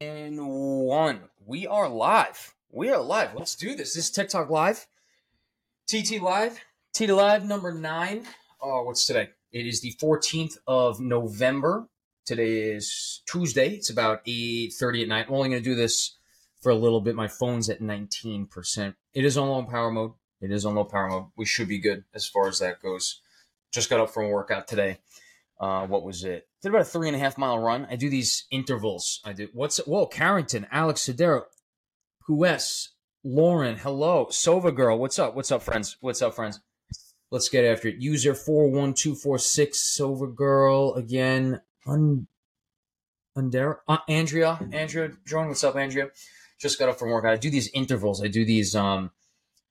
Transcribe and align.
And 0.00 0.38
one. 0.46 1.22
We 1.44 1.66
are 1.66 1.88
live. 1.88 2.54
We 2.70 2.88
are 2.88 3.02
live. 3.02 3.34
Let's 3.34 3.56
do 3.56 3.70
this. 3.74 3.94
This 3.94 4.04
is 4.04 4.10
TikTok 4.12 4.48
Live. 4.48 4.86
TT 5.88 6.22
Live. 6.22 6.60
TT 6.92 7.08
Live 7.08 7.44
number 7.44 7.74
nine. 7.74 8.24
Oh, 8.62 8.84
what's 8.84 9.06
today? 9.06 9.30
It 9.50 9.66
is 9.66 9.80
the 9.80 9.96
14th 10.00 10.58
of 10.68 11.00
November. 11.00 11.88
Today 12.24 12.74
is 12.74 13.22
Tuesday. 13.26 13.70
It's 13.70 13.90
about 13.90 14.24
8.30 14.24 15.02
at 15.02 15.08
night. 15.08 15.26
I'm 15.26 15.34
only 15.34 15.48
going 15.48 15.64
to 15.64 15.68
do 15.68 15.74
this 15.74 16.16
for 16.60 16.70
a 16.70 16.76
little 16.76 17.00
bit. 17.00 17.16
My 17.16 17.26
phone's 17.26 17.68
at 17.68 17.80
19%. 17.80 18.94
It 19.14 19.24
is 19.24 19.36
on 19.36 19.48
low 19.48 19.64
power 19.64 19.90
mode. 19.90 20.12
It 20.40 20.52
is 20.52 20.64
on 20.64 20.76
low 20.76 20.84
power 20.84 21.08
mode. 21.08 21.26
We 21.36 21.44
should 21.44 21.66
be 21.66 21.80
good 21.80 22.04
as 22.14 22.24
far 22.24 22.46
as 22.46 22.60
that 22.60 22.80
goes. 22.80 23.20
Just 23.72 23.90
got 23.90 23.98
up 23.98 24.10
from 24.10 24.26
a 24.26 24.28
workout 24.28 24.68
today. 24.68 24.98
Uh, 25.60 25.86
what 25.86 26.04
was 26.04 26.24
it? 26.24 26.46
Did 26.62 26.68
about 26.68 26.82
a 26.82 26.84
three 26.84 27.08
and 27.08 27.16
a 27.16 27.20
half 27.20 27.36
mile 27.36 27.58
run. 27.58 27.86
I 27.90 27.96
do 27.96 28.08
these 28.08 28.46
intervals. 28.50 29.20
I 29.24 29.32
do 29.32 29.48
what's 29.52 29.78
whoa, 29.78 30.06
Carrington, 30.06 30.66
Alex 30.70 31.02
Sedero, 31.02 31.42
Hues, 32.26 32.90
Lauren, 33.24 33.76
hello, 33.76 34.26
Sova 34.26 34.74
girl, 34.74 34.98
what's 34.98 35.18
up? 35.18 35.34
What's 35.34 35.50
up, 35.50 35.62
friends? 35.62 35.96
What's 36.00 36.22
up, 36.22 36.34
friends? 36.34 36.60
Let's 37.30 37.48
get 37.48 37.64
after 37.64 37.88
it. 37.88 37.96
User 37.96 38.34
four 38.34 38.70
one 38.70 38.94
two 38.94 39.14
four 39.14 39.38
six, 39.38 39.96
Sova 39.98 40.34
girl 40.34 40.94
again. 40.94 41.60
Un, 41.86 42.28
uh, 43.36 43.98
Andrea, 44.08 44.58
Andrea, 44.72 45.10
join. 45.26 45.48
What's 45.48 45.64
up, 45.64 45.76
Andrea? 45.76 46.08
Just 46.60 46.78
got 46.78 46.88
up 46.88 46.98
from 46.98 47.10
work. 47.10 47.24
I 47.24 47.36
do 47.36 47.50
these 47.50 47.70
intervals. 47.72 48.22
I 48.22 48.28
do 48.28 48.44
these 48.44 48.74
um 48.74 49.10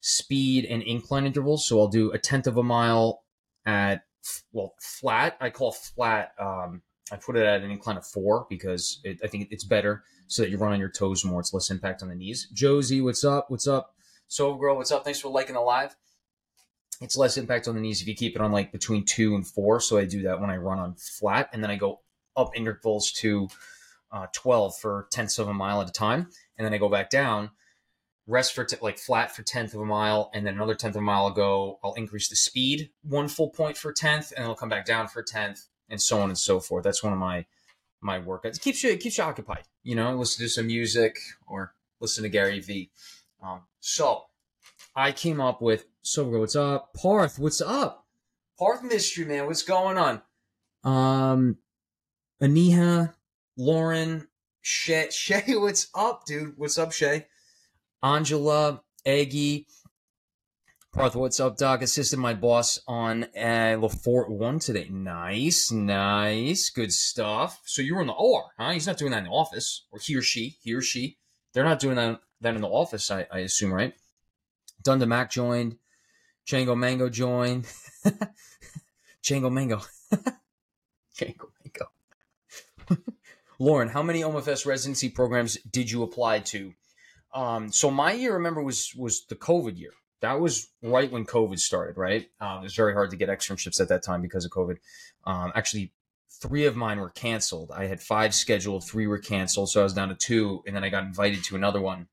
speed 0.02 0.66
and 0.66 0.84
incline 0.84 1.26
intervals. 1.26 1.68
So 1.68 1.80
I'll 1.80 1.88
do 1.88 2.12
a 2.12 2.18
tenth 2.18 2.48
of 2.48 2.58
a 2.58 2.64
mile 2.64 3.24
at 3.66 4.04
well 4.52 4.74
flat. 4.80 5.38
I 5.40 5.50
call 5.50 5.72
flat. 5.72 6.32
Um, 6.40 6.82
I 7.12 7.16
put 7.16 7.38
it 7.38 7.46
at 7.46 7.62
an 7.62 7.72
incline 7.72 7.98
of 7.98 8.06
four 8.06 8.46
because 8.50 9.00
it, 9.04 9.20
I 9.24 9.28
think 9.28 9.48
it's 9.52 9.64
better 9.64 10.04
so 10.28 10.42
that 10.42 10.50
you 10.50 10.58
run 10.58 10.74
on 10.74 10.80
your 10.80 10.90
toes 10.92 11.24
more. 11.24 11.40
It's 11.40 11.54
less 11.54 11.72
impact 11.72 12.04
on 12.04 12.10
the 12.10 12.16
knees. 12.16 12.48
Josie, 12.54 13.02
what's 13.02 13.24
up? 13.24 13.50
What's 13.50 13.68
up? 13.68 13.96
So 14.28 14.56
girl, 14.56 14.76
what's 14.76 14.92
up? 14.92 15.06
Thanks 15.06 15.20
for 15.20 15.30
liking 15.30 15.56
the 15.56 15.62
live. 15.62 15.96
It's 17.00 17.16
less 17.16 17.38
impact 17.38 17.68
on 17.68 17.76
the 17.76 17.82
knees 17.82 18.02
if 18.02 18.08
you 18.08 18.16
keep 18.16 18.36
it 18.36 18.42
on 18.42 18.52
like 18.52 18.72
between 18.72 19.06
two 19.06 19.36
and 19.36 19.48
four. 19.48 19.80
So 19.80 19.98
I 19.98 20.06
do 20.06 20.24
that 20.24 20.42
when 20.42 20.50
I 20.50 20.58
run 20.58 20.80
on 20.80 20.96
flat, 20.96 21.50
and 21.54 21.64
then 21.64 21.72
I 21.72 21.76
go 21.76 22.02
up 22.36 22.52
intervals 22.56 23.12
to 23.14 23.48
uh, 24.12 24.28
12 24.34 24.78
for 24.78 25.08
tenths 25.12 25.40
of 25.40 25.48
a 25.48 25.54
mile 25.54 25.82
at 25.82 25.90
a 25.90 25.94
time, 25.94 26.30
and 26.58 26.66
then 26.66 26.74
I 26.74 26.78
go 26.78 26.90
back 26.90 27.10
down 27.10 27.52
rest 28.28 28.54
for 28.54 28.66
t- 28.66 28.78
like 28.82 29.00
flat 29.00 29.36
for 29.36 29.42
tenth 29.42 29.74
of 29.74 29.82
a 29.82 29.86
mile, 29.86 30.30
and 30.34 30.46
then 30.46 30.56
another 30.56 30.76
tenth 30.76 30.96
of 30.96 31.02
a 31.02 31.04
mile 31.04 31.26
I'll 31.26 31.32
go. 31.32 31.80
I'll 31.84 31.94
increase 31.94 32.28
the 32.30 32.36
speed 32.36 32.90
one 33.02 33.28
full 33.28 33.50
point 33.50 33.78
for 33.78 33.92
tenth, 33.92 34.32
and 34.36 34.44
it'll 34.44 34.56
come 34.56 34.70
back 34.70 34.86
down 34.86 35.08
for 35.08 35.24
tenth, 35.24 35.68
and 35.90 36.02
so 36.02 36.20
on 36.20 36.30
and 36.30 36.38
so 36.38 36.60
forth. 36.60 36.84
That's 36.84 37.04
one 37.04 37.14
of 37.14 37.20
my 37.20 37.46
my 38.02 38.20
workouts. 38.20 38.58
It 38.58 38.62
keeps 38.62 38.84
you 38.84 38.92
it 38.92 39.00
keeps 39.00 39.18
you 39.18 39.24
occupied. 39.24 39.64
You 39.84 39.96
know, 39.96 40.14
listen 40.16 40.46
to 40.46 40.50
some 40.50 40.68
music 40.68 41.18
or 41.48 41.74
listen 42.00 42.24
to 42.24 42.30
Gary 42.30 42.60
V. 42.60 42.92
Um, 43.42 43.62
so 43.80 44.26
I 44.96 45.12
came 45.12 45.40
up 45.40 45.62
with 45.62 45.86
so 46.02 46.26
what's 46.26 46.56
up, 46.56 46.94
Parth? 46.94 47.40
What's 47.40 47.62
up, 47.62 48.06
Parth 48.60 48.84
Mystery 48.84 49.26
Man? 49.26 49.46
What's 49.46 49.64
going 49.64 49.98
on? 49.98 50.22
Um, 50.84 51.58
Aniha, 52.42 53.14
Lauren, 53.58 54.28
Shay, 54.62 55.08
Shay, 55.12 55.44
what's 55.56 55.90
up, 55.96 56.26
dude? 56.26 56.54
What's 56.58 56.78
up, 56.78 56.92
Shay? 56.92 57.28
Angela, 58.04 58.82
Aggie, 59.06 59.68
Parth, 60.94 61.16
what's 61.16 61.40
up, 61.40 61.58
Doc? 61.58 61.82
Assisted 61.82 62.18
my 62.18 62.34
boss 62.34 62.80
on 62.88 63.26
uh, 63.36 63.78
Le 63.80 63.90
Fort 63.90 64.32
1 64.32 64.60
today. 64.60 64.88
Nice, 64.90 65.72
nice, 65.72 66.72
good 66.72 66.92
stuff. 66.92 67.62
So 67.66 67.82
you 67.82 67.94
were 67.94 68.02
in 68.02 68.08
the 68.08 68.14
OR, 68.14 68.46
huh? 68.58 68.72
He's 68.72 68.88
not 68.88 68.98
doing 68.98 69.12
that 69.12 69.20
in 69.20 69.26
the 69.26 69.30
office, 69.30 69.86
or 69.92 70.00
he 70.00 70.16
or 70.16 70.22
she, 70.22 70.58
he 70.64 70.74
or 70.74 70.82
she. 70.82 71.18
They're 71.54 71.64
not 71.64 71.80
doing 71.80 71.98
that, 71.98 72.22
that 72.42 72.56
in 72.56 72.62
the 72.62 72.68
office, 72.68 73.12
I, 73.12 73.28
I 73.32 73.40
assume, 73.40 73.74
right? 73.74 73.94
Dunda 74.84 75.08
Mac 75.08 75.30
joined. 75.30 75.78
Django 76.48 76.78
Mango 76.78 77.10
joined. 77.10 77.68
Django 79.24 79.52
Mango. 79.52 79.82
Django 81.16 81.50
Mango. 81.64 81.92
Lauren, 83.60 83.90
how 83.90 84.02
many 84.02 84.22
OMFS 84.22 84.66
residency 84.66 85.10
programs 85.10 85.58
did 85.70 85.92
you 85.92 86.04
apply 86.04 86.40
to? 86.40 86.74
Um, 87.38 87.72
so 87.72 87.92
my 87.92 88.14
year, 88.14 88.34
remember, 88.34 88.64
was 88.64 88.94
was 88.96 89.26
the 89.26 89.36
COVID 89.36 89.78
year. 89.78 89.92
That 90.22 90.40
was 90.40 90.70
right 90.82 91.12
when 91.12 91.24
COVID 91.24 91.60
started. 91.60 91.96
Right, 91.96 92.32
um, 92.42 92.60
it 92.60 92.64
was 92.64 92.76
very 92.76 92.94
hard 92.94 93.12
to 93.12 93.16
get 93.16 93.30
externships 93.30 93.80
at 93.80 93.90
that 93.90 94.02
time 94.02 94.24
because 94.24 94.44
of 94.44 94.50
COVID. 94.50 94.78
Um, 95.24 95.52
actually, 95.54 95.94
three 96.32 96.66
of 96.66 96.76
mine 96.76 97.00
were 97.00 97.12
canceled. 97.12 97.72
I 97.72 97.86
had 97.86 98.02
five 98.02 98.34
scheduled, 98.34 98.88
three 98.88 99.06
were 99.06 99.20
canceled, 99.20 99.70
so 99.70 99.82
I 99.82 99.84
was 99.84 99.94
down 99.94 100.10
to 100.10 100.16
two, 100.16 100.64
and 100.66 100.76
then 100.76 100.84
I 100.84 100.90
got 100.90 101.04
invited 101.04 101.44
to 101.44 101.56
another 101.56 101.80
one. 101.80 102.08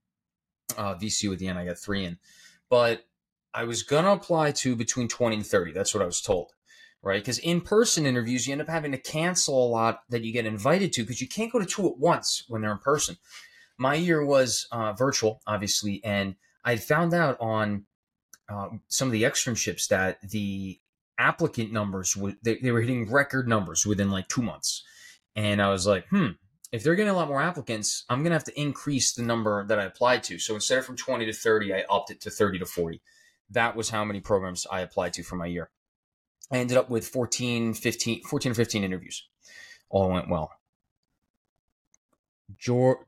Uh, 0.77 0.95
VCU 0.95 1.33
at 1.33 1.39
the 1.39 1.49
end, 1.49 1.59
I 1.59 1.65
got 1.65 1.79
three 1.79 2.05
in, 2.05 2.19
but 2.69 3.07
I 3.55 3.65
was 3.65 3.83
gonna 3.83 4.13
apply 4.13 4.53
to 4.53 4.77
between 4.77 5.09
twenty 5.09 5.37
and 5.37 5.47
thirty. 5.47 5.73
That's 5.73 5.95
what 5.95 6.03
I 6.03 6.07
was 6.07 6.21
told 6.21 6.53
right? 7.03 7.21
Because 7.21 7.39
in 7.41 7.61
person 7.61 8.07
interviews, 8.07 8.47
you 8.47 8.53
end 8.53 8.63
up 8.63 8.69
having 8.69 8.93
to 8.93 8.97
cancel 8.97 9.63
a 9.63 9.69
lot 9.69 10.05
that 10.09 10.25
you 10.25 10.33
get 10.33 10.47
invited 10.47 10.91
to 10.91 11.03
because 11.03 11.21
you 11.21 11.29
can't 11.29 11.53
go 11.53 11.59
to 11.59 11.67
two 11.67 11.87
at 11.87 11.99
once 11.99 12.45
when 12.49 12.63
they're 12.63 12.73
in 12.73 12.79
person 12.79 13.19
my 13.79 13.95
year 13.95 14.25
was 14.25 14.67
uh, 14.73 14.93
virtual, 14.93 15.41
obviously, 15.47 16.03
and 16.05 16.37
I 16.65 16.77
found 16.77 17.15
out 17.15 17.37
on 17.41 17.87
uh, 18.49 18.69
some 18.89 19.09
of 19.09 19.13
the 19.13 19.23
externships 19.23 19.89
that 19.89 20.21
the 20.29 20.79
applicant 21.19 21.73
numbers 21.73 22.17
they, 22.43 22.57
they 22.57 22.73
were 22.73 22.81
hitting 22.81 23.11
record 23.11 23.49
numbers 23.49 23.87
within 23.87 24.11
like 24.11 24.29
two 24.29 24.43
months, 24.43 24.83
and 25.35 25.61
I 25.61 25.71
was 25.71 25.87
like, 25.87 26.07
hmm. 26.09 26.29
If 26.73 26.83
they're 26.83 26.97
getting 26.97 27.13
a 27.13 27.17
lot 27.17 27.29
more 27.29 27.41
applicants, 27.41 28.05
I'm 28.09 28.25
gonna 28.25 28.35
have 28.35 28.43
to 28.45 28.61
increase 28.61 29.13
the 29.13 29.23
number 29.23 29.65
that 29.65 29.79
I 29.79 29.85
applied 29.85 30.25
to. 30.25 30.41
So 30.41 30.57
instead 30.57 30.79
of 30.79 30.85
from 30.85 30.97
20 30.97 31.25
to 31.27 31.33
30, 31.33 31.73
I 31.73 31.85
upped 31.89 32.11
it 32.11 32.21
to 32.23 32.31
30 32.31 32.59
to 32.59 32.67
40. 32.67 33.01
That 33.51 33.77
was 33.77 33.91
how 33.91 34.05
many 34.05 34.19
programs 34.19 34.67
I 34.69 34.81
applied 34.81 35.13
to 35.13 35.23
for 35.23 35.37
my 35.37 35.47
year. 35.47 35.71
I 36.51 36.59
ended 36.59 36.77
up 36.77 36.91
with 36.91 37.07
14, 37.07 37.75
15, 37.75 38.25
14 38.25 38.53
or 38.53 38.55
15 38.57 38.83
interviews. 38.83 39.25
All 39.89 40.11
went 40.11 40.29
well. 40.29 40.51
George, 42.59 42.99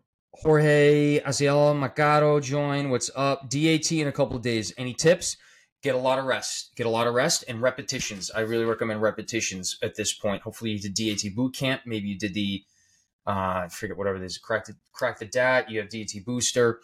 Jorge 0.42 1.20
Aziel 1.20 1.74
Macaro 1.74 2.42
join. 2.42 2.90
What's 2.90 3.10
up? 3.16 3.48
DAT 3.48 3.90
in 3.92 4.06
a 4.06 4.12
couple 4.12 4.36
of 4.36 4.42
days. 4.42 4.72
Any 4.76 4.92
tips? 4.92 5.38
Get 5.82 5.94
a 5.94 5.98
lot 5.98 6.18
of 6.18 6.26
rest. 6.26 6.72
Get 6.76 6.84
a 6.84 6.90
lot 6.90 7.06
of 7.06 7.14
rest 7.14 7.44
and 7.48 7.62
repetitions. 7.62 8.30
I 8.30 8.40
really 8.40 8.64
recommend 8.64 9.00
repetitions 9.00 9.78
at 9.82 9.94
this 9.94 10.12
point. 10.12 10.42
Hopefully 10.42 10.72
you 10.72 10.78
did 10.78 10.94
DAT 10.94 11.34
boot 11.34 11.54
camp. 11.54 11.82
Maybe 11.86 12.08
you 12.08 12.18
did 12.18 12.34
the 12.34 12.64
uh, 13.26 13.64
I 13.64 13.68
forget 13.70 13.96
whatever 13.96 14.18
it 14.18 14.24
is. 14.24 14.36
Crack 14.36 14.66
the 14.66 14.76
crack 14.92 15.18
the 15.18 15.24
DAT. 15.24 15.70
You 15.70 15.80
have 15.80 15.88
DAT 15.88 16.24
booster. 16.24 16.80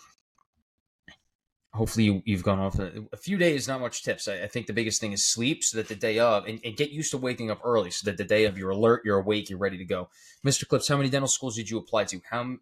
Hopefully 1.74 2.22
you, 2.26 2.36
have 2.36 2.44
gone 2.44 2.58
off 2.58 2.78
a, 2.78 3.04
a, 3.12 3.16
few 3.16 3.38
days. 3.38 3.66
Not 3.66 3.80
much 3.80 4.02
tips. 4.02 4.28
I, 4.28 4.42
I, 4.42 4.46
think 4.46 4.66
the 4.66 4.74
biggest 4.74 5.00
thing 5.00 5.12
is 5.12 5.24
sleep, 5.24 5.64
so 5.64 5.78
that 5.78 5.88
the 5.88 5.94
day 5.94 6.18
of 6.18 6.44
and, 6.44 6.60
and, 6.66 6.76
get 6.76 6.90
used 6.90 7.10
to 7.12 7.16
waking 7.16 7.50
up 7.50 7.60
early, 7.64 7.90
so 7.90 8.10
that 8.10 8.18
the 8.18 8.24
day 8.24 8.44
of 8.44 8.58
you're 8.58 8.70
alert, 8.70 9.00
you're 9.06 9.18
awake, 9.18 9.48
you're 9.48 9.58
ready 9.58 9.78
to 9.78 9.84
go. 9.86 10.10
Mr. 10.46 10.68
Clips, 10.68 10.88
how 10.88 10.98
many 10.98 11.08
dental 11.08 11.28
schools 11.28 11.56
did 11.56 11.70
you 11.70 11.78
apply 11.78 12.04
to? 12.04 12.20
How 12.30 12.56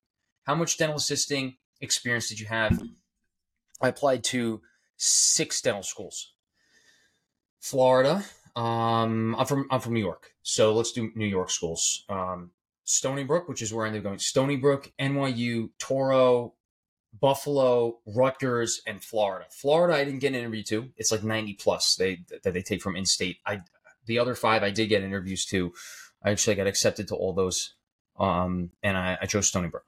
how 0.44 0.54
much 0.54 0.78
dental 0.78 0.96
assisting 0.96 1.56
experience 1.80 2.28
did 2.28 2.40
you 2.40 2.46
have? 2.46 2.80
I 3.80 3.88
applied 3.88 4.24
to 4.24 4.60
six 4.96 5.60
dental 5.60 5.82
schools. 5.82 6.32
Florida. 7.60 8.24
Um, 8.56 9.36
I'm 9.38 9.46
from 9.46 9.66
I'm 9.70 9.80
from 9.80 9.94
New 9.94 10.00
York, 10.00 10.32
so 10.42 10.74
let's 10.74 10.92
do 10.92 11.10
New 11.14 11.26
York 11.26 11.50
schools. 11.50 12.04
Um, 12.08 12.50
Stony 12.84 13.22
Brook, 13.22 13.48
which 13.48 13.62
is 13.62 13.72
where 13.72 13.84
I 13.84 13.88
ended 13.88 14.00
up 14.00 14.04
going. 14.04 14.18
Stony 14.18 14.56
Brook, 14.56 14.90
NYU, 14.98 15.70
Touro, 15.78 16.52
Buffalo, 17.18 17.98
Rutgers, 18.06 18.82
and 18.86 19.02
Florida. 19.02 19.46
Florida, 19.50 19.96
I 19.96 20.04
didn't 20.04 20.18
get 20.18 20.28
an 20.28 20.40
interview 20.40 20.64
to. 20.64 20.90
It's 20.96 21.12
like 21.12 21.22
90 21.22 21.54
plus 21.54 21.94
they 21.94 22.24
that 22.42 22.52
they 22.52 22.62
take 22.62 22.82
from 22.82 22.96
in 22.96 23.06
state. 23.06 23.38
I 23.46 23.60
the 24.06 24.18
other 24.18 24.34
five 24.34 24.62
I 24.62 24.70
did 24.70 24.88
get 24.88 25.02
interviews 25.02 25.44
to. 25.46 25.72
I 26.22 26.30
actually 26.30 26.56
got 26.56 26.66
accepted 26.66 27.08
to 27.08 27.14
all 27.14 27.32
those, 27.32 27.74
um, 28.18 28.70
and 28.82 28.96
I, 28.96 29.16
I 29.22 29.26
chose 29.26 29.46
Stony 29.46 29.68
Brook. 29.68 29.84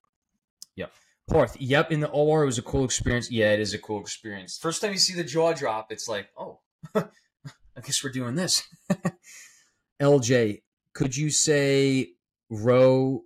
Yep. 1.35 1.51
Yep, 1.59 1.93
in 1.93 2.01
the 2.01 2.11
OR 2.11 2.43
it 2.43 2.47
was 2.47 2.59
a 2.59 2.63
cool 2.63 2.85
experience. 2.85 3.31
Yeah, 3.31 3.53
it 3.53 3.61
is 3.61 3.75
a 3.75 3.79
cool 3.79 4.01
experience. 4.01 4.59
First 4.59 4.81
time 4.83 4.93
you 4.93 4.99
see 4.99 5.15
the 5.15 5.25
jaw 5.25 5.53
drop, 5.53 5.91
it's 5.91 6.09
like, 6.09 6.29
oh, 6.37 6.61
I 6.95 7.81
guess 7.83 8.03
we're 8.05 8.11
doing 8.11 8.35
this. 8.35 8.63
LJ, 10.01 10.63
could 10.93 11.17
you 11.17 11.31
say 11.31 12.13
row 12.51 13.25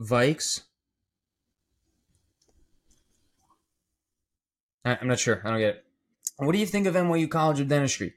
Vikes? 0.00 0.62
I'm 4.84 5.08
not 5.08 5.18
sure. 5.18 5.42
I 5.44 5.50
don't 5.50 5.58
get 5.58 5.74
it. 5.76 5.84
What 6.38 6.52
do 6.52 6.58
you 6.58 6.66
think 6.66 6.86
of 6.86 6.94
NYU 6.94 7.28
College 7.28 7.60
of 7.60 7.68
Dentistry? 7.68 8.14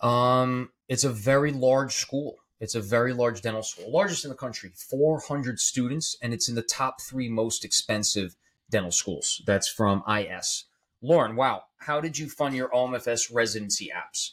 Um, 0.00 0.70
it's 0.86 1.04
a 1.04 1.10
very 1.10 1.50
large 1.50 1.94
school. 1.94 2.36
It's 2.60 2.74
a 2.74 2.80
very 2.80 3.12
large 3.12 3.40
dental 3.40 3.62
school, 3.62 3.90
largest 3.90 4.24
in 4.24 4.30
the 4.30 4.36
country, 4.36 4.72
400 4.74 5.60
students, 5.60 6.16
and 6.20 6.34
it's 6.34 6.48
in 6.48 6.54
the 6.54 6.62
top 6.62 7.00
three 7.00 7.28
most 7.28 7.64
expensive 7.64 8.34
dental 8.68 8.90
schools. 8.90 9.42
That's 9.46 9.68
from 9.68 10.02
IS. 10.08 10.64
Lauren, 11.00 11.36
wow, 11.36 11.64
how 11.78 12.00
did 12.00 12.18
you 12.18 12.28
fund 12.28 12.56
your 12.56 12.68
OMFS 12.70 13.32
residency 13.32 13.90
apps? 13.94 14.32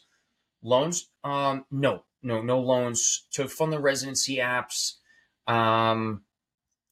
Loans? 0.63 1.09
Um, 1.23 1.65
no, 1.69 2.03
no, 2.23 2.41
no 2.41 2.59
loans 2.59 3.27
to 3.31 3.47
fund 3.47 3.71
the 3.71 3.79
residency 3.79 4.37
apps. 4.37 4.93
Um, 5.47 6.23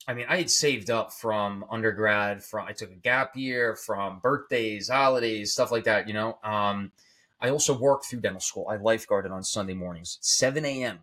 I 0.08 0.14
mean, 0.14 0.26
I 0.30 0.38
had 0.38 0.52
saved 0.52 0.92
up 0.92 1.14
from 1.14 1.66
undergrad. 1.72 2.44
From 2.44 2.68
I 2.68 2.74
took 2.74 2.92
a 2.92 2.96
gap 2.96 3.36
year 3.36 3.76
from 3.76 4.20
birthdays, 4.20 4.90
holidays, 4.90 5.54
stuff 5.54 5.72
like 5.72 5.86
that. 5.86 6.08
You 6.08 6.14
know, 6.14 6.38
um, 6.44 6.92
I 7.42 7.50
also 7.50 7.76
worked 7.78 8.06
through 8.06 8.22
dental 8.22 8.42
school. 8.42 8.68
I 8.70 8.78
lifeguarded 8.78 9.32
on 9.32 9.44
Sunday 9.44 9.74
mornings, 9.74 10.20
seven 10.22 10.66
a.m. 10.66 11.00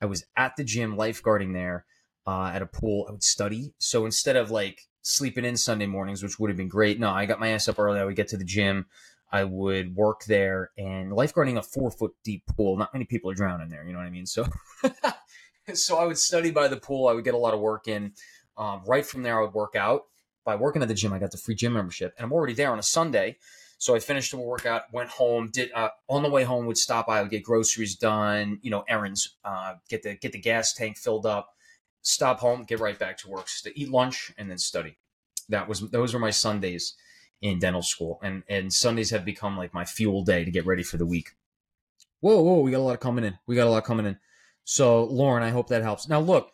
I 0.00 0.06
was 0.06 0.24
at 0.36 0.56
the 0.56 0.64
gym 0.64 0.96
lifeguarding 0.96 1.52
there 1.52 1.84
uh, 2.26 2.50
at 2.54 2.62
a 2.62 2.66
pool. 2.66 3.06
I 3.08 3.12
would 3.12 3.22
study. 3.22 3.74
So 3.78 4.06
instead 4.06 4.36
of 4.36 4.50
like 4.50 4.82
sleeping 5.02 5.44
in 5.44 5.56
Sunday 5.56 5.86
mornings, 5.86 6.22
which 6.22 6.38
would 6.38 6.50
have 6.50 6.56
been 6.56 6.68
great, 6.68 6.98
no, 6.98 7.10
I 7.10 7.26
got 7.26 7.40
my 7.40 7.48
ass 7.48 7.68
up 7.68 7.78
early. 7.78 8.00
I 8.00 8.04
would 8.04 8.16
get 8.16 8.28
to 8.28 8.36
the 8.36 8.44
gym. 8.44 8.86
I 9.32 9.44
would 9.44 9.94
work 9.94 10.24
there 10.24 10.70
and 10.76 11.12
lifeguarding 11.12 11.56
a 11.56 11.62
four 11.62 11.90
foot 11.90 12.12
deep 12.24 12.44
pool. 12.46 12.76
Not 12.76 12.92
many 12.92 13.04
people 13.04 13.30
are 13.30 13.34
drowning 13.34 13.68
there. 13.68 13.84
You 13.84 13.92
know 13.92 13.98
what 13.98 14.06
I 14.06 14.10
mean? 14.10 14.26
So, 14.26 14.46
so 15.74 15.98
I 15.98 16.04
would 16.04 16.18
study 16.18 16.50
by 16.50 16.68
the 16.68 16.76
pool. 16.76 17.06
I 17.06 17.12
would 17.12 17.24
get 17.24 17.34
a 17.34 17.38
lot 17.38 17.54
of 17.54 17.60
work 17.60 17.86
in. 17.86 18.12
Um, 18.56 18.82
right 18.86 19.06
from 19.06 19.22
there, 19.22 19.38
I 19.38 19.42
would 19.42 19.54
work 19.54 19.76
out. 19.76 20.02
By 20.44 20.56
working 20.56 20.82
at 20.82 20.88
the 20.88 20.94
gym, 20.94 21.12
I 21.12 21.18
got 21.18 21.30
the 21.30 21.38
free 21.38 21.54
gym 21.54 21.74
membership, 21.74 22.14
and 22.16 22.24
I'm 22.24 22.32
already 22.32 22.54
there 22.54 22.72
on 22.72 22.78
a 22.78 22.82
Sunday. 22.82 23.36
So 23.80 23.94
I 23.94 23.98
finished 23.98 24.30
the 24.30 24.36
workout, 24.36 24.82
went 24.92 25.08
home, 25.08 25.48
did 25.50 25.72
uh, 25.72 25.88
on 26.06 26.22
the 26.22 26.28
way 26.28 26.44
home 26.44 26.66
would 26.66 26.76
stop 26.76 27.06
by, 27.06 27.22
would 27.22 27.30
get 27.30 27.42
groceries 27.42 27.96
done, 27.96 28.58
you 28.60 28.70
know, 28.70 28.84
errands, 28.86 29.36
uh, 29.42 29.76
get 29.88 30.02
the 30.02 30.16
get 30.16 30.32
the 30.32 30.38
gas 30.38 30.74
tank 30.74 30.98
filled 30.98 31.24
up, 31.24 31.54
stop 32.02 32.40
home, 32.40 32.64
get 32.64 32.78
right 32.78 32.98
back 32.98 33.16
to 33.18 33.30
work, 33.30 33.46
just 33.46 33.64
to 33.64 33.80
eat 33.80 33.88
lunch, 33.90 34.32
and 34.36 34.50
then 34.50 34.58
study. 34.58 34.98
That 35.48 35.66
was 35.66 35.80
those 35.80 36.12
were 36.12 36.20
my 36.20 36.30
Sundays 36.30 36.94
in 37.40 37.58
dental 37.58 37.80
school, 37.80 38.20
and 38.22 38.42
and 38.50 38.70
Sundays 38.70 39.08
have 39.12 39.24
become 39.24 39.56
like 39.56 39.72
my 39.72 39.86
fuel 39.86 40.24
day 40.24 40.44
to 40.44 40.50
get 40.50 40.66
ready 40.66 40.82
for 40.82 40.98
the 40.98 41.06
week. 41.06 41.30
Whoa, 42.20 42.42
whoa, 42.42 42.60
we 42.60 42.72
got 42.72 42.80
a 42.80 42.80
lot 42.80 43.00
coming 43.00 43.24
in. 43.24 43.38
We 43.46 43.56
got 43.56 43.66
a 43.66 43.70
lot 43.70 43.84
coming 43.84 44.04
in. 44.04 44.18
So 44.64 45.04
Lauren, 45.04 45.42
I 45.42 45.48
hope 45.48 45.68
that 45.68 45.82
helps. 45.82 46.06
Now 46.06 46.20
look, 46.20 46.52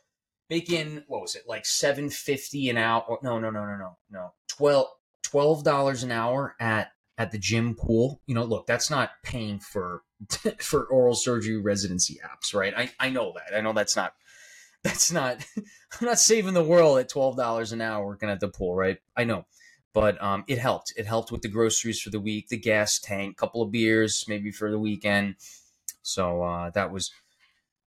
making 0.48 1.02
what 1.08 1.22
was 1.22 1.34
it 1.34 1.42
like 1.48 1.66
seven 1.66 2.08
fifty 2.08 2.70
an 2.70 2.76
hour? 2.76 3.18
No, 3.20 3.40
no, 3.40 3.50
no, 3.50 3.66
no, 3.66 3.76
no, 3.76 3.98
no. 4.12 4.32
Twelve 4.46 4.86
twelve 5.24 5.64
dollars 5.64 6.04
an 6.04 6.12
hour 6.12 6.54
at 6.60 6.92
at 7.18 7.32
the 7.32 7.38
gym 7.38 7.74
pool. 7.74 8.20
You 8.26 8.34
know, 8.34 8.44
look, 8.44 8.66
that's 8.66 8.90
not 8.90 9.10
paying 9.22 9.58
for 9.58 10.02
for 10.58 10.84
oral 10.84 11.14
surgery 11.14 11.56
residency 11.56 12.18
apps, 12.24 12.54
right? 12.54 12.74
I 12.76 12.90
I 12.98 13.10
know 13.10 13.34
that. 13.34 13.56
I 13.56 13.60
know 13.60 13.72
that's 13.72 13.96
not 13.96 14.14
that's 14.82 15.10
not 15.10 15.44
I'm 16.00 16.06
not 16.06 16.18
saving 16.18 16.54
the 16.54 16.64
world 16.64 16.98
at 16.98 17.08
twelve 17.08 17.36
dollars 17.36 17.72
an 17.72 17.80
hour 17.80 18.04
working 18.06 18.30
at 18.30 18.40
the 18.40 18.48
pool, 18.48 18.74
right? 18.74 18.98
I 19.16 19.24
know. 19.24 19.46
But 19.92 20.22
um, 20.22 20.44
it 20.46 20.58
helped. 20.58 20.92
It 20.96 21.06
helped 21.06 21.32
with 21.32 21.40
the 21.40 21.48
groceries 21.48 22.02
for 22.02 22.10
the 22.10 22.20
week, 22.20 22.48
the 22.48 22.58
gas 22.58 22.98
tank, 22.98 23.38
couple 23.38 23.62
of 23.62 23.72
beers, 23.72 24.26
maybe 24.28 24.50
for 24.50 24.70
the 24.70 24.78
weekend. 24.78 25.36
So 26.02 26.42
uh, 26.42 26.70
that 26.70 26.92
was 26.92 27.12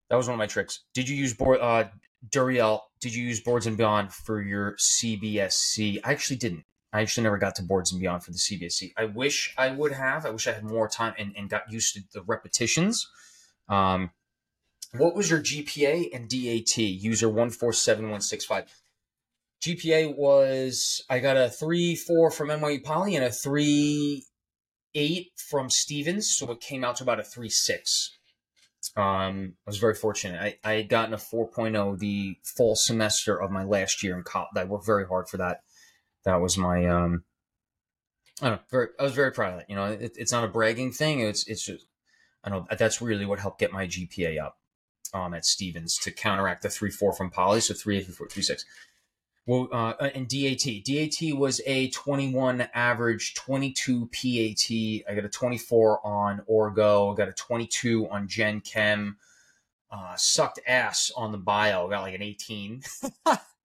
that 0.10 0.16
was 0.16 0.28
one 0.28 0.34
of 0.34 0.40
my 0.40 0.48
tricks. 0.48 0.80
Did 0.96 1.08
you 1.08 1.16
use 1.16 1.36
board 1.36 1.60
uh, 1.62 1.86
Duriel? 2.28 2.82
Did 3.00 3.16
you 3.16 3.24
use 3.24 3.40
Boards 3.40 3.66
and 3.66 3.78
Beyond 3.78 4.14
for 4.14 4.42
your 4.42 4.74
CBSE? 4.74 6.00
I 6.04 6.12
actually 6.12 6.38
didn't. 6.38 6.66
I 6.92 7.02
actually 7.02 7.24
never 7.24 7.38
got 7.38 7.56
to 7.56 7.64
Boards 7.64 7.92
and 7.92 8.02
Beyond 8.02 8.24
for 8.24 8.32
the 8.32 8.38
CBSE. 8.38 8.94
I 8.98 9.06
wish 9.06 9.54
I 9.58 9.70
would 9.70 9.92
have. 9.92 10.26
I 10.26 10.32
wish 10.32 10.48
I 10.48 10.54
had 10.54 10.64
more 10.64 10.88
time 10.88 11.14
and, 11.20 11.34
and 11.38 11.50
got 11.50 11.72
used 11.72 11.94
to 11.96 12.02
the 12.14 12.24
repetitions. 12.24 13.08
Um, 13.68 14.12
what 14.98 15.16
was 15.16 15.30
your 15.30 15.40
GPA 15.40 16.10
and 16.14 16.28
DAT? 16.28 16.78
User 16.78 17.30
one 17.30 17.52
four 17.52 17.74
seven 17.74 18.10
one 18.10 18.22
six 18.22 18.44
five. 18.44 18.66
GPA 19.62 20.16
was 20.18 21.04
I 21.10 21.20
got 21.20 21.38
a 21.38 21.50
three 21.50 21.96
four 21.96 22.32
from 22.32 22.48
NYU 22.48 22.84
Poly 22.84 23.16
and 23.16 23.26
a 23.26 23.32
three 23.32 24.26
eight 24.96 25.32
from 25.36 25.70
Stevens, 25.70 26.36
so 26.36 26.52
it 26.52 26.60
came 26.60 26.84
out 26.84 26.96
to 26.98 27.04
about 27.04 27.20
a 27.20 27.24
three 27.24 27.50
six. 27.50 28.18
Um, 28.96 29.54
I 29.68 29.70
was 29.70 29.78
very 29.78 29.94
fortunate. 29.94 30.42
I, 30.42 30.58
I 30.64 30.74
had 30.76 30.90
gotten 30.90 31.14
a 31.14 31.18
4.0 31.18 32.00
the 32.00 32.38
fall 32.44 32.76
semester 32.76 33.40
of 33.40 33.52
my 33.52 33.64
last 33.64 34.02
year 34.02 34.18
in 34.18 34.24
college. 34.24 34.50
I 34.56 34.64
worked 34.64 34.86
very 34.86 35.06
hard 35.06 35.28
for 35.28 35.38
that. 35.38 35.62
That 36.26 36.42
was 36.42 36.58
my 36.58 36.86
um, 36.86 37.24
I 38.42 38.50
don't 38.50 38.56
know. 38.58 38.64
Very, 38.70 38.88
I 39.00 39.04
was 39.04 39.14
very 39.14 39.32
proud 39.32 39.54
of 39.54 39.60
that. 39.60 39.70
You 39.70 39.76
know, 39.76 39.86
it, 39.86 40.14
it's 40.16 40.32
not 40.32 40.44
a 40.44 40.48
bragging 40.48 40.92
thing. 40.92 41.22
It's 41.22 41.48
it's 41.48 41.64
just 41.64 41.86
I 42.44 42.50
know 42.50 42.66
that's 42.78 43.02
really 43.02 43.26
what 43.26 43.40
helped 43.40 43.60
get 43.60 43.72
my 43.72 43.88
GPA 43.88 44.42
up 44.42 44.58
um, 45.14 45.34
at 45.34 45.46
Stevens 45.46 45.98
to 46.00 46.12
counteract 46.12 46.64
the 46.64 46.70
three 46.70 46.92
four 46.92 47.14
from 47.14 47.30
Poly. 47.30 47.62
So 47.62 47.74
three 47.74 47.98
eight 47.98 48.06
three 48.06 48.16
four 48.16 48.28
three 48.28 48.44
six. 48.44 48.66
Well, 49.46 49.68
uh, 49.72 49.94
and 50.14 50.28
DAT. 50.28 50.84
DAT 50.86 51.36
was 51.36 51.60
a 51.66 51.90
21 51.90 52.68
average, 52.72 53.34
22 53.34 54.06
PAT. 54.08 55.12
I 55.12 55.16
got 55.16 55.26
a 55.26 55.30
24 55.30 56.06
on 56.06 56.44
Orgo. 56.48 57.12
I 57.12 57.18
got 57.18 57.30
a 57.30 57.34
22 57.34 58.08
on 58.12 58.28
Gen 58.28 58.62
Chem. 58.62 59.18
Uh, 59.90 60.16
sucked 60.16 60.60
ass 60.68 61.12
on 61.18 61.32
the 61.32 61.40
bio. 61.40 61.90
Got 61.90 62.02
like 62.02 62.14
an 62.14 62.22
18 62.22 62.84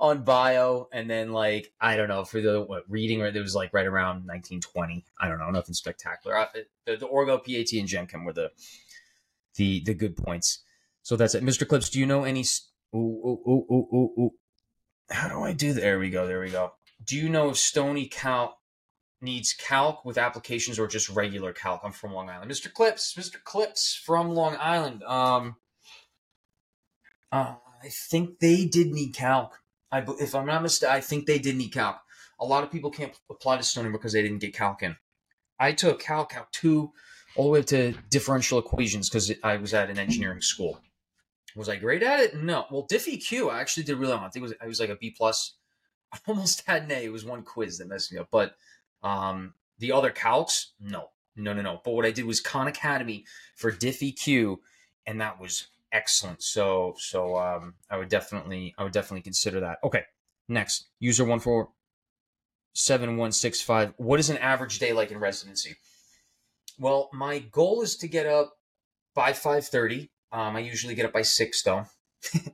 on 0.00 0.24
bio, 0.24 0.88
and 0.92 1.08
then 1.08 1.32
like 1.32 1.72
I 1.80 1.96
don't 1.96 2.08
know 2.08 2.24
for 2.24 2.40
the 2.40 2.62
what 2.62 2.84
reading, 2.88 3.22
or 3.22 3.26
it 3.26 3.34
was 3.40 3.54
like 3.54 3.72
right 3.72 3.86
around 3.86 4.26
1920. 4.26 5.04
I 5.20 5.28
don't 5.28 5.38
know, 5.38 5.50
nothing 5.50 5.74
spectacular. 5.74 6.36
Uh, 6.36 6.46
the, 6.86 6.96
the 6.96 7.06
Orgo, 7.06 7.38
PAT, 7.38 7.78
and 7.78 8.08
Chem 8.08 8.24
were 8.24 8.32
the 8.32 8.50
the 9.56 9.82
the 9.84 9.94
good 9.94 10.16
points. 10.16 10.62
So 11.02 11.16
that's 11.16 11.34
it, 11.34 11.44
Mr. 11.44 11.66
Clips. 11.66 11.90
Do 11.90 11.98
you 11.98 12.06
know 12.06 12.24
any? 12.24 12.44
Ooh, 12.94 12.98
ooh, 12.98 14.10
ooh. 14.18 14.30
How 15.10 15.28
do 15.28 15.42
I 15.42 15.52
do? 15.52 15.72
There 15.72 15.98
we 15.98 16.10
go. 16.10 16.26
There 16.26 16.40
we 16.40 16.50
go. 16.50 16.72
Do 17.04 17.16
you 17.16 17.28
know 17.28 17.50
if 17.50 17.56
Stony 17.56 18.06
Calc 18.06 18.56
needs 19.20 19.52
calc 19.52 20.04
with 20.04 20.18
applications 20.18 20.78
or 20.78 20.86
just 20.86 21.08
regular 21.08 21.52
calc? 21.52 21.80
I'm 21.84 21.92
from 21.92 22.12
Long 22.12 22.30
Island. 22.30 22.50
Mr. 22.50 22.72
Clips, 22.72 23.14
Mr. 23.14 23.42
Clips 23.42 23.94
from 23.94 24.30
Long 24.30 24.56
Island. 24.60 25.02
Um, 25.02 25.56
uh, 27.32 27.56
I 27.82 27.88
think 27.88 28.38
they 28.38 28.66
did 28.66 28.88
need 28.88 29.14
calc. 29.14 29.61
I, 29.92 30.04
if 30.18 30.34
I'm 30.34 30.46
not 30.46 30.62
mistaken, 30.62 30.96
I 30.96 31.00
think 31.00 31.26
they 31.26 31.38
did 31.38 31.56
need 31.56 31.72
calc. 31.72 32.00
A 32.40 32.44
lot 32.44 32.64
of 32.64 32.72
people 32.72 32.90
can't 32.90 33.16
apply 33.30 33.58
to 33.58 33.62
Stony 33.62 33.90
because 33.90 34.12
they 34.12 34.22
didn't 34.22 34.38
get 34.38 34.54
calc 34.54 34.82
in. 34.82 34.96
I 35.60 35.72
took 35.72 36.00
calc, 36.00 36.30
calc 36.30 36.50
two, 36.50 36.92
all 37.36 37.44
the 37.44 37.50
way 37.50 37.60
up 37.60 37.66
to 37.66 37.94
differential 38.10 38.58
equations 38.58 39.08
because 39.08 39.30
I 39.44 39.56
was 39.58 39.74
at 39.74 39.90
an 39.90 39.98
engineering 39.98 40.40
school. 40.40 40.80
Was 41.54 41.68
I 41.68 41.76
great 41.76 42.02
at 42.02 42.20
it? 42.20 42.42
No. 42.42 42.64
Well, 42.70 42.86
DiffEq, 42.90 43.50
I 43.50 43.60
actually 43.60 43.84
did 43.84 43.98
really 43.98 44.12
well. 44.12 44.24
I 44.24 44.30
think 44.30 44.42
it 44.42 44.48
was 44.48 44.54
I 44.60 44.66
was 44.66 44.80
like 44.80 44.88
a 44.88 44.96
B 44.96 45.14
plus. 45.16 45.54
I 46.12 46.18
almost 46.26 46.62
had 46.66 46.84
an 46.84 46.92
A. 46.92 47.04
It 47.04 47.12
was 47.12 47.24
one 47.24 47.42
quiz 47.42 47.78
that 47.78 47.88
messed 47.88 48.12
me 48.12 48.18
up. 48.18 48.28
But 48.30 48.54
um, 49.02 49.54
the 49.78 49.92
other 49.92 50.10
calcs, 50.10 50.66
no, 50.80 51.10
no, 51.36 51.52
no, 51.52 51.62
no. 51.62 51.80
But 51.84 51.92
what 51.92 52.06
I 52.06 52.10
did 52.10 52.24
was 52.24 52.40
Khan 52.40 52.68
Academy 52.68 53.24
for 53.54 53.70
DiffEq, 53.72 54.58
and 55.06 55.20
that 55.20 55.40
was 55.40 55.68
excellent. 55.92 56.42
So, 56.42 56.94
so 56.98 57.36
um, 57.36 57.74
I 57.90 57.96
would 57.96 58.08
definitely, 58.08 58.74
I 58.78 58.84
would 58.84 58.92
definitely 58.92 59.22
consider 59.22 59.60
that. 59.60 59.78
Okay, 59.84 60.02
next 60.48 60.88
user 60.98 61.24
one 61.24 61.40
four 61.40 61.68
seven 62.74 63.16
one 63.16 63.32
six 63.32 63.60
five. 63.60 63.92
What 63.96 64.20
is 64.20 64.30
an 64.30 64.38
average 64.38 64.78
day 64.78 64.92
like 64.92 65.10
in 65.10 65.18
residency? 65.18 65.76
Well, 66.78 67.10
my 67.12 67.38
goal 67.38 67.82
is 67.82 67.96
to 67.96 68.08
get 68.08 68.26
up 68.26 68.54
by 69.14 69.32
five 69.32 69.66
thirty 69.66 70.10
um, 70.32 70.56
I 70.56 70.60
usually 70.60 70.94
get 70.94 71.04
up 71.04 71.12
by 71.12 71.22
six 71.22 71.62
though. 71.62 71.84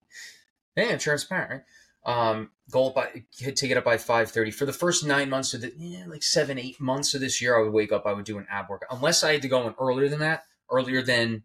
yeah, 0.77 0.97
transparent, 0.97 1.51
right? 1.51 1.63
Um, 2.05 2.51
goal 2.71 2.91
by 2.91 3.25
to 3.39 3.69
get 3.69 3.77
up 3.77 3.85
by 3.85 3.99
five 3.99 4.31
thirty 4.31 4.51
for 4.51 4.67
the 4.67 4.73
first 4.73 5.07
nine 5.07 5.31
months 5.31 5.55
of 5.55 5.61
the 5.61 5.73
like 6.09 6.23
seven 6.23 6.59
eight 6.59 6.81
months 6.81 7.15
of 7.15 7.21
this 7.21 7.41
year. 7.41 7.57
I 7.57 7.63
would 7.63 7.73
wake 7.73 7.93
up. 7.93 8.05
I 8.05 8.13
would 8.13 8.25
do 8.25 8.39
an 8.39 8.47
ab 8.51 8.67
workout 8.69 8.89
unless 8.91 9.23
I 9.23 9.33
had 9.33 9.43
to 9.43 9.49
go 9.49 9.67
in 9.67 9.75
earlier 9.81 10.09
than 10.09 10.21
that, 10.21 10.43
earlier 10.71 11.03
than 11.03 11.45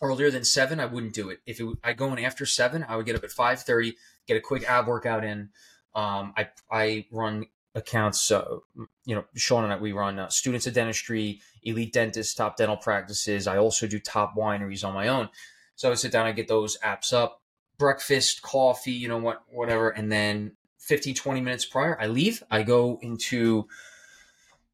earlier 0.00 0.30
than 0.30 0.44
seven. 0.44 0.80
I 0.80 0.86
wouldn't 0.86 1.14
do 1.14 1.30
it. 1.30 1.40
If 1.46 1.60
it, 1.60 1.66
I 1.82 1.92
go 1.92 2.12
in 2.12 2.18
after 2.24 2.46
seven, 2.46 2.84
I 2.88 2.96
would 2.96 3.06
get 3.06 3.16
up 3.16 3.24
at 3.24 3.30
five 3.30 3.62
thirty, 3.62 3.96
get 4.26 4.36
a 4.36 4.40
quick 4.40 4.64
ab 4.68 4.86
workout 4.86 5.24
in. 5.24 5.50
Um, 5.94 6.32
I 6.36 6.48
I 6.70 7.06
run 7.10 7.46
accounts. 7.74 8.30
Uh, 8.30 8.58
you 9.04 9.14
know, 9.14 9.24
Sean 9.34 9.64
and 9.64 9.72
I, 9.72 9.76
we 9.76 9.92
run 9.92 10.18
uh, 10.18 10.28
students 10.28 10.66
of 10.66 10.74
dentistry, 10.74 11.40
elite 11.62 11.92
dentists, 11.92 12.34
top 12.34 12.56
dental 12.56 12.76
practices. 12.76 13.46
I 13.46 13.58
also 13.58 13.86
do 13.86 13.98
top 13.98 14.34
wineries 14.36 14.86
on 14.86 14.94
my 14.94 15.08
own. 15.08 15.28
So 15.74 15.90
I 15.90 15.94
sit 15.94 16.12
down, 16.12 16.26
I 16.26 16.32
get 16.32 16.48
those 16.48 16.78
apps 16.78 17.12
up, 17.12 17.42
breakfast, 17.78 18.42
coffee, 18.42 18.92
you 18.92 19.08
know 19.08 19.18
what, 19.18 19.42
whatever, 19.48 19.90
and 19.90 20.12
then 20.12 20.52
15, 20.78 21.14
20 21.14 21.40
minutes 21.40 21.64
prior, 21.64 21.98
I 22.00 22.06
leave. 22.06 22.42
I 22.50 22.62
go 22.62 22.98
into 23.02 23.66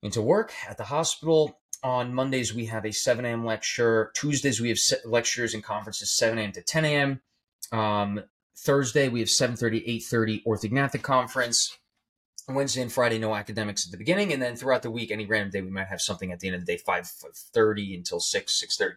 into 0.02 0.22
work 0.22 0.52
at 0.68 0.76
the 0.76 0.84
hospital. 0.84 1.58
On 1.82 2.12
Mondays, 2.12 2.54
we 2.54 2.66
have 2.66 2.84
a 2.84 2.92
7 2.92 3.24
a.m. 3.24 3.44
lecture. 3.44 4.10
Tuesdays, 4.14 4.60
we 4.60 4.68
have 4.70 4.78
lectures 5.04 5.54
and 5.54 5.62
conferences 5.62 6.10
7 6.10 6.38
a.m. 6.38 6.52
to 6.52 6.62
10 6.62 6.84
a.m. 6.84 7.20
Um, 7.70 8.22
Thursday, 8.56 9.08
we 9.08 9.20
have 9.20 9.28
7.30, 9.28 9.86
8.30 9.86 10.44
orthognathic 10.44 11.02
conference. 11.02 11.78
Wednesday 12.48 12.80
and 12.80 12.90
Friday, 12.90 13.18
no 13.18 13.34
academics 13.34 13.86
at 13.86 13.92
the 13.92 13.98
beginning. 13.98 14.32
And 14.32 14.42
then 14.42 14.56
throughout 14.56 14.82
the 14.82 14.90
week, 14.90 15.10
any 15.10 15.26
random 15.26 15.50
day, 15.50 15.60
we 15.60 15.70
might 15.70 15.88
have 15.88 16.00
something 16.00 16.32
at 16.32 16.40
the 16.40 16.48
end 16.48 16.56
of 16.56 16.64
the 16.64 16.76
day, 16.76 16.82
5.30 16.82 17.96
until 17.96 18.20
6, 18.20 18.64
6.30. 18.66 18.94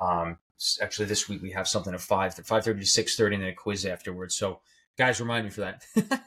Um, 0.00 0.38
actually 0.80 1.06
this 1.06 1.28
week 1.28 1.42
we 1.42 1.50
have 1.50 1.68
something 1.68 1.94
at 1.94 2.00
5 2.00 2.34
5.30 2.34 2.64
to 2.64 2.72
6.30 2.72 3.34
and 3.34 3.42
then 3.42 3.50
a 3.50 3.54
quiz 3.54 3.84
afterwards 3.84 4.34
so 4.34 4.60
guys 4.96 5.20
remind 5.20 5.44
me 5.44 5.50
for 5.50 5.62
that 5.62 5.84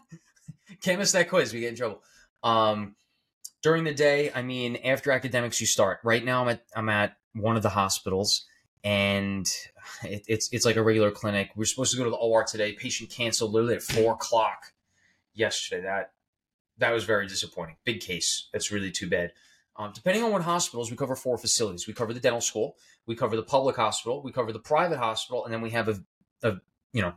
can't 0.81 0.99
miss 0.99 1.11
that 1.13 1.29
quiz 1.29 1.53
we 1.53 1.61
get 1.61 1.69
in 1.69 1.75
trouble 1.75 2.01
um, 2.43 2.95
during 3.61 3.83
the 3.83 3.93
day 3.93 4.31
i 4.33 4.41
mean 4.41 4.77
after 4.77 5.11
academics 5.11 5.59
you 5.59 5.67
start 5.67 5.99
right 6.03 6.23
now 6.23 6.41
i'm 6.41 6.49
at 6.49 6.63
i'm 6.75 6.89
at 6.89 7.17
one 7.33 7.55
of 7.55 7.63
the 7.63 7.69
hospitals 7.69 8.45
and 8.83 9.47
it, 10.03 10.23
it's 10.27 10.49
it's 10.51 10.65
like 10.65 10.75
a 10.75 10.81
regular 10.83 11.11
clinic. 11.11 11.51
We 11.55 11.63
are 11.63 11.65
supposed 11.65 11.91
to 11.91 11.97
go 11.97 12.03
to 12.03 12.09
the 12.09 12.15
OR 12.15 12.43
today. 12.43 12.73
Patient 12.73 13.09
canceled 13.09 13.51
literally 13.51 13.75
at 13.75 13.83
four 13.83 14.13
o'clock 14.13 14.73
yesterday. 15.33 15.83
That 15.83 16.11
that 16.77 16.91
was 16.91 17.03
very 17.03 17.27
disappointing. 17.27 17.77
Big 17.83 17.99
case. 17.99 18.49
That's 18.53 18.71
really 18.71 18.91
too 18.91 19.09
bad. 19.09 19.31
Um, 19.75 19.91
depending 19.93 20.23
on 20.23 20.31
what 20.31 20.41
hospitals, 20.41 20.89
we 20.89 20.97
cover 20.97 21.15
four 21.15 21.37
facilities. 21.37 21.85
We 21.85 21.93
cover 21.93 22.13
the 22.13 22.19
dental 22.19 22.41
school, 22.41 22.77
we 23.05 23.15
cover 23.15 23.35
the 23.35 23.43
public 23.43 23.75
hospital, 23.75 24.23
we 24.23 24.31
cover 24.31 24.51
the 24.51 24.59
private 24.59 24.97
hospital, 24.97 25.45
and 25.45 25.53
then 25.53 25.61
we 25.61 25.69
have 25.71 25.87
a, 25.87 25.99
a 26.41 26.55
you 26.93 27.01
know, 27.01 27.13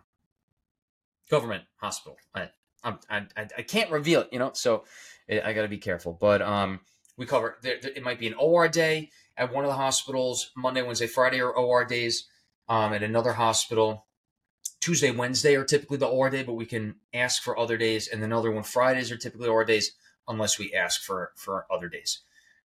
government 1.30 1.64
hospital. 1.76 2.18
I, 2.34 2.50
I, 2.84 2.96
I, 3.08 3.26
I 3.36 3.62
can't 3.62 3.90
reveal 3.90 4.22
it, 4.22 4.28
you 4.32 4.38
know, 4.38 4.50
so 4.52 4.84
I 5.30 5.52
got 5.52 5.62
to 5.62 5.68
be 5.68 5.78
careful. 5.78 6.16
But 6.18 6.42
um, 6.42 6.80
we 7.16 7.26
cover 7.26 7.58
it 7.62 8.02
might 8.02 8.18
be 8.18 8.26
an 8.26 8.34
OR 8.34 8.68
day 8.68 9.10
at 9.36 9.52
one 9.52 9.64
of 9.64 9.68
the 9.68 9.76
hospitals. 9.76 10.50
Monday, 10.56 10.82
Wednesday, 10.82 11.06
Friday 11.06 11.40
are 11.40 11.52
OR 11.52 11.84
days. 11.84 12.26
Um, 12.68 12.92
at 12.92 13.02
another 13.02 13.32
hospital, 13.32 14.06
Tuesday, 14.80 15.10
Wednesday 15.10 15.56
are 15.56 15.64
typically 15.64 15.96
the 15.96 16.06
OR 16.06 16.30
day, 16.30 16.44
but 16.44 16.54
we 16.54 16.66
can 16.66 16.94
ask 17.12 17.42
for 17.42 17.58
other 17.58 17.76
days, 17.76 18.06
and 18.08 18.22
then 18.22 18.32
other 18.32 18.50
one 18.50 18.62
Fridays 18.62 19.10
are 19.10 19.16
typically 19.16 19.48
OR 19.48 19.64
days 19.64 19.92
unless 20.28 20.58
we 20.58 20.72
ask 20.72 21.02
for 21.02 21.32
for 21.36 21.66
other 21.70 21.88
days. 21.88 22.20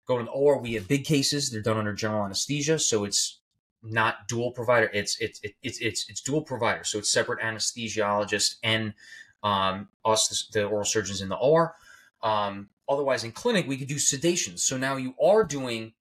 Going 0.05 0.25
to 0.25 0.25
the 0.25 0.31
OR, 0.31 0.59
we 0.59 0.73
have 0.73 0.87
big 0.87 1.03
cases. 1.03 1.49
They're 1.49 1.61
done 1.61 1.77
under 1.77 1.93
general 1.93 2.23
anesthesia, 2.23 2.79
so 2.79 3.03
it's 3.03 3.39
not 3.83 4.27
dual 4.27 4.51
provider. 4.51 4.89
It's 4.93 5.19
it's 5.19 5.41
it's 5.61 5.79
it's 5.79 6.09
it's 6.09 6.21
dual 6.21 6.41
provider. 6.41 6.83
So 6.83 6.99
it's 6.99 7.11
separate 7.11 7.41
anesthesiologist 7.41 8.55
and 8.63 8.93
um, 9.43 9.89
us, 10.03 10.49
the 10.53 10.65
oral 10.65 10.85
surgeons 10.85 11.21
in 11.21 11.29
the 11.29 11.35
OR. 11.35 11.75
Um, 12.21 12.69
otherwise, 12.89 13.23
in 13.23 13.31
clinic, 13.31 13.67
we 13.67 13.77
could 13.77 13.87
do 13.87 13.99
sedation. 13.99 14.57
So 14.57 14.77
now 14.77 14.95
you 14.97 15.15
are 15.21 15.43
doing 15.43 15.93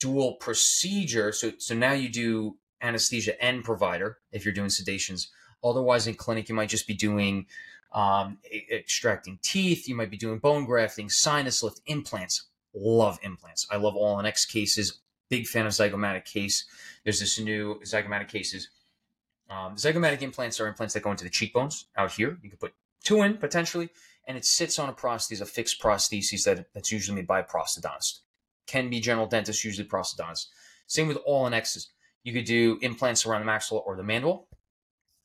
dual 0.00 0.34
procedure. 0.34 1.32
So 1.32 1.52
so 1.58 1.74
now 1.74 1.92
you 1.92 2.08
do 2.08 2.56
anesthesia 2.80 3.40
and 3.42 3.62
provider 3.62 4.18
if 4.32 4.44
you're 4.44 4.54
doing 4.54 4.68
sedations. 4.68 5.28
Otherwise, 5.62 6.06
in 6.06 6.14
clinic, 6.14 6.48
you 6.48 6.54
might 6.54 6.68
just 6.68 6.86
be 6.88 6.94
doing 6.94 7.46
um, 7.92 8.38
extracting 8.70 9.38
teeth. 9.42 9.88
You 9.88 9.94
might 9.94 10.10
be 10.10 10.16
doing 10.16 10.38
bone 10.38 10.64
grafting, 10.64 11.08
sinus 11.08 11.62
lift, 11.62 11.80
implants. 11.86 12.48
Love 12.74 13.18
implants. 13.22 13.66
I 13.70 13.76
love 13.76 13.94
All-on-X 13.94 14.46
cases. 14.46 15.00
Big 15.28 15.46
fan 15.46 15.66
of 15.66 15.72
zygomatic 15.72 16.24
case. 16.24 16.64
There's 17.04 17.20
this 17.20 17.38
new 17.38 17.80
zygomatic 17.84 18.28
cases. 18.28 18.70
Um, 19.50 19.76
zygomatic 19.76 20.22
implants 20.22 20.58
are 20.58 20.66
implants 20.66 20.94
that 20.94 21.02
go 21.02 21.10
into 21.10 21.24
the 21.24 21.30
cheekbones 21.30 21.86
out 21.96 22.12
here. 22.12 22.38
You 22.42 22.48
can 22.48 22.58
put 22.58 22.74
two 23.04 23.22
in 23.22 23.36
potentially, 23.36 23.90
and 24.26 24.36
it 24.36 24.44
sits 24.44 24.78
on 24.78 24.88
a 24.88 24.92
prosthesis, 24.92 25.40
a 25.40 25.46
fixed 25.46 25.80
prosthesis 25.80 26.44
that, 26.44 26.66
that's 26.74 26.92
usually 26.92 27.16
made 27.16 27.26
by 27.26 27.40
a 27.40 27.44
prosthodontist. 27.44 28.20
Can 28.66 28.88
be 28.88 29.00
general 29.00 29.26
dentist, 29.26 29.64
usually 29.64 29.88
prosthodontist. 29.88 30.46
Same 30.86 31.08
with 31.08 31.18
all 31.26 31.52
X's. 31.52 31.90
You 32.22 32.32
could 32.32 32.44
do 32.44 32.78
implants 32.82 33.26
around 33.26 33.44
the 33.44 33.50
maxilla 33.50 33.84
or 33.84 33.96
the 33.96 34.04
mandible, 34.04 34.46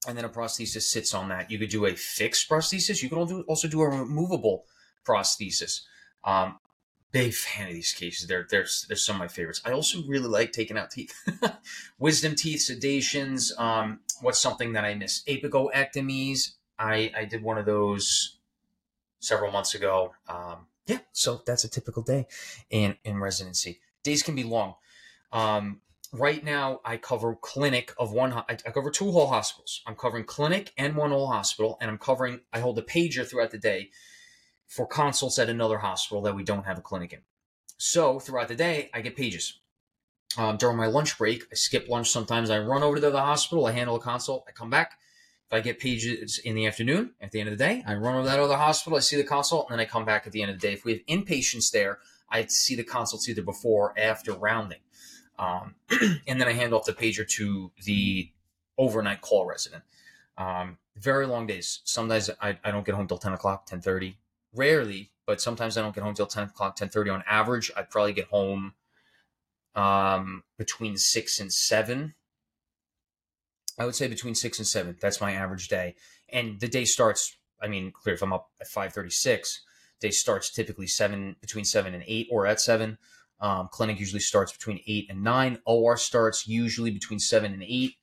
and 0.07 0.17
then 0.17 0.25
a 0.25 0.29
prosthesis 0.29 0.83
sits 0.83 1.13
on 1.13 1.29
that. 1.29 1.51
You 1.51 1.59
could 1.59 1.69
do 1.69 1.85
a 1.85 1.95
fixed 1.95 2.49
prosthesis. 2.49 3.03
You 3.03 3.09
can 3.09 3.19
also 3.47 3.67
do 3.67 3.81
a 3.81 3.89
removable 3.89 4.65
prosthesis. 5.07 5.81
Um, 6.23 6.57
big 7.11 7.33
fan 7.33 7.67
of 7.67 7.73
these 7.73 7.93
cases. 7.93 8.27
They're, 8.27 8.47
they're, 8.49 8.67
they're 8.87 8.97
some 8.97 9.17
of 9.17 9.19
my 9.19 9.27
favorites. 9.27 9.61
I 9.65 9.71
also 9.71 9.99
really 10.07 10.27
like 10.27 10.51
taking 10.51 10.77
out 10.77 10.91
teeth. 10.91 11.13
Wisdom 11.99 12.35
teeth, 12.35 12.59
sedations. 12.59 13.57
Um, 13.59 13.99
what's 14.21 14.39
something 14.39 14.73
that 14.73 14.85
I 14.85 14.95
miss? 14.95 15.23
Apicoectomies. 15.25 16.53
I, 16.79 17.11
I 17.15 17.25
did 17.25 17.43
one 17.43 17.57
of 17.57 17.65
those 17.65 18.36
several 19.19 19.51
months 19.51 19.75
ago. 19.75 20.13
Um, 20.27 20.67
yeah, 20.85 20.99
so 21.11 21.41
that's 21.45 21.63
a 21.63 21.69
typical 21.69 22.01
day 22.01 22.27
in, 22.69 22.95
in 23.03 23.19
residency. 23.19 23.79
Days 24.03 24.23
can 24.23 24.35
be 24.35 24.43
long. 24.43 24.75
Um, 25.31 25.81
right 26.13 26.43
now, 26.43 26.79
I 26.85 26.97
cover 26.97 27.35
clinic 27.35 27.93
of 27.97 28.11
one. 28.11 28.31
I, 28.33 28.43
I 28.49 28.71
cover 28.71 28.89
two 28.89 29.11
whole 29.11 29.27
hospitals. 29.27 29.81
I'm 29.85 29.95
covering 29.95 30.23
clinic 30.23 30.73
and 30.77 30.95
one 30.95 31.11
whole 31.11 31.27
hospital, 31.27 31.77
and 31.81 31.91
I'm 31.91 31.97
covering. 31.97 32.41
I 32.53 32.59
hold 32.59 32.79
a 32.79 32.83
pager 32.83 33.27
throughout 33.27 33.51
the 33.51 33.57
day 33.57 33.89
for 34.67 34.85
consults 34.85 35.39
at 35.39 35.49
another 35.49 35.79
hospital 35.79 36.21
that 36.23 36.35
we 36.35 36.43
don't 36.43 36.65
have 36.65 36.77
a 36.77 36.81
clinic 36.81 37.13
in. 37.13 37.19
So 37.77 38.19
throughout 38.19 38.47
the 38.47 38.55
day, 38.55 38.89
I 38.93 39.01
get 39.01 39.15
pages. 39.15 39.59
Um, 40.37 40.57
during 40.57 40.77
my 40.77 40.87
lunch 40.87 41.17
break, 41.17 41.43
I 41.51 41.55
skip 41.55 41.87
lunch 41.87 42.09
sometimes. 42.09 42.49
I 42.49 42.59
run 42.59 42.83
over 42.83 42.95
to 42.95 43.09
the 43.09 43.19
hospital, 43.19 43.65
I 43.65 43.71
handle 43.71 43.95
a 43.95 43.99
consult, 43.99 44.45
I 44.47 44.51
come 44.51 44.69
back. 44.69 44.99
If 45.49 45.53
I 45.53 45.61
get 45.61 45.79
pages 45.79 46.39
in 46.43 46.55
the 46.55 46.67
afternoon, 46.67 47.11
at 47.21 47.31
the 47.31 47.39
end 47.39 47.47
of 47.47 47.57
the 47.57 47.63
day, 47.63 47.81
I 47.87 47.95
run 47.95 48.15
over 48.15 48.27
that 48.27 48.39
other 48.39 48.57
hospital, 48.57 48.97
I 48.97 48.99
see 48.99 49.15
the 49.15 49.23
consult, 49.23 49.69
and 49.69 49.79
then 49.79 49.85
I 49.85 49.89
come 49.89 50.03
back 50.03 50.27
at 50.27 50.33
the 50.33 50.41
end 50.41 50.51
of 50.51 50.59
the 50.59 50.67
day. 50.67 50.73
If 50.73 50.83
we 50.83 50.91
have 50.91 51.05
inpatients 51.05 51.71
there, 51.71 51.99
I 52.29 52.45
see 52.47 52.75
the 52.75 52.83
consults 52.83 53.29
either 53.29 53.41
before 53.41 53.91
or 53.91 53.99
after 53.99 54.33
rounding. 54.33 54.79
Um, 55.39 55.75
and 56.27 56.41
then 56.41 56.49
I 56.49 56.51
hand 56.51 56.73
off 56.73 56.85
the 56.85 56.91
pager 56.91 57.25
to 57.25 57.71
the 57.85 58.29
overnight 58.77 59.21
call 59.21 59.45
resident. 59.45 59.83
Um, 60.37 60.79
very 60.97 61.25
long 61.25 61.47
days. 61.47 61.79
Sometimes 61.85 62.29
I, 62.41 62.57
I 62.63 62.71
don't 62.71 62.85
get 62.85 62.95
home 62.95 63.07
till 63.07 63.17
10 63.17 63.31
o'clock, 63.31 63.69
10.30, 63.69 64.15
rarely, 64.53 65.11
but 65.25 65.39
sometimes 65.39 65.77
I 65.77 65.81
don't 65.81 65.95
get 65.95 66.03
home 66.03 66.13
till 66.13 66.27
10 66.27 66.43
o'clock, 66.43 66.77
10.30 66.77 67.13
on 67.13 67.23
average. 67.25 67.71
I'd 67.77 67.89
probably 67.89 68.13
get 68.13 68.27
home 68.27 68.73
um, 69.75 70.43
between 70.57 70.97
6 70.97 71.39
and 71.39 71.53
7. 71.53 72.15
I 73.77 73.85
would 73.85 73.95
say 73.95 74.07
between 74.07 74.35
6 74.35 74.59
and 74.59 74.67
7. 74.67 74.97
That's 75.01 75.21
my 75.21 75.33
average 75.33 75.67
day. 75.67 75.95
And 76.29 76.59
the 76.59 76.67
day 76.67 76.85
starts, 76.85 77.37
I 77.61 77.67
mean, 77.67 77.91
clear 77.91 78.15
if 78.15 78.21
I'm 78.21 78.33
up 78.33 78.49
at 78.59 78.67
5.36, 78.67 79.59
day 79.99 80.11
starts 80.11 80.51
typically 80.51 80.87
7, 80.87 81.35
between 81.41 81.65
7 81.65 81.93
and 81.93 82.03
8 82.05 82.27
or 82.31 82.47
at 82.47 82.59
7. 82.59 82.97
Um, 83.39 83.69
clinic 83.71 83.99
usually 83.99 84.19
starts 84.19 84.51
between 84.51 84.79
8 84.87 85.07
and 85.09 85.23
9. 85.23 85.59
OR 85.65 85.97
starts 85.97 86.47
usually 86.47 86.91
between 86.91 87.19
7 87.19 87.53
and 87.53 87.63
8. 87.63 87.95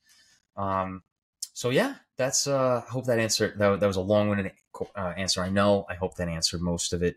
Um, 0.57 1.03
so 1.55 1.71
yeah, 1.71 1.95
that's 2.17 2.47
uh 2.47 2.83
I 2.87 2.91
hope 2.91 3.07
that 3.07 3.19
answered 3.19 3.59
that, 3.59 3.81
that 3.81 3.87
was 3.87 3.97
a 3.97 4.01
long-winded 4.01 4.53
uh, 4.97 5.15
answer. 5.17 5.43
I 5.43 5.51
know. 5.51 5.87
I 5.89 5.95
hope 5.95 6.17
that 6.17 6.29
answered 6.29 6.61
most 6.61 6.93
of 6.93 7.03
it. 7.03 7.17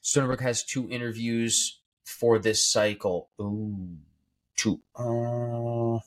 Stony 0.00 0.28
Brook 0.28 0.40
has 0.40 0.64
two 0.64 0.88
interviews 0.88 1.80
for 2.04 2.38
this 2.38 2.64
cycle. 2.64 3.30
Ooh, 3.40 3.98
two. 4.56 4.80
Uh, 4.96 5.98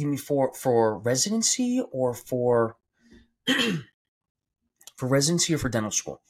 you 0.00 0.08
mean 0.08 0.18
for 0.18 0.52
for 0.54 0.98
residency 0.98 1.82
or 1.90 2.14
for 2.14 2.76
for 4.96 5.08
residency 5.08 5.54
or 5.54 5.58
for 5.58 5.68
dental 5.68 5.90
school? 5.90 6.20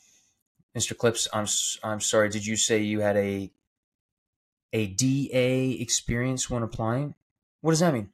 Mr. 0.77 0.97
Clips, 0.97 1.29
I'm 1.33 1.47
I'm 1.83 2.00
sorry. 2.00 2.29
Did 2.29 2.47
you 2.47 2.57
say 2.57 2.79
you 2.79 3.00
had 3.00 3.17
a 3.17 3.50
a 4.73 4.87
DA 4.87 5.73
experience 5.73 6.49
when 6.49 6.62
applying? 6.62 7.15
What 7.61 7.73
does 7.73 7.81
that 7.81 7.93
mean? 7.93 8.11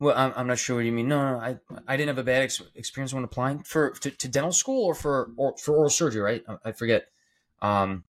Well, 0.00 0.16
I'm, 0.16 0.32
I'm 0.36 0.46
not 0.46 0.58
sure 0.58 0.76
what 0.76 0.84
you 0.84 0.92
mean. 0.92 1.08
No, 1.08 1.32
no, 1.32 1.38
I 1.40 1.58
I 1.86 1.96
didn't 1.96 2.08
have 2.08 2.18
a 2.18 2.24
bad 2.24 2.42
ex- 2.42 2.62
experience 2.74 3.12
when 3.12 3.24
applying 3.24 3.64
for 3.64 3.90
to, 3.90 4.10
to, 4.10 4.28
dental 4.28 4.52
school 4.52 4.84
or 4.84 4.94
for 4.94 5.32
or 5.36 5.56
for 5.56 5.76
oral 5.76 5.90
surgery, 5.90 6.22
right? 6.22 6.44
I, 6.48 6.68
I 6.68 6.72
forget. 6.72 7.08
Um, 7.60 8.04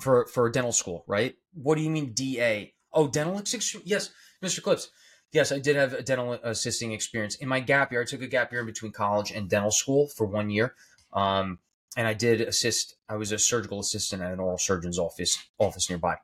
for 0.00 0.26
for 0.26 0.48
dental 0.48 0.72
school, 0.72 1.04
right? 1.06 1.36
What 1.52 1.76
do 1.76 1.82
you 1.82 1.90
mean 1.90 2.12
DA? 2.12 2.74
Oh, 2.92 3.08
dental 3.08 3.38
experience. 3.38 3.74
Yes, 3.84 4.10
Mr. 4.42 4.62
Clips. 4.62 4.90
Yes, 5.32 5.50
I 5.50 5.58
did 5.58 5.76
have 5.76 5.94
a 5.94 6.02
dental 6.02 6.32
assisting 6.42 6.92
experience 6.92 7.36
in 7.36 7.48
my 7.48 7.60
gap 7.60 7.90
year. 7.90 8.02
I 8.02 8.04
took 8.04 8.20
a 8.20 8.26
gap 8.26 8.52
year 8.52 8.60
in 8.60 8.66
between 8.66 8.92
college 8.92 9.30
and 9.30 9.48
dental 9.48 9.70
school 9.70 10.08
for 10.08 10.26
one 10.26 10.50
year. 10.50 10.74
Um, 11.14 11.58
and 11.96 12.06
I 12.06 12.14
did 12.14 12.42
assist. 12.42 12.96
I 13.08 13.16
was 13.16 13.32
a 13.32 13.38
surgical 13.38 13.80
assistant 13.80 14.22
at 14.22 14.32
an 14.32 14.40
oral 14.40 14.58
surgeon's 14.58 14.98
office 14.98 15.38
office 15.58 15.88
nearby. 15.88 16.16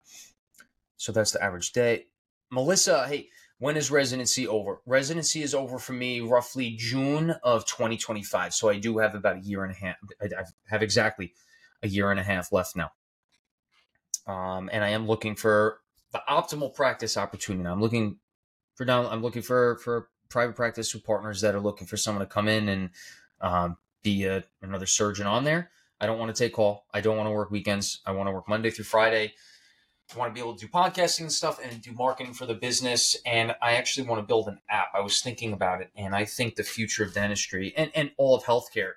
So 0.97 1.13
that's 1.13 1.33
the 1.33 1.43
average 1.43 1.73
day. 1.73 2.07
Melissa, 2.51 3.07
hey, 3.07 3.29
when 3.59 3.77
is 3.77 3.91
residency 3.91 4.47
over? 4.47 4.81
Residency 4.87 5.43
is 5.43 5.55
over 5.55 5.79
for 5.79 5.93
me 5.93 6.21
roughly 6.21 6.77
June 6.77 7.35
of 7.43 7.67
2025. 7.67 8.55
So 8.55 8.69
I 8.69 8.79
do 8.79 8.99
have 8.99 9.15
about 9.15 9.37
a 9.37 9.41
year 9.41 9.65
and 9.65 9.73
a 9.73 9.77
half. 9.77 9.97
I 10.23 10.29
have 10.67 10.83
exactly 10.83 11.35
a 11.83 11.89
year 11.89 12.11
and 12.11 12.21
a 12.21 12.23
half 12.23 12.53
left 12.53 12.77
now. 12.77 12.91
Um, 14.27 14.69
and 14.73 14.85
I 14.85 14.91
am 14.91 15.07
looking 15.07 15.35
for 15.35 15.81
the 16.13 16.23
optimal 16.29 16.75
practice 16.75 17.17
opportunity. 17.17 17.69
I'm 17.69 17.81
looking 17.81 18.19
for 18.75 18.85
now. 18.85 19.09
I'm 19.09 19.23
looking 19.23 19.43
for 19.43 19.79
for 19.79 20.09
private 20.29 20.57
practice 20.57 20.93
with 20.95 21.05
partners 21.05 21.41
that 21.41 21.55
are 21.55 21.61
looking 21.61 21.87
for 21.87 21.97
someone 21.97 22.25
to 22.25 22.33
come 22.33 22.49
in 22.49 22.69
and 22.69 22.91
um, 23.41 23.77
be 24.03 24.25
a, 24.25 24.45
another 24.63 24.87
surgeon 24.87 25.27
on 25.27 25.45
there. 25.45 25.71
I 26.01 26.07
don't 26.07 26.19
want 26.19 26.35
to 26.35 26.45
take 26.45 26.55
call. 26.55 26.87
I 26.93 27.01
don't 27.01 27.17
want 27.17 27.27
to 27.27 27.33
work 27.33 27.51
weekends. 27.51 28.01
I 28.07 28.13
want 28.13 28.29
to 28.29 28.33
work 28.33 28.49
Monday 28.49 28.71
through 28.71 28.85
Friday. 28.85 29.35
I 30.15 30.19
want 30.19 30.31
to 30.31 30.35
be 30.35 30.41
able 30.41 30.55
to 30.55 30.67
do 30.67 30.73
podcasting 30.73 31.23
and 31.23 31.33
stuff 31.33 31.61
and 31.63 31.83
do 31.83 31.93
marketing 31.93 32.33
for 32.33 32.47
the 32.47 32.55
business. 32.55 33.17
And 33.27 33.55
I 33.61 33.73
actually 33.73 34.07
want 34.07 34.21
to 34.21 34.27
build 34.27 34.49
an 34.49 34.59
app. 34.71 34.89
I 34.95 35.01
was 35.01 35.21
thinking 35.21 35.53
about 35.53 35.83
it, 35.83 35.91
and 35.97 36.15
I 36.15 36.25
think 36.25 36.55
the 36.55 36.63
future 36.63 37.05
of 37.05 37.13
dentistry 37.13 37.75
and, 37.77 37.91
and 37.95 38.13
all 38.17 38.35
of 38.35 38.45
healthcare, 38.45 38.93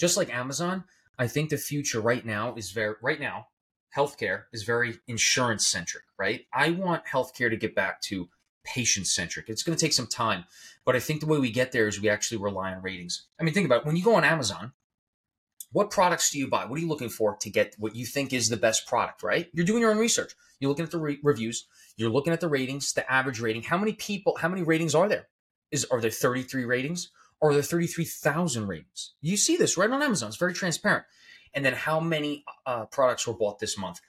just 0.00 0.16
like 0.16 0.34
Amazon, 0.34 0.84
I 1.18 1.28
think 1.28 1.50
the 1.50 1.58
future 1.58 2.00
right 2.00 2.24
now 2.24 2.54
is 2.56 2.72
very 2.72 2.94
right 3.02 3.20
now, 3.20 3.48
healthcare 3.96 4.44
is 4.52 4.62
very 4.62 4.98
insurance 5.06 5.66
centric, 5.66 6.04
right? 6.18 6.46
I 6.52 6.70
want 6.70 7.04
healthcare 7.06 7.50
to 7.50 7.56
get 7.56 7.74
back 7.74 8.00
to 8.02 8.28
patient 8.64 9.06
centric. 9.06 9.48
It's 9.48 9.62
going 9.62 9.76
to 9.76 9.84
take 9.84 9.92
some 9.92 10.06
time, 10.06 10.44
but 10.84 10.94
I 10.96 11.00
think 11.00 11.20
the 11.20 11.26
way 11.26 11.38
we 11.38 11.50
get 11.50 11.72
there 11.72 11.88
is 11.88 12.00
we 12.00 12.08
actually 12.08 12.38
rely 12.38 12.72
on 12.72 12.82
ratings. 12.82 13.26
I 13.38 13.42
mean, 13.42 13.54
think 13.54 13.66
about 13.66 13.80
it. 13.82 13.86
when 13.86 13.96
you 13.96 14.04
go 14.04 14.14
on 14.14 14.24
Amazon, 14.24 14.72
What 15.72 15.90
products 15.90 16.30
do 16.30 16.38
you 16.38 16.48
buy? 16.48 16.66
What 16.66 16.76
are 16.78 16.82
you 16.82 16.88
looking 16.88 17.08
for 17.08 17.36
to 17.36 17.50
get 17.50 17.74
what 17.78 17.96
you 17.96 18.04
think 18.04 18.32
is 18.32 18.48
the 18.50 18.58
best 18.58 18.86
product, 18.86 19.22
right? 19.22 19.48
You're 19.54 19.64
doing 19.64 19.80
your 19.80 19.90
own 19.90 19.98
research. 19.98 20.34
You're 20.60 20.68
looking 20.68 20.84
at 20.84 20.90
the 20.90 20.98
re- 20.98 21.18
reviews, 21.22 21.66
you're 21.96 22.10
looking 22.10 22.32
at 22.32 22.40
the 22.40 22.48
ratings, 22.48 22.92
the 22.92 23.10
average 23.10 23.40
rating. 23.40 23.62
How 23.62 23.78
many 23.78 23.94
people, 23.94 24.36
how 24.38 24.48
many 24.48 24.62
ratings 24.62 24.94
are 24.94 25.08
there? 25.08 25.28
Is 25.70 25.86
are 25.86 26.00
there 26.00 26.10
33 26.10 26.64
ratings? 26.66 27.10
Or 27.40 27.50
are 27.50 27.54
there 27.54 27.62
33,000 27.62 28.68
ratings? 28.68 29.14
You 29.20 29.36
see 29.36 29.56
this 29.56 29.76
right 29.76 29.90
on 29.90 30.02
Amazon. 30.02 30.28
It's 30.28 30.36
very 30.36 30.54
transparent. 30.54 31.04
And 31.54 31.64
then 31.64 31.74
how 31.74 32.00
many 32.00 32.44
uh, 32.66 32.86
products 32.86 33.26
were 33.26 33.34
bought 33.34 33.58
this 33.58 33.78
month? 33.78 34.00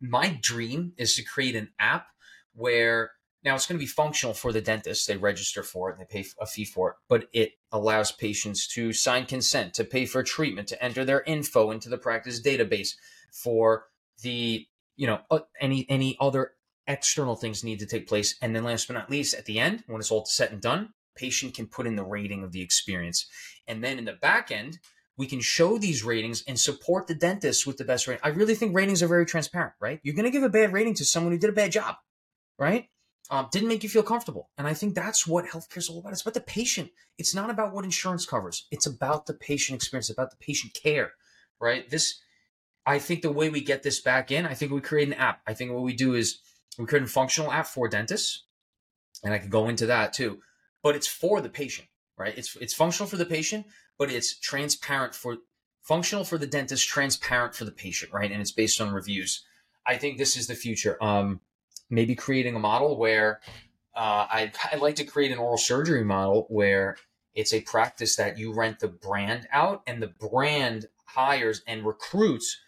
My 0.00 0.38
dream 0.42 0.92
is 0.96 1.14
to 1.16 1.22
create 1.22 1.56
an 1.56 1.70
app 1.78 2.08
where 2.54 3.12
now 3.44 3.54
it's 3.54 3.66
going 3.66 3.78
to 3.78 3.82
be 3.82 3.86
functional 3.86 4.34
for 4.34 4.52
the 4.52 4.60
dentist. 4.60 5.06
They 5.06 5.16
register 5.16 5.62
for 5.62 5.90
it 5.90 5.98
and 5.98 6.00
they 6.00 6.22
pay 6.22 6.28
a 6.40 6.46
fee 6.46 6.64
for 6.64 6.90
it, 6.90 6.96
but 7.08 7.28
it 7.32 7.52
allows 7.70 8.10
patients 8.10 8.66
to 8.68 8.92
sign 8.92 9.26
consent, 9.26 9.74
to 9.74 9.84
pay 9.84 10.06
for 10.06 10.22
treatment, 10.22 10.68
to 10.68 10.82
enter 10.82 11.04
their 11.04 11.22
info 11.22 11.70
into 11.70 11.88
the 11.88 11.98
practice 11.98 12.40
database 12.40 12.94
for 13.30 13.86
the, 14.22 14.66
you 14.96 15.06
know, 15.06 15.20
uh, 15.30 15.40
any 15.60 15.86
any 15.90 16.16
other 16.20 16.52
external 16.86 17.36
things 17.36 17.64
need 17.64 17.78
to 17.80 17.86
take 17.86 18.08
place. 18.08 18.36
And 18.40 18.54
then 18.54 18.64
last 18.64 18.88
but 18.88 18.94
not 18.94 19.10
least, 19.10 19.34
at 19.34 19.44
the 19.44 19.58
end, 19.58 19.84
when 19.86 20.00
it's 20.00 20.10
all 20.10 20.24
set 20.24 20.52
and 20.52 20.60
done, 20.60 20.94
patient 21.14 21.54
can 21.54 21.66
put 21.66 21.86
in 21.86 21.96
the 21.96 22.04
rating 22.04 22.42
of 22.44 22.52
the 22.52 22.62
experience. 22.62 23.26
And 23.66 23.82
then 23.82 23.98
in 23.98 24.04
the 24.04 24.12
back 24.12 24.50
end, 24.50 24.78
we 25.16 25.26
can 25.26 25.40
show 25.40 25.78
these 25.78 26.02
ratings 26.02 26.42
and 26.46 26.58
support 26.58 27.06
the 27.06 27.14
dentist 27.14 27.66
with 27.66 27.76
the 27.76 27.84
best 27.84 28.06
rating. 28.06 28.20
I 28.24 28.28
really 28.28 28.54
think 28.54 28.74
ratings 28.74 29.02
are 29.02 29.08
very 29.08 29.26
transparent, 29.26 29.74
right? 29.80 30.00
You're 30.02 30.14
going 30.14 30.24
to 30.24 30.30
give 30.30 30.42
a 30.42 30.48
bad 30.48 30.72
rating 30.72 30.94
to 30.94 31.04
someone 31.04 31.32
who 31.32 31.38
did 31.38 31.50
a 31.50 31.54
bad 31.54 31.72
job, 31.72 31.96
right? 32.58 32.88
um, 33.30 33.48
didn't 33.50 33.68
make 33.68 33.82
you 33.82 33.88
feel 33.88 34.02
comfortable. 34.02 34.50
And 34.58 34.66
I 34.66 34.74
think 34.74 34.94
that's 34.94 35.26
what 35.26 35.46
healthcare 35.46 35.78
is 35.78 35.88
all 35.88 35.98
about. 35.98 36.12
It's 36.12 36.22
about 36.22 36.34
the 36.34 36.40
patient. 36.40 36.90
It's 37.18 37.34
not 37.34 37.50
about 37.50 37.72
what 37.72 37.84
insurance 37.84 38.26
covers. 38.26 38.66
It's 38.70 38.86
about 38.86 39.26
the 39.26 39.34
patient 39.34 39.76
experience, 39.76 40.10
about 40.10 40.30
the 40.30 40.36
patient 40.36 40.74
care, 40.74 41.12
right? 41.60 41.88
This, 41.88 42.20
I 42.84 42.98
think 42.98 43.22
the 43.22 43.32
way 43.32 43.48
we 43.48 43.62
get 43.62 43.82
this 43.82 44.00
back 44.00 44.30
in, 44.30 44.46
I 44.46 44.54
think 44.54 44.72
we 44.72 44.80
create 44.80 45.08
an 45.08 45.14
app. 45.14 45.40
I 45.46 45.54
think 45.54 45.72
what 45.72 45.82
we 45.82 45.94
do 45.94 46.14
is 46.14 46.40
we 46.78 46.86
create 46.86 47.04
a 47.04 47.08
functional 47.08 47.50
app 47.50 47.66
for 47.66 47.88
dentists, 47.88 48.44
and 49.22 49.32
I 49.32 49.38
could 49.38 49.50
go 49.50 49.68
into 49.68 49.86
that 49.86 50.12
too. 50.12 50.40
But 50.82 50.94
it's 50.94 51.06
for 51.06 51.40
the 51.40 51.48
patient, 51.48 51.88
right? 52.18 52.36
It's 52.36 52.56
it's 52.56 52.74
functional 52.74 53.08
for 53.08 53.16
the 53.16 53.24
patient, 53.24 53.64
but 53.98 54.10
it's 54.10 54.38
transparent 54.38 55.14
for 55.14 55.38
functional 55.82 56.24
for 56.24 56.38
the 56.38 56.46
dentist, 56.46 56.88
transparent 56.88 57.54
for 57.54 57.64
the 57.64 57.70
patient, 57.70 58.12
right? 58.12 58.30
And 58.30 58.40
it's 58.40 58.52
based 58.52 58.80
on 58.80 58.92
reviews. 58.92 59.44
I 59.86 59.96
think 59.96 60.18
this 60.18 60.36
is 60.36 60.46
the 60.46 60.54
future. 60.54 61.02
Um, 61.02 61.40
maybe 61.90 62.14
creating 62.14 62.56
a 62.56 62.60
model 62.60 62.96
where 62.96 63.40
uh, 63.94 64.26
I'd, 64.30 64.52
I'd 64.72 64.80
like 64.80 64.96
to 64.96 65.04
create 65.04 65.30
an 65.30 65.38
oral 65.38 65.58
surgery 65.58 66.04
model 66.04 66.46
where 66.48 66.96
it's 67.34 67.52
a 67.52 67.60
practice 67.60 68.16
that 68.16 68.38
you 68.38 68.52
rent 68.52 68.80
the 68.80 68.88
brand 68.88 69.46
out 69.52 69.82
and 69.86 70.02
the 70.02 70.08
brand 70.08 70.86
hires 71.04 71.62
and 71.66 71.84
recruits. 71.84 72.58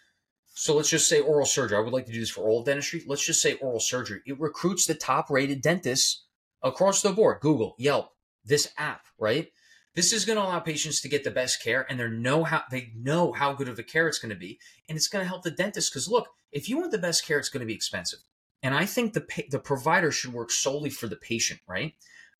So 0.53 0.75
let's 0.75 0.89
just 0.89 1.09
say 1.09 1.19
oral 1.19 1.45
surgery. 1.45 1.77
I 1.77 1.81
would 1.81 1.93
like 1.93 2.05
to 2.05 2.11
do 2.11 2.19
this 2.19 2.29
for 2.29 2.41
oral 2.41 2.63
dentistry. 2.63 3.03
Let's 3.05 3.25
just 3.25 3.41
say 3.41 3.53
oral 3.55 3.79
surgery. 3.79 4.21
It 4.25 4.39
recruits 4.39 4.85
the 4.85 4.95
top 4.95 5.29
rated 5.29 5.61
dentists 5.61 6.23
across 6.61 7.01
the 7.01 7.11
board 7.11 7.39
Google, 7.41 7.75
Yelp, 7.77 8.11
this 8.45 8.71
app, 8.77 9.05
right? 9.19 9.51
This 9.97 10.13
is 10.13 10.25
going 10.25 10.37
to 10.37 10.43
allow 10.43 10.59
patients 10.59 11.01
to 11.01 11.09
get 11.09 11.23
the 11.23 11.31
best 11.31 11.63
care 11.63 11.87
and 11.89 11.99
they 11.99 12.07
know 12.07 12.43
how 12.43 12.61
they 12.69 12.91
know 12.95 13.33
how 13.33 13.53
good 13.53 13.67
of 13.67 13.79
a 13.79 13.83
care 13.83 14.07
it's 14.07 14.19
going 14.19 14.29
to 14.29 14.39
be 14.39 14.59
and 14.87 14.95
it's 14.95 15.07
going 15.07 15.23
to 15.23 15.27
help 15.27 15.41
the 15.41 15.49
dentist 15.49 15.91
cuz 15.91 16.07
look, 16.07 16.27
if 16.51 16.69
you 16.69 16.77
want 16.77 16.91
the 16.91 16.99
best 16.99 17.25
care 17.25 17.39
it's 17.39 17.49
going 17.49 17.61
to 17.61 17.65
be 17.65 17.73
expensive. 17.73 18.19
And 18.61 18.75
I 18.75 18.85
think 18.85 19.13
the 19.13 19.25
the 19.49 19.57
provider 19.57 20.11
should 20.11 20.33
work 20.33 20.51
solely 20.51 20.91
for 20.91 21.07
the 21.07 21.15
patient, 21.15 21.61
right? 21.67 21.95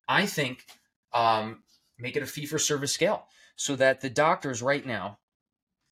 I 0.08 0.28
think 0.28 0.68
um, 1.14 1.64
make 1.98 2.16
it 2.16 2.22
a 2.22 2.28
fee 2.28 2.46
for 2.46 2.60
service 2.60 2.94
scale 2.94 3.26
so 3.56 3.76
that 3.76 4.02
the 4.02 4.10
doctors 4.12 4.62
right 4.62 4.86
now 4.86 5.18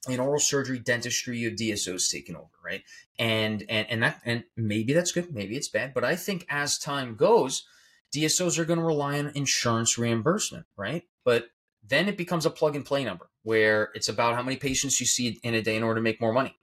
in 0.08 0.20
oral 0.20 0.40
surgery, 0.40 0.78
dentistry, 0.78 1.42
have 1.46 1.54
DSOs 1.54 2.12
taken 2.12 2.36
over, 2.36 2.52
right? 2.64 2.84
And 3.18 3.64
and 3.68 3.90
and 3.90 4.04
that 4.04 4.22
and 4.24 4.44
maybe 4.56 4.94
that's 4.94 5.12
good, 5.12 5.34
maybe 5.34 5.58
it's 5.58 5.70
bad, 5.70 5.96
but 5.96 6.04
I 6.04 6.16
think 6.16 6.46
as 6.48 6.78
time 6.78 7.16
goes, 7.16 7.66
DSOs 8.14 8.60
are 8.60 8.66
going 8.66 8.78
to 8.78 8.86
rely 8.86 9.18
on 9.18 9.32
insurance 9.34 9.98
reimbursement, 9.98 10.68
right? 10.78 11.06
But 11.24 11.50
then 11.88 12.08
it 12.08 12.18
becomes 12.18 12.46
a 12.46 12.50
plug 12.50 12.76
and 12.76 12.86
play 12.86 13.04
number 13.04 13.30
where 13.44 13.92
it's 13.94 14.10
about 14.10 14.36
how 14.36 14.42
many 14.42 14.58
patients 14.58 15.00
you 15.00 15.06
see 15.06 15.40
in 15.44 15.54
a 15.54 15.62
day 15.62 15.76
in 15.76 15.84
order 15.84 16.00
to 16.00 16.04
make 16.04 16.20
more 16.20 16.34
money. 16.34 16.58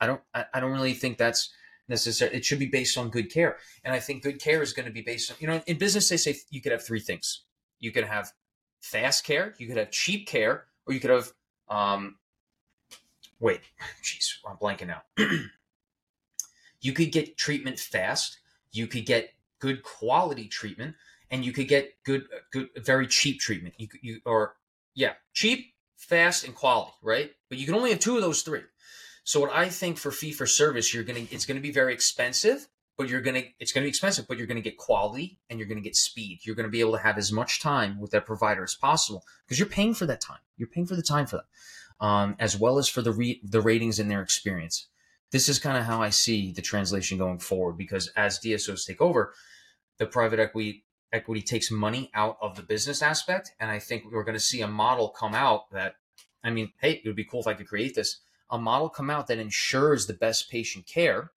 I 0.00 0.06
don't 0.06 0.20
I, 0.34 0.44
I 0.54 0.60
don't 0.60 0.72
really 0.72 0.94
think 0.94 1.18
that's 1.18 1.52
necessary. 1.88 2.34
It 2.34 2.44
should 2.44 2.58
be 2.58 2.66
based 2.66 2.98
on 2.98 3.10
good 3.10 3.32
care, 3.32 3.56
and 3.84 3.94
I 3.94 4.00
think 4.00 4.22
good 4.22 4.40
care 4.40 4.62
is 4.62 4.72
going 4.72 4.86
to 4.86 4.92
be 4.92 5.02
based 5.02 5.30
on 5.30 5.36
you 5.40 5.46
know 5.46 5.62
in 5.66 5.78
business 5.78 6.08
they 6.08 6.16
say 6.16 6.36
you 6.50 6.60
could 6.60 6.72
have 6.72 6.84
three 6.84 7.00
things. 7.00 7.42
You 7.78 7.92
could 7.92 8.04
have 8.04 8.32
fast 8.80 9.24
care, 9.24 9.54
you 9.58 9.66
could 9.66 9.76
have 9.76 9.90
cheap 9.90 10.26
care, 10.26 10.64
or 10.86 10.94
you 10.94 11.00
could 11.00 11.10
have 11.10 11.32
um. 11.68 12.16
Wait, 13.38 13.60
jeez, 14.02 14.36
I'm 14.48 14.56
blanking 14.56 14.90
out. 14.90 15.04
you 16.80 16.92
could 16.92 17.12
get 17.12 17.36
treatment 17.36 17.78
fast. 17.78 18.38
You 18.72 18.86
could 18.86 19.06
get 19.06 19.30
good 19.58 19.82
quality 19.82 20.48
treatment, 20.48 20.94
and 21.30 21.44
you 21.44 21.52
could 21.52 21.68
get 21.68 21.92
good, 22.04 22.24
good, 22.52 22.68
very 22.76 23.06
cheap 23.06 23.40
treatment. 23.40 23.74
You 23.78 23.88
you 24.02 24.20
or 24.24 24.54
yeah, 24.94 25.14
cheap, 25.32 25.74
fast, 25.96 26.44
and 26.44 26.54
quality, 26.54 26.92
right? 27.02 27.30
But 27.48 27.58
you 27.58 27.66
can 27.66 27.74
only 27.74 27.90
have 27.90 28.00
two 28.00 28.16
of 28.16 28.22
those 28.22 28.42
three. 28.42 28.62
So 29.24 29.40
what 29.40 29.52
I 29.52 29.68
think 29.68 29.98
for 29.98 30.12
fee 30.12 30.32
for 30.32 30.46
service, 30.46 30.94
you're 30.94 31.04
gonna 31.04 31.26
it's 31.30 31.46
gonna 31.46 31.60
be 31.60 31.72
very 31.72 31.92
expensive, 31.92 32.68
but 32.96 33.08
you're 33.08 33.20
gonna 33.20 33.42
it's 33.58 33.72
gonna 33.72 33.84
be 33.84 33.88
expensive, 33.88 34.26
but 34.28 34.38
you're 34.38 34.46
gonna 34.46 34.60
get 34.60 34.76
quality 34.76 35.38
and 35.50 35.58
you're 35.58 35.68
gonna 35.68 35.80
get 35.80 35.96
speed. 35.96 36.40
You're 36.44 36.54
gonna 36.54 36.68
be 36.68 36.80
able 36.80 36.92
to 36.92 36.98
have 37.02 37.18
as 37.18 37.32
much 37.32 37.60
time 37.60 38.00
with 38.00 38.12
that 38.12 38.24
provider 38.24 38.62
as 38.62 38.74
possible 38.74 39.24
because 39.44 39.58
you're 39.58 39.68
paying 39.68 39.94
for 39.94 40.06
that 40.06 40.20
time. 40.20 40.38
You're 40.56 40.68
paying 40.68 40.86
for 40.86 40.96
the 40.96 41.02
time 41.02 41.26
for 41.26 41.38
that, 41.38 42.06
um, 42.06 42.36
as 42.38 42.56
well 42.56 42.78
as 42.78 42.88
for 42.88 43.02
the 43.02 43.12
re- 43.12 43.40
the 43.42 43.60
ratings 43.60 43.98
and 43.98 44.10
their 44.10 44.22
experience. 44.22 44.86
This 45.32 45.48
is 45.48 45.58
kind 45.58 45.76
of 45.76 45.84
how 45.84 46.00
I 46.00 46.10
see 46.10 46.52
the 46.52 46.62
translation 46.62 47.18
going 47.18 47.40
forward 47.40 47.76
because 47.76 48.06
as 48.16 48.38
DSOs 48.38 48.86
take 48.86 49.00
over, 49.00 49.34
the 49.98 50.06
private 50.06 50.38
equity 50.38 50.84
equity 51.12 51.42
takes 51.42 51.70
money 51.70 52.10
out 52.14 52.36
of 52.40 52.56
the 52.56 52.62
business 52.62 53.02
aspect, 53.02 53.52
and 53.60 53.70
I 53.70 53.78
think 53.78 54.04
we're 54.10 54.24
going 54.24 54.34
to 54.34 54.40
see 54.40 54.60
a 54.60 54.68
model 54.68 55.08
come 55.08 55.34
out 55.34 55.70
that, 55.72 55.96
I 56.42 56.50
mean, 56.50 56.72
hey, 56.80 56.92
it 56.92 57.06
would 57.06 57.16
be 57.16 57.24
cool 57.24 57.40
if 57.40 57.46
I 57.46 57.54
could 57.54 57.68
create 57.68 57.94
this 57.94 58.20
a 58.50 58.58
model 58.58 58.88
come 58.88 59.10
out 59.10 59.26
that 59.26 59.38
ensures 59.38 60.06
the 60.06 60.14
best 60.14 60.50
patient 60.50 60.86
care 60.86 61.32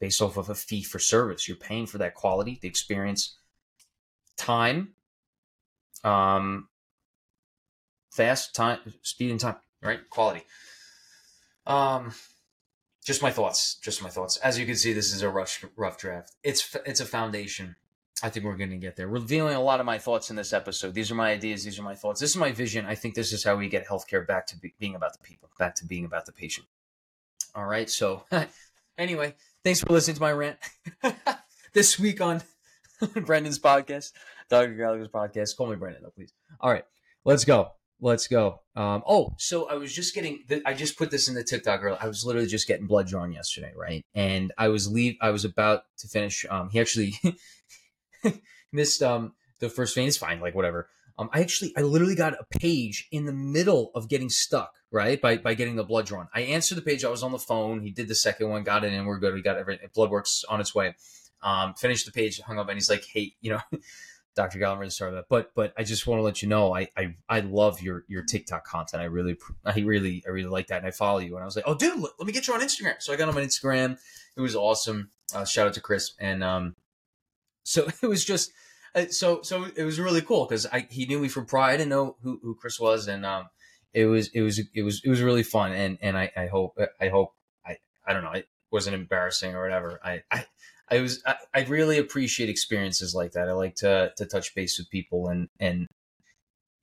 based 0.00 0.20
off 0.20 0.36
of 0.36 0.50
a 0.50 0.54
fee 0.54 0.82
for 0.82 0.98
service. 0.98 1.48
You're 1.48 1.56
paying 1.56 1.86
for 1.86 1.98
that 1.98 2.14
quality, 2.14 2.58
the 2.60 2.68
experience, 2.68 3.36
time, 4.36 4.94
um, 6.02 6.68
fast 8.10 8.54
time, 8.54 8.80
speed 9.02 9.30
and 9.30 9.40
time, 9.40 9.56
right? 9.82 10.00
Quality. 10.10 10.44
Um, 11.66 12.12
just 13.04 13.22
my 13.22 13.30
thoughts. 13.30 13.76
Just 13.76 14.02
my 14.02 14.10
thoughts. 14.10 14.36
As 14.38 14.58
you 14.58 14.66
can 14.66 14.76
see, 14.76 14.92
this 14.92 15.12
is 15.12 15.22
a 15.22 15.30
rough, 15.30 15.64
rough 15.76 15.98
draft. 15.98 16.32
It's 16.42 16.76
it's 16.84 17.00
a 17.00 17.06
foundation. 17.06 17.76
I 18.22 18.30
think 18.30 18.44
we're 18.44 18.56
going 18.56 18.70
to 18.70 18.76
get 18.76 18.96
there. 18.96 19.08
Revealing 19.08 19.54
a 19.54 19.60
lot 19.60 19.80
of 19.80 19.86
my 19.86 19.98
thoughts 19.98 20.30
in 20.30 20.36
this 20.36 20.52
episode. 20.52 20.94
These 20.94 21.10
are 21.10 21.16
my 21.16 21.32
ideas. 21.32 21.64
These 21.64 21.78
are 21.78 21.82
my 21.82 21.94
thoughts. 21.94 22.20
This 22.20 22.30
is 22.30 22.36
my 22.36 22.52
vision. 22.52 22.86
I 22.86 22.94
think 22.94 23.14
this 23.14 23.32
is 23.32 23.42
how 23.42 23.56
we 23.56 23.68
get 23.68 23.86
healthcare 23.86 24.26
back 24.26 24.46
to 24.48 24.56
be, 24.56 24.72
being 24.78 24.94
about 24.94 25.12
the 25.14 25.18
people, 25.18 25.50
back 25.58 25.74
to 25.76 25.86
being 25.86 26.04
about 26.04 26.24
the 26.24 26.32
patient. 26.32 26.66
All 27.54 27.66
right. 27.66 27.90
So, 27.90 28.24
anyway, 28.98 29.34
thanks 29.64 29.80
for 29.80 29.92
listening 29.92 30.16
to 30.16 30.22
my 30.22 30.32
rant 30.32 30.58
this 31.72 31.98
week 31.98 32.20
on 32.20 32.42
Brendan's 33.26 33.58
podcast, 33.58 34.12
Dr. 34.48 34.74
Gallagher's 34.74 35.08
podcast. 35.08 35.56
Call 35.56 35.66
me 35.66 35.76
Brendan, 35.76 36.02
though, 36.04 36.10
please. 36.10 36.32
All 36.60 36.70
right. 36.70 36.84
Let's 37.24 37.44
go. 37.44 37.72
Let's 38.00 38.28
go. 38.28 38.60
Um, 38.76 39.02
oh, 39.08 39.34
so 39.38 39.68
I 39.68 39.74
was 39.74 39.92
just 39.92 40.14
getting. 40.14 40.44
The, 40.48 40.62
I 40.66 40.74
just 40.74 40.98
put 40.98 41.10
this 41.10 41.28
in 41.28 41.34
the 41.34 41.44
TikTok. 41.44 41.82
Earlier. 41.82 41.98
I 42.00 42.06
was 42.06 42.24
literally 42.24 42.48
just 42.48 42.68
getting 42.68 42.86
blood 42.86 43.06
drawn 43.06 43.32
yesterday, 43.32 43.72
right? 43.76 44.04
And 44.14 44.52
I 44.58 44.68
was 44.68 44.90
leave. 44.90 45.16
I 45.20 45.30
was 45.30 45.44
about 45.44 45.84
to 45.98 46.08
finish. 46.08 46.44
Um, 46.50 46.70
he 46.70 46.80
actually 46.80 47.14
missed 48.72 49.02
um 49.02 49.32
the 49.60 49.68
first 49.68 49.94
vein 49.94 50.08
is 50.08 50.16
fine, 50.16 50.40
like 50.40 50.54
whatever. 50.54 50.88
Um, 51.16 51.30
I 51.32 51.40
actually, 51.40 51.72
I 51.76 51.82
literally 51.82 52.16
got 52.16 52.34
a 52.34 52.58
page 52.58 53.06
in 53.12 53.24
the 53.24 53.32
middle 53.32 53.92
of 53.94 54.08
getting 54.08 54.28
stuck, 54.28 54.74
right? 54.90 55.20
By 55.20 55.36
by 55.36 55.54
getting 55.54 55.76
the 55.76 55.84
blood 55.84 56.06
drawn. 56.06 56.28
I 56.34 56.40
answered 56.40 56.74
the 56.76 56.82
page. 56.82 57.04
I 57.04 57.08
was 57.08 57.22
on 57.22 57.32
the 57.32 57.38
phone. 57.38 57.82
He 57.82 57.90
did 57.90 58.08
the 58.08 58.14
second 58.16 58.48
one, 58.48 58.64
got 58.64 58.84
it 58.84 58.92
in. 58.92 59.04
We're 59.06 59.18
good. 59.18 59.32
We 59.32 59.42
got 59.42 59.56
everything. 59.56 59.88
Blood 59.94 60.10
works 60.10 60.44
on 60.48 60.60
its 60.60 60.74
way. 60.74 60.96
Um, 61.42 61.74
finished 61.74 62.06
the 62.06 62.12
page, 62.12 62.40
hung 62.40 62.58
up, 62.58 62.68
and 62.68 62.76
he's 62.76 62.90
like, 62.90 63.04
"Hey, 63.04 63.34
you 63.40 63.52
know, 63.52 63.60
Dr. 64.34 64.58
Gallagher 64.58 64.90
started 64.90 65.16
that, 65.16 65.26
but 65.28 65.52
but 65.54 65.72
I 65.78 65.84
just 65.84 66.06
want 66.06 66.18
to 66.18 66.22
let 66.22 66.42
you 66.42 66.48
know, 66.48 66.74
I 66.74 66.88
I 66.96 67.14
I 67.28 67.40
love 67.40 67.80
your 67.80 68.04
your 68.08 68.22
TikTok 68.22 68.66
content. 68.66 69.02
I 69.02 69.06
really 69.06 69.36
I 69.64 69.78
really 69.78 70.24
I 70.26 70.30
really 70.30 70.48
like 70.48 70.68
that, 70.68 70.78
and 70.78 70.86
I 70.86 70.90
follow 70.90 71.20
you. 71.20 71.36
And 71.36 71.42
I 71.42 71.46
was 71.46 71.54
like, 71.54 71.64
oh, 71.68 71.74
dude, 71.74 72.00
let, 72.00 72.12
let 72.18 72.26
me 72.26 72.32
get 72.32 72.48
you 72.48 72.54
on 72.54 72.60
Instagram. 72.60 73.00
So 73.00 73.12
I 73.12 73.16
got 73.16 73.28
him 73.28 73.36
on 73.36 73.44
Instagram. 73.44 73.98
It 74.36 74.40
was 74.40 74.56
awesome. 74.56 75.10
Uh, 75.32 75.44
shout 75.44 75.68
out 75.68 75.74
to 75.74 75.80
Chris, 75.80 76.14
and 76.18 76.42
um, 76.42 76.74
so 77.64 77.88
it 78.02 78.06
was 78.06 78.24
just 78.24 78.52
uh, 78.94 79.06
so 79.08 79.42
so 79.42 79.66
it 79.76 79.84
was 79.84 79.98
really 79.98 80.22
cool 80.22 80.46
because 80.46 80.66
I 80.66 80.86
he 80.88 81.06
knew 81.06 81.18
me 81.18 81.28
from 81.28 81.46
prior. 81.46 81.72
I 81.72 81.76
didn't 81.76 81.90
know 81.90 82.16
who, 82.22 82.38
who 82.42 82.54
Chris 82.54 82.78
was, 82.78 83.08
and 83.08 83.26
um, 83.26 83.48
it 83.92 84.06
was 84.06 84.28
it 84.28 84.42
was 84.42 84.60
it 84.72 84.82
was 84.82 85.02
it 85.04 85.10
was 85.10 85.20
really 85.22 85.42
fun. 85.42 85.72
And 85.72 85.98
and 86.00 86.16
I, 86.16 86.30
I 86.36 86.46
hope 86.46 86.78
I 87.00 87.08
hope 87.08 87.34
I 87.66 87.78
I 88.06 88.12
don't 88.12 88.22
know 88.22 88.32
it 88.32 88.46
wasn't 88.70 88.94
embarrassing 88.94 89.54
or 89.54 89.62
whatever. 89.62 90.00
I 90.04 90.22
I. 90.30 90.46
I 90.90 91.00
was 91.00 91.22
I, 91.24 91.36
I 91.54 91.64
really 91.64 91.96
appreciate 91.96 92.50
experiences 92.50 93.14
like 93.14 93.32
that. 93.32 93.48
I 93.48 93.52
like 93.52 93.74
to 93.76 94.12
to 94.18 94.26
touch 94.26 94.54
base 94.54 94.78
with 94.78 94.90
people 94.90 95.28
and 95.28 95.48
and 95.58 95.88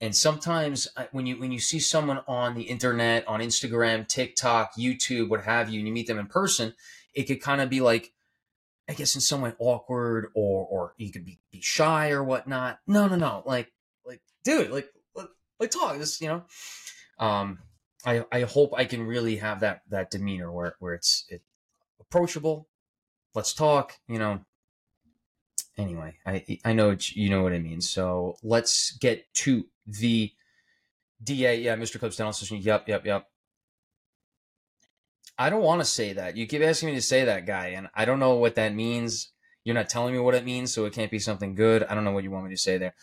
And 0.02 0.16
sometimes 0.16 0.88
uh, 0.96 1.04
when 1.12 1.26
you 1.26 1.38
when 1.38 1.52
you 1.52 1.60
see 1.60 1.78
someone 1.78 2.22
on 2.26 2.56
the 2.56 2.62
internet, 2.62 3.26
on 3.28 3.38
Instagram, 3.38 4.08
TikTok, 4.08 4.74
YouTube, 4.76 5.28
what 5.28 5.44
have 5.44 5.70
you, 5.70 5.78
and 5.78 5.86
you 5.86 5.94
meet 5.94 6.08
them 6.08 6.18
in 6.18 6.26
person, 6.26 6.74
it 7.14 7.24
could 7.28 7.40
kind 7.40 7.60
of 7.60 7.70
be 7.70 7.80
like, 7.80 8.12
I 8.92 8.94
guess 8.94 9.14
in 9.14 9.22
some 9.22 9.40
way 9.40 9.54
awkward, 9.58 10.26
or 10.34 10.66
or 10.66 10.92
you 10.98 11.10
could 11.10 11.24
be, 11.24 11.38
be 11.50 11.62
shy 11.62 12.10
or 12.10 12.22
whatnot. 12.22 12.78
No, 12.86 13.08
no, 13.08 13.16
no. 13.16 13.42
Like 13.46 13.72
like 14.04 14.20
dude, 14.44 14.70
like 14.70 14.86
like 15.58 15.70
talk. 15.70 15.96
This 15.96 16.20
you 16.20 16.28
know. 16.28 16.42
Um, 17.18 17.60
I 18.04 18.26
I 18.30 18.42
hope 18.42 18.74
I 18.76 18.84
can 18.84 19.06
really 19.06 19.36
have 19.36 19.60
that 19.60 19.80
that 19.88 20.10
demeanor 20.10 20.52
where 20.52 20.76
where 20.78 20.92
it's 20.92 21.24
it 21.30 21.40
approachable. 22.00 22.68
Let's 23.34 23.54
talk. 23.54 23.94
You 24.08 24.18
know, 24.18 24.40
anyway, 25.78 26.18
I 26.26 26.58
I 26.62 26.74
know 26.74 26.94
you 27.14 27.30
know 27.30 27.42
what 27.42 27.54
I 27.54 27.60
mean. 27.60 27.80
So 27.80 28.36
let's 28.42 28.94
get 28.98 29.24
to 29.36 29.68
the 29.86 30.32
DA. 31.24 31.62
Yeah, 31.62 31.76
Mr. 31.76 31.98
Clips 31.98 32.16
Dental 32.16 32.34
System. 32.34 32.58
Yep, 32.58 32.88
yep, 32.88 33.06
yep. 33.06 33.26
I 35.42 35.50
don't 35.50 35.62
want 35.62 35.80
to 35.80 35.84
say 35.84 36.12
that. 36.12 36.36
You 36.36 36.46
keep 36.46 36.62
asking 36.62 36.90
me 36.90 36.94
to 36.94 37.02
say 37.02 37.24
that, 37.24 37.46
guy, 37.46 37.68
and 37.68 37.88
I 37.94 38.04
don't 38.04 38.18
know 38.18 38.34
what 38.34 38.54
that 38.54 38.74
means. 38.74 39.32
You're 39.64 39.74
not 39.74 39.88
telling 39.88 40.14
me 40.14 40.20
what 40.20 40.34
it 40.34 40.44
means, 40.44 40.72
so 40.72 40.84
it 40.84 40.92
can't 40.92 41.10
be 41.10 41.18
something 41.18 41.54
good. 41.54 41.84
I 41.84 41.94
don't 41.94 42.04
know 42.04 42.12
what 42.12 42.24
you 42.24 42.30
want 42.30 42.44
me 42.44 42.50
to 42.50 42.60
say 42.60 42.78
there. 42.78 42.94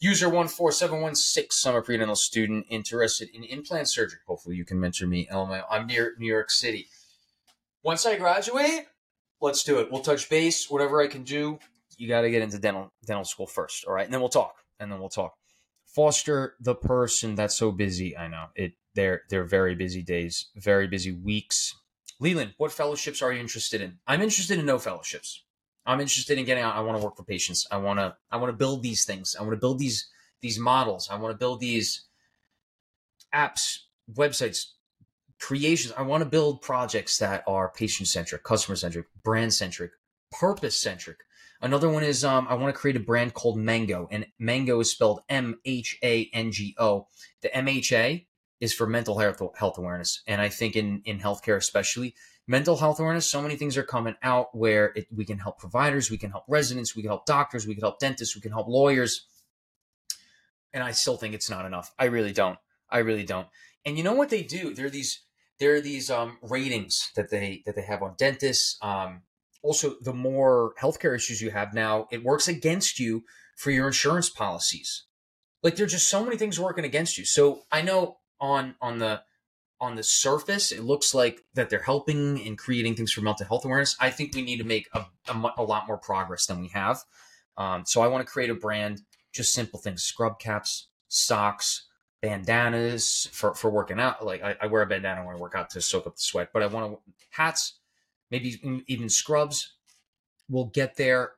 User 0.00 0.26
14716, 0.26 1.50
summer 1.50 1.82
predental 1.82 2.16
student 2.16 2.66
interested 2.68 3.28
in 3.32 3.44
implant 3.44 3.88
surgery. 3.88 4.18
Hopefully, 4.26 4.56
you 4.56 4.64
can 4.64 4.80
mentor 4.80 5.06
me. 5.06 5.28
I'm 5.30 5.86
near 5.86 6.14
New 6.18 6.26
York 6.26 6.50
City. 6.50 6.88
Once 7.82 8.04
I 8.06 8.16
graduate, 8.16 8.86
let's 9.40 9.64
do 9.64 9.78
it. 9.80 9.90
We'll 9.90 10.02
touch 10.02 10.28
base, 10.28 10.68
whatever 10.68 11.00
I 11.00 11.06
can 11.06 11.22
do 11.22 11.58
you 12.02 12.08
got 12.08 12.22
to 12.22 12.30
get 12.30 12.42
into 12.42 12.58
dental 12.58 12.92
dental 13.06 13.24
school 13.24 13.46
first, 13.46 13.84
all 13.84 13.94
right? 13.94 14.04
And 14.04 14.12
then 14.12 14.20
we'll 14.20 14.28
talk. 14.28 14.56
And 14.80 14.90
then 14.90 14.98
we'll 14.98 15.08
talk. 15.08 15.34
Foster 15.86 16.54
the 16.60 16.74
person 16.74 17.34
that's 17.34 17.56
so 17.56 17.70
busy. 17.70 18.16
I 18.16 18.28
know 18.28 18.46
it. 18.54 18.72
They're 18.94 19.22
they're 19.30 19.44
very 19.44 19.74
busy 19.74 20.02
days, 20.02 20.46
very 20.56 20.86
busy 20.86 21.12
weeks. 21.12 21.74
Leland, 22.20 22.54
what 22.58 22.72
fellowships 22.72 23.22
are 23.22 23.32
you 23.32 23.40
interested 23.40 23.80
in? 23.80 23.98
I'm 24.06 24.22
interested 24.22 24.58
in 24.58 24.66
no 24.66 24.78
fellowships. 24.78 25.42
I'm 25.84 26.00
interested 26.00 26.38
in 26.38 26.44
getting 26.44 26.62
out. 26.62 26.76
I 26.76 26.80
want 26.80 26.98
to 26.98 27.04
work 27.04 27.16
for 27.16 27.24
patients. 27.24 27.66
I 27.70 27.78
want 27.78 27.98
to 27.98 28.14
I 28.30 28.36
want 28.36 28.50
to 28.50 28.56
build 28.56 28.82
these 28.82 29.04
things. 29.04 29.34
I 29.38 29.42
want 29.42 29.54
to 29.54 29.60
build 29.60 29.78
these 29.78 30.08
these 30.40 30.58
models. 30.58 31.08
I 31.10 31.16
want 31.16 31.32
to 31.32 31.38
build 31.38 31.60
these 31.60 32.06
apps, 33.34 33.78
websites, 34.12 34.66
creations. 35.40 35.94
I 35.96 36.02
want 36.02 36.22
to 36.22 36.28
build 36.28 36.62
projects 36.62 37.18
that 37.18 37.42
are 37.46 37.72
patient 37.74 38.08
centric, 38.08 38.44
customer 38.44 38.76
centric, 38.76 39.06
brand 39.24 39.52
centric, 39.52 39.92
purpose 40.30 40.78
centric. 40.78 41.18
Another 41.60 41.88
one 41.88 42.02
is 42.02 42.24
um, 42.24 42.46
I 42.48 42.54
want 42.54 42.74
to 42.74 42.78
create 42.78 42.96
a 42.96 43.00
brand 43.00 43.34
called 43.34 43.56
Mango, 43.56 44.08
and 44.10 44.26
Mango 44.38 44.80
is 44.80 44.90
spelled 44.90 45.20
M 45.28 45.58
H 45.64 45.98
A 46.02 46.28
N 46.32 46.52
G 46.52 46.74
O. 46.78 47.08
The 47.40 47.48
MHA 47.50 48.26
is 48.62 48.72
for 48.72 48.86
mental 48.86 49.18
health 49.18 49.42
health 49.56 49.76
awareness, 49.76 50.22
and 50.28 50.40
I 50.40 50.48
think 50.48 50.76
in 50.76 51.02
in 51.04 51.18
healthcare 51.18 51.56
especially 51.56 52.14
mental 52.46 52.76
health 52.76 53.00
awareness, 53.00 53.28
so 53.28 53.42
many 53.42 53.56
things 53.56 53.76
are 53.76 53.82
coming 53.82 54.14
out 54.22 54.56
where 54.56 54.92
it, 54.94 55.06
we 55.14 55.24
can 55.24 55.38
help 55.38 55.58
providers, 55.58 56.10
we 56.12 56.16
can 56.16 56.30
help 56.30 56.44
residents, 56.48 56.94
we 56.94 57.02
can 57.02 57.10
help 57.10 57.26
doctors, 57.26 57.66
we 57.66 57.74
can 57.74 57.82
help 57.82 57.98
dentists, 57.98 58.36
we 58.36 58.40
can 58.40 58.52
help 58.52 58.68
lawyers, 58.68 59.26
and 60.72 60.82
I 60.84 60.92
still 60.92 61.16
think 61.16 61.34
it's 61.34 61.50
not 61.50 61.66
enough. 61.66 61.92
I 61.98 62.04
really 62.04 62.32
don't. 62.32 62.58
I 62.88 62.98
really 62.98 63.24
don't. 63.24 63.48
And 63.84 63.98
you 63.98 64.04
know 64.04 64.14
what 64.14 64.30
they 64.30 64.44
do? 64.44 64.72
There 64.72 64.86
are 64.86 64.90
these 64.90 65.22
there 65.58 65.74
are 65.74 65.80
these 65.80 66.08
um, 66.08 66.38
ratings 66.40 67.10
that 67.16 67.30
they 67.30 67.64
that 67.66 67.74
they 67.74 67.82
have 67.82 68.00
on 68.00 68.14
dentists. 68.16 68.78
Um, 68.80 69.22
also 69.64 69.96
the 70.00 70.14
more 70.14 70.74
healthcare 70.80 71.16
issues 71.16 71.42
you 71.42 71.50
have 71.50 71.74
now, 71.74 72.06
it 72.12 72.22
works 72.22 72.46
against 72.46 73.00
you 73.00 73.24
for 73.56 73.72
your 73.72 73.88
insurance 73.88 74.30
policies. 74.30 75.04
Like 75.64 75.74
there's 75.74 75.92
just 75.92 76.08
so 76.08 76.24
many 76.24 76.36
things 76.36 76.60
working 76.60 76.84
against 76.84 77.18
you. 77.18 77.24
So 77.24 77.62
I 77.72 77.82
know 77.82 78.18
on 78.42 78.74
on 78.82 78.98
the 78.98 79.22
on 79.80 79.96
the 79.96 80.02
surface, 80.02 80.70
it 80.70 80.82
looks 80.82 81.14
like 81.14 81.44
that 81.54 81.70
they're 81.70 81.82
helping 81.82 82.38
in 82.38 82.56
creating 82.56 82.94
things 82.94 83.12
for 83.12 83.22
mental 83.22 83.46
health 83.46 83.64
awareness. 83.64 83.96
I 83.98 84.10
think 84.10 84.34
we 84.34 84.42
need 84.42 84.58
to 84.58 84.64
make 84.64 84.88
a, 84.92 85.06
a, 85.28 85.52
a 85.58 85.62
lot 85.62 85.88
more 85.88 85.98
progress 85.98 86.46
than 86.46 86.60
we 86.60 86.68
have. 86.68 87.02
Um, 87.56 87.84
so 87.86 88.00
I 88.00 88.06
want 88.06 88.24
to 88.24 88.30
create 88.30 88.50
a 88.50 88.54
brand, 88.54 89.02
just 89.32 89.54
simple 89.54 89.80
things: 89.80 90.02
scrub 90.02 90.38
caps, 90.38 90.88
socks, 91.08 91.86
bandanas 92.20 93.28
for 93.32 93.54
for 93.54 93.70
working 93.70 93.98
out. 93.98 94.24
Like 94.26 94.42
I, 94.42 94.56
I 94.60 94.66
wear 94.66 94.82
a 94.82 94.86
bandana 94.86 95.24
when 95.24 95.36
I 95.36 95.38
work 95.38 95.54
out 95.54 95.70
to 95.70 95.80
soak 95.80 96.06
up 96.06 96.16
the 96.16 96.22
sweat, 96.22 96.50
but 96.52 96.62
I 96.62 96.66
want 96.66 96.92
to 96.92 97.12
hats 97.30 97.78
maybe 98.30 98.82
even 98.88 99.08
scrubs. 99.08 99.74
We'll 100.48 100.66
get 100.66 100.96
there. 100.96 101.32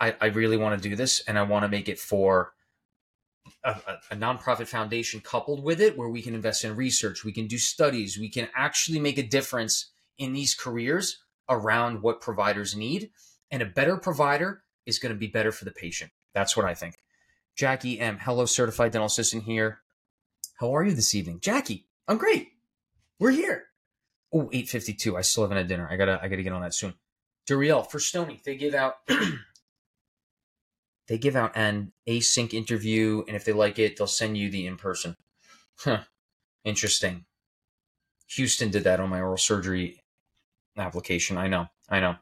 I, 0.00 0.14
I 0.20 0.26
really 0.26 0.56
want 0.56 0.80
to 0.80 0.88
do 0.88 0.94
this, 0.94 1.20
and 1.26 1.38
I 1.38 1.42
want 1.42 1.64
to 1.64 1.68
make 1.68 1.88
it 1.88 1.98
for 1.98 2.52
a, 3.64 3.80
a, 4.10 4.16
nonprofit 4.16 4.66
foundation 4.66 5.20
coupled 5.20 5.62
with 5.62 5.80
it, 5.80 5.96
where 5.96 6.08
we 6.08 6.22
can 6.22 6.34
invest 6.34 6.64
in 6.64 6.76
research, 6.76 7.24
we 7.24 7.32
can 7.32 7.46
do 7.46 7.58
studies, 7.58 8.18
we 8.18 8.30
can 8.30 8.48
actually 8.54 9.00
make 9.00 9.18
a 9.18 9.22
difference 9.22 9.90
in 10.18 10.32
these 10.32 10.54
careers 10.54 11.18
around 11.48 12.02
what 12.02 12.20
providers 12.20 12.76
need. 12.76 13.10
And 13.50 13.62
a 13.62 13.66
better 13.66 13.96
provider 13.96 14.62
is 14.86 14.98
going 14.98 15.12
to 15.12 15.18
be 15.18 15.26
better 15.26 15.52
for 15.52 15.64
the 15.64 15.70
patient. 15.70 16.10
That's 16.34 16.56
what 16.56 16.66
I 16.66 16.74
think. 16.74 16.96
Jackie 17.56 17.98
M. 17.98 18.18
Hello, 18.20 18.44
certified 18.44 18.92
dental 18.92 19.06
assistant 19.06 19.44
here. 19.44 19.80
How 20.60 20.76
are 20.76 20.84
you 20.84 20.94
this 20.94 21.14
evening? 21.14 21.40
Jackie, 21.40 21.86
I'm 22.06 22.18
great. 22.18 22.48
We're 23.18 23.30
here. 23.30 23.64
Oh, 24.32 24.50
852. 24.52 25.16
I 25.16 25.22
still 25.22 25.44
haven't 25.44 25.56
had 25.56 25.68
dinner. 25.68 25.88
I 25.90 25.96
gotta 25.96 26.20
I 26.22 26.28
gotta 26.28 26.42
get 26.42 26.52
on 26.52 26.62
that 26.62 26.74
soon. 26.74 26.94
Duriel 27.48 27.88
for 27.88 27.98
Stony, 27.98 28.40
they 28.44 28.56
give 28.56 28.74
out 28.74 28.96
they 31.08 31.18
give 31.18 31.36
out 31.36 31.52
an 31.56 31.92
async 32.06 32.52
interview, 32.52 33.24
and 33.26 33.36
if 33.36 33.44
they 33.44 33.52
like 33.52 33.78
it, 33.78 33.96
they'll 33.96 34.06
send 34.06 34.36
you 34.36 34.50
the 34.50 34.66
in 34.66 34.76
person. 34.76 35.16
Huh. 35.80 36.02
Interesting. 36.64 37.24
Houston 38.32 38.70
did 38.70 38.84
that 38.84 39.00
on 39.00 39.08
my 39.08 39.20
oral 39.20 39.38
surgery 39.38 40.02
application. 40.76 41.38
I 41.38 41.48
know. 41.48 41.66
I 41.88 42.00
know. 42.00 42.16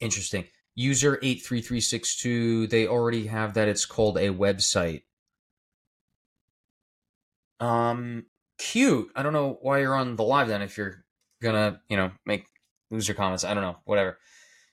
Interesting. 0.00 0.44
User 0.74 1.18
83362, 1.22 2.66
they 2.68 2.86
already 2.86 3.26
have 3.26 3.54
that. 3.54 3.68
It's 3.68 3.84
called 3.84 4.16
a 4.16 4.30
website. 4.30 5.02
Um, 7.60 8.24
cute. 8.58 9.10
I 9.14 9.22
don't 9.22 9.34
know 9.34 9.58
why 9.60 9.80
you're 9.80 9.94
on 9.94 10.16
the 10.16 10.24
live 10.24 10.48
then 10.48 10.62
if 10.62 10.78
you're 10.78 11.04
gonna, 11.42 11.82
you 11.88 11.96
know, 11.96 12.10
make 12.24 12.46
lose 12.90 13.06
your 13.06 13.14
comments. 13.14 13.44
I 13.44 13.52
don't 13.52 13.62
know. 13.62 13.76
Whatever. 13.84 14.18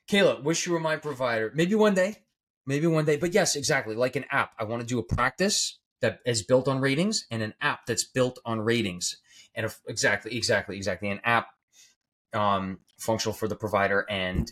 Kayla, 0.10 0.42
wish 0.42 0.66
you 0.66 0.72
were 0.72 0.80
my 0.80 0.96
provider. 0.96 1.52
Maybe 1.54 1.76
one 1.76 1.94
day. 1.94 2.24
Maybe 2.70 2.86
one 2.86 3.04
day. 3.04 3.18
But 3.18 3.34
yes, 3.34 3.56
exactly. 3.56 3.96
Like 3.96 4.16
an 4.16 4.26
app. 4.30 4.52
I 4.60 4.64
want 4.64 4.82
to 4.82 4.88
do 4.88 5.00
a 5.00 5.04
practice 5.04 5.80
that 6.02 6.20
is 6.24 6.44
built 6.44 6.68
on 6.68 6.80
ratings 6.80 7.26
and 7.32 7.42
an 7.42 7.56
app 7.62 7.88
that's 7.88 8.04
built 8.04 8.38
on 8.46 8.62
ratings. 8.62 9.18
And 9.56 9.66
if, 9.66 9.82
exactly, 9.88 10.38
exactly, 10.38 10.78
exactly. 10.78 11.10
An 11.10 11.20
app 11.24 11.48
um, 12.32 12.78
functional 13.00 13.34
for 13.34 13.48
the 13.48 13.56
provider 13.56 14.06
and 14.08 14.52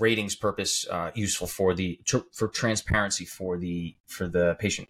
ratings 0.00 0.34
purpose 0.34 0.84
uh, 0.90 1.12
useful 1.14 1.46
for 1.46 1.74
the 1.74 2.00
for 2.32 2.48
transparency 2.48 3.24
for 3.24 3.56
the 3.56 3.94
for 4.08 4.26
the 4.26 4.56
patient. 4.58 4.88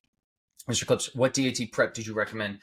Mr. 0.70 0.87
Clips, 0.87 1.14
what 1.14 1.34
DAT 1.34 1.70
prep 1.70 1.92
did 1.92 2.06
you 2.06 2.14
recommend 2.14 2.61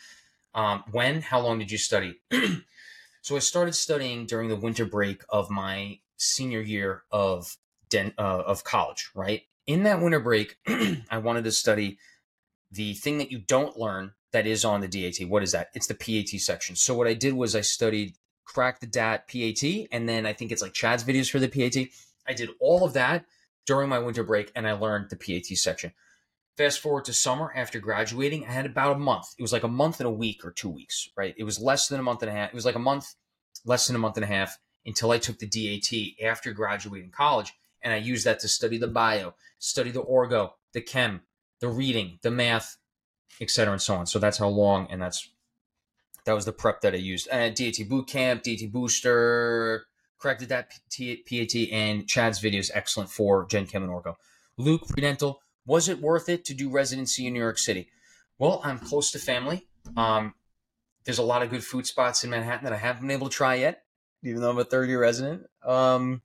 um, 0.55 0.83
when? 0.89 1.21
How 1.21 1.39
long 1.39 1.59
did 1.59 1.69
you 1.69 1.77
study? 1.77 2.19
so 3.21 3.35
I 3.35 3.39
started 3.39 3.75
studying 3.75 4.25
during 4.25 4.49
the 4.49 4.55
winter 4.55 4.85
break 4.85 5.21
of 5.29 5.51
my 5.51 5.99
senior 6.17 6.61
year 6.61 7.03
of 7.11 7.55
den- 7.91 8.15
uh, 8.17 8.41
of 8.47 8.63
college. 8.63 9.11
Right 9.13 9.43
in 9.67 9.83
that 9.83 10.01
winter 10.01 10.19
break, 10.19 10.57
I 10.67 11.17
wanted 11.17 11.43
to 11.45 11.51
study 11.51 11.97
the 12.71 12.93
thing 12.93 13.17
that 13.19 13.31
you 13.31 13.39
don't 13.39 13.77
learn 13.77 14.13
that 14.31 14.45
is 14.45 14.65
on 14.65 14.81
the 14.81 14.87
DAT. 14.87 15.27
What 15.27 15.43
is 15.43 15.53
that? 15.53 15.69
It's 15.73 15.87
the 15.87 15.95
PAT 15.95 16.39
section. 16.39 16.75
So 16.75 16.93
what 16.93 17.07
I 17.07 17.13
did 17.13 17.33
was 17.33 17.55
I 17.55 17.61
studied 17.61 18.15
crack 18.43 18.79
the 18.79 18.87
DAT 18.87 19.27
PAT, 19.27 19.87
and 19.91 20.07
then 20.07 20.25
I 20.25 20.33
think 20.33 20.51
it's 20.51 20.61
like 20.61 20.73
Chad's 20.73 21.03
videos 21.03 21.29
for 21.29 21.39
the 21.39 21.47
PAT. 21.47 21.87
I 22.27 22.33
did 22.33 22.49
all 22.59 22.83
of 22.83 22.93
that 22.93 23.25
during 23.65 23.89
my 23.89 23.99
winter 23.99 24.23
break, 24.23 24.51
and 24.55 24.67
I 24.67 24.73
learned 24.73 25.09
the 25.09 25.15
PAT 25.15 25.57
section. 25.57 25.93
Fast 26.57 26.79
forward 26.79 27.05
to 27.05 27.13
summer 27.13 27.51
after 27.55 27.79
graduating, 27.79 28.45
I 28.45 28.51
had 28.51 28.65
about 28.65 28.95
a 28.95 28.99
month. 28.99 29.35
It 29.37 29.41
was 29.41 29.51
like 29.51 29.63
a 29.63 29.67
month 29.67 29.99
and 29.99 30.07
a 30.07 30.11
week 30.11 30.45
or 30.45 30.51
two 30.51 30.69
weeks, 30.69 31.09
right? 31.17 31.33
It 31.37 31.43
was 31.43 31.59
less 31.59 31.87
than 31.87 31.99
a 31.99 32.03
month 32.03 32.21
and 32.21 32.31
a 32.31 32.33
half. 32.33 32.49
It 32.49 32.55
was 32.55 32.65
like 32.65 32.75
a 32.75 32.79
month, 32.79 33.13
less 33.65 33.87
than 33.87 33.95
a 33.95 33.99
month 33.99 34.15
and 34.15 34.23
a 34.23 34.27
half 34.27 34.57
until 34.85 35.11
I 35.11 35.17
took 35.17 35.39
the 35.39 35.47
DAT 35.47 36.25
after 36.25 36.53
graduating 36.53 37.11
college. 37.11 37.51
And 37.81 37.93
I 37.93 37.97
use 37.97 38.23
that 38.23 38.39
to 38.39 38.47
study 38.47 38.77
the 38.77 38.87
bio, 38.87 39.35
study 39.59 39.91
the 39.91 40.03
orgo, 40.03 40.51
the 40.73 40.81
chem, 40.81 41.21
the 41.59 41.67
reading, 41.67 42.19
the 42.21 42.31
math, 42.31 42.77
etc., 43.39 43.73
and 43.73 43.81
so 43.81 43.95
on. 43.95 44.05
So 44.05 44.19
that's 44.19 44.37
how 44.37 44.47
long, 44.47 44.87
and 44.89 45.01
that's 45.01 45.29
that 46.25 46.33
was 46.33 46.45
the 46.45 46.51
prep 46.51 46.81
that 46.81 46.93
I 46.93 46.97
used. 46.97 47.27
And 47.31 47.55
DAT 47.55 47.87
boot 47.87 48.07
camp, 48.07 48.43
DAT 48.43 48.71
booster, 48.71 49.85
Crack 50.17 50.39
the 50.39 50.45
DAT 50.47 50.71
PAT, 51.27 51.71
and 51.71 52.07
Chad's 52.07 52.39
video 52.39 52.59
is 52.59 52.71
excellent 52.73 53.11
for 53.11 53.45
Gen 53.45 53.67
Chem 53.67 53.83
and 53.83 53.91
Orgo. 53.91 54.15
Luke 54.57 54.87
Predental 54.87 55.41
was 55.65 55.89
it 55.89 55.99
worth 55.99 56.29
it 56.29 56.45
to 56.45 56.53
do 56.53 56.69
residency 56.69 57.25
in 57.27 57.33
New 57.33 57.39
York 57.39 57.57
City? 57.57 57.89
Well, 58.37 58.61
I'm 58.63 58.77
close 58.77 59.11
to 59.11 59.19
family. 59.19 59.67
Um, 59.97 60.35
there's 61.03 61.17
a 61.17 61.23
lot 61.23 61.41
of 61.41 61.49
good 61.49 61.63
food 61.63 61.87
spots 61.87 62.23
in 62.23 62.29
Manhattan 62.29 62.63
that 62.65 62.73
I 62.73 62.77
haven't 62.77 63.01
been 63.01 63.11
able 63.11 63.29
to 63.29 63.35
try 63.35 63.55
yet, 63.55 63.83
even 64.23 64.41
though 64.41 64.51
I'm 64.51 64.59
a 64.59 64.63
third 64.63 64.89
year 64.89 65.01
resident. 65.01 65.43
Um, 65.63 66.21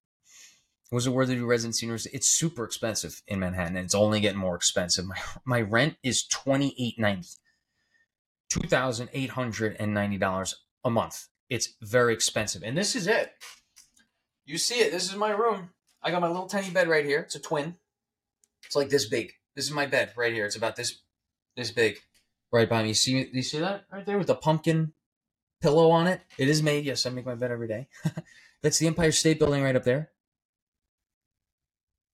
Was 0.90 1.06
it 1.06 1.10
worth 1.10 1.30
it 1.30 1.36
to 1.36 1.46
residency? 1.46 1.88
It's 2.12 2.28
super 2.28 2.64
expensive 2.64 3.22
in 3.28 3.38
Manhattan, 3.38 3.76
and 3.76 3.84
it's 3.84 3.94
only 3.94 4.20
getting 4.20 4.40
more 4.40 4.56
expensive. 4.56 5.06
My 5.06 5.18
my 5.44 5.60
rent 5.60 5.96
is 6.02 6.26
twenty 6.26 6.74
eight 6.78 6.98
ninety, 6.98 7.28
two 8.48 8.66
thousand 8.66 9.08
eight 9.12 9.30
hundred 9.30 9.76
and 9.78 9.94
ninety 9.94 10.18
dollars 10.18 10.56
a 10.84 10.90
month. 10.90 11.28
It's 11.48 11.74
very 11.80 12.12
expensive, 12.12 12.62
and 12.64 12.76
this 12.76 12.96
is 12.96 13.06
it. 13.06 13.32
You 14.44 14.58
see 14.58 14.80
it. 14.80 14.90
This 14.90 15.08
is 15.08 15.16
my 15.16 15.30
room. 15.30 15.70
I 16.02 16.10
got 16.10 16.22
my 16.22 16.28
little 16.28 16.48
tiny 16.48 16.70
bed 16.70 16.88
right 16.88 17.04
here. 17.04 17.20
It's 17.20 17.36
a 17.36 17.40
twin. 17.40 17.76
It's 18.64 18.74
like 18.74 18.88
this 18.88 19.06
big. 19.06 19.32
This 19.54 19.66
is 19.66 19.72
my 19.72 19.86
bed 19.86 20.12
right 20.16 20.32
here. 20.32 20.46
It's 20.46 20.56
about 20.56 20.76
this 20.76 21.00
this 21.56 21.70
big, 21.70 21.98
right 22.52 22.68
by 22.68 22.82
me. 22.82 22.94
See? 22.94 23.28
You 23.32 23.42
see 23.42 23.58
that 23.58 23.84
right 23.92 24.06
there 24.06 24.18
with 24.18 24.26
the 24.26 24.34
pumpkin 24.34 24.92
pillow 25.60 25.90
on 25.90 26.06
it? 26.06 26.20
It 26.38 26.48
is 26.48 26.62
made. 26.62 26.84
Yes, 26.84 27.06
I 27.06 27.10
make 27.10 27.26
my 27.26 27.34
bed 27.34 27.50
every 27.50 27.68
day. 27.68 27.88
That's 28.62 28.78
the 28.78 28.86
Empire 28.86 29.12
State 29.12 29.38
Building 29.38 29.62
right 29.62 29.76
up 29.76 29.84
there. 29.84 30.10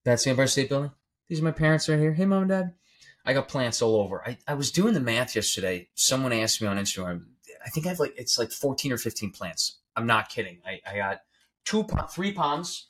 That's 0.06 0.22
the 0.22 0.30
Empire 0.30 0.46
State 0.46 0.68
Building. 0.68 0.92
These 1.28 1.40
are 1.40 1.44
my 1.44 1.50
parents 1.50 1.88
right 1.88 1.98
here. 1.98 2.14
Hey, 2.14 2.26
mom 2.26 2.42
and 2.42 2.48
dad. 2.48 2.74
I 3.24 3.32
got 3.32 3.48
plants 3.48 3.82
all 3.82 3.96
over. 3.96 4.22
I, 4.24 4.38
I 4.46 4.54
was 4.54 4.70
doing 4.70 4.94
the 4.94 5.00
math 5.00 5.34
yesterday. 5.34 5.88
Someone 5.96 6.32
asked 6.32 6.62
me 6.62 6.68
on 6.68 6.76
Instagram. 6.76 7.24
I 7.64 7.70
think 7.70 7.86
I 7.86 7.88
have 7.88 7.98
like 7.98 8.14
it's 8.16 8.38
like 8.38 8.52
14 8.52 8.92
or 8.92 8.98
15 8.98 9.32
plants. 9.32 9.78
I'm 9.96 10.06
not 10.06 10.28
kidding. 10.28 10.58
I, 10.64 10.80
I 10.88 10.96
got 10.96 11.22
two 11.64 11.84
three 12.08 12.30
ponds. 12.30 12.86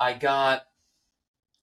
I 0.00 0.14
got 0.14 0.62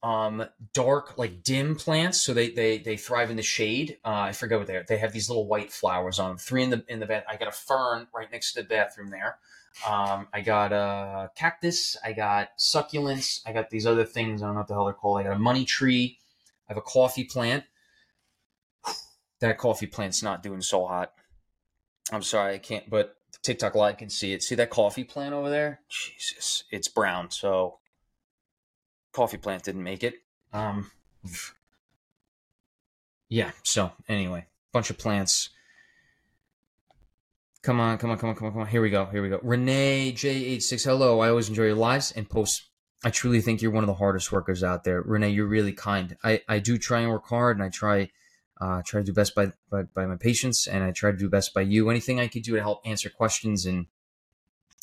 um 0.01 0.45
dark 0.71 1.17
like 1.17 1.43
dim 1.43 1.75
plants 1.75 2.21
so 2.21 2.33
they 2.33 2.51
they 2.51 2.77
they 2.77 2.95
thrive 2.95 3.31
in 3.31 3.37
the 3.37 3.41
shade 3.41 3.97
uh 4.05 4.09
i 4.09 4.31
forget 4.33 4.59
what 4.59 4.67
they 4.67 4.75
are 4.75 4.85
they 4.87 4.97
have 4.97 5.11
these 5.11 5.29
little 5.29 5.47
white 5.47 5.71
flowers 5.71 6.19
on 6.19 6.29
them 6.29 6.37
three 6.37 6.61
in 6.61 6.69
the 6.69 6.85
in 6.87 6.99
the 6.99 7.07
bed 7.07 7.23
i 7.27 7.35
got 7.35 7.47
a 7.47 7.51
fern 7.51 8.05
right 8.13 8.31
next 8.31 8.53
to 8.53 8.61
the 8.61 8.67
bathroom 8.67 9.09
there 9.09 9.39
um 9.87 10.27
i 10.33 10.41
got 10.41 10.71
a 10.71 11.29
cactus 11.35 11.97
i 12.03 12.13
got 12.13 12.49
succulents 12.57 13.41
i 13.45 13.51
got 13.51 13.69
these 13.69 13.85
other 13.85 14.05
things 14.05 14.41
i 14.41 14.45
don't 14.45 14.55
know 14.55 14.61
what 14.61 14.67
the 14.67 14.73
hell 14.73 14.85
they're 14.85 14.93
called 14.93 15.19
i 15.19 15.23
got 15.23 15.35
a 15.35 15.39
money 15.39 15.65
tree 15.65 16.17
i 16.67 16.73
have 16.73 16.77
a 16.77 16.81
coffee 16.81 17.23
plant 17.25 17.63
that 19.39 19.57
coffee 19.57 19.87
plant's 19.87 20.23
not 20.23 20.41
doing 20.41 20.61
so 20.61 20.85
hot 20.85 21.13
i'm 22.11 22.21
sorry 22.21 22.55
i 22.55 22.57
can't 22.57 22.89
but 22.89 23.17
tiktok 23.41 23.75
live 23.75 23.97
can 23.97 24.09
see 24.09 24.33
it 24.33 24.41
see 24.41 24.55
that 24.55 24.69
coffee 24.69 25.03
plant 25.03 25.33
over 25.33 25.49
there 25.49 25.81
jesus 25.89 26.63
it's 26.71 26.87
brown 26.87 27.29
so 27.29 27.79
coffee 29.15 29.37
plant 29.37 29.63
didn't 29.63 29.83
make 29.83 30.03
it. 30.03 30.15
Um, 30.53 30.91
yeah. 33.29 33.51
So 33.63 33.93
anyway, 34.07 34.45
bunch 34.71 34.89
of 34.89 34.97
plants. 34.97 35.49
Come 37.65 37.79
on, 37.79 37.97
come 37.97 38.11
on, 38.11 38.19
come 38.19 38.29
on, 38.29 38.35
come 38.35 38.45
on, 38.45 38.53
come 38.53 38.61
on. 38.61 38.67
Here 38.67 38.79
we 38.79 38.91
go. 38.91 39.07
Here 39.07 39.23
we 39.23 39.29
go. 39.29 39.39
Renee 39.41 40.13
J86. 40.15 40.83
Hello. 40.83 41.21
I 41.21 41.29
always 41.29 41.49
enjoy 41.49 41.63
your 41.63 41.73
lives 41.73 42.11
and 42.11 42.29
posts. 42.29 42.69
I 43.03 43.09
truly 43.09 43.41
think 43.41 43.59
you're 43.59 43.71
one 43.71 43.83
of 43.83 43.87
the 43.87 43.95
hardest 43.95 44.31
workers 44.31 44.63
out 44.63 44.83
there. 44.83 45.01
Renee, 45.01 45.31
you're 45.31 45.47
really 45.47 45.73
kind. 45.73 46.15
I, 46.23 46.41
I 46.47 46.59
do 46.59 46.77
try 46.77 46.99
and 46.99 47.09
work 47.09 47.25
hard 47.25 47.57
and 47.57 47.65
I 47.65 47.69
try 47.69 48.11
uh, 48.61 48.83
try 48.85 48.99
to 48.99 49.03
do 49.03 49.13
best 49.13 49.33
by, 49.33 49.51
by, 49.71 49.81
by 49.81 50.05
my 50.05 50.15
patients 50.15 50.67
and 50.67 50.83
I 50.83 50.91
try 50.91 51.09
to 51.09 51.17
do 51.17 51.27
best 51.27 51.55
by 51.55 51.61
you. 51.61 51.89
Anything 51.89 52.19
I 52.19 52.27
can 52.27 52.43
do 52.43 52.53
to 52.53 52.61
help 52.61 52.81
answer 52.85 53.09
questions 53.09 53.65
and 53.65 53.87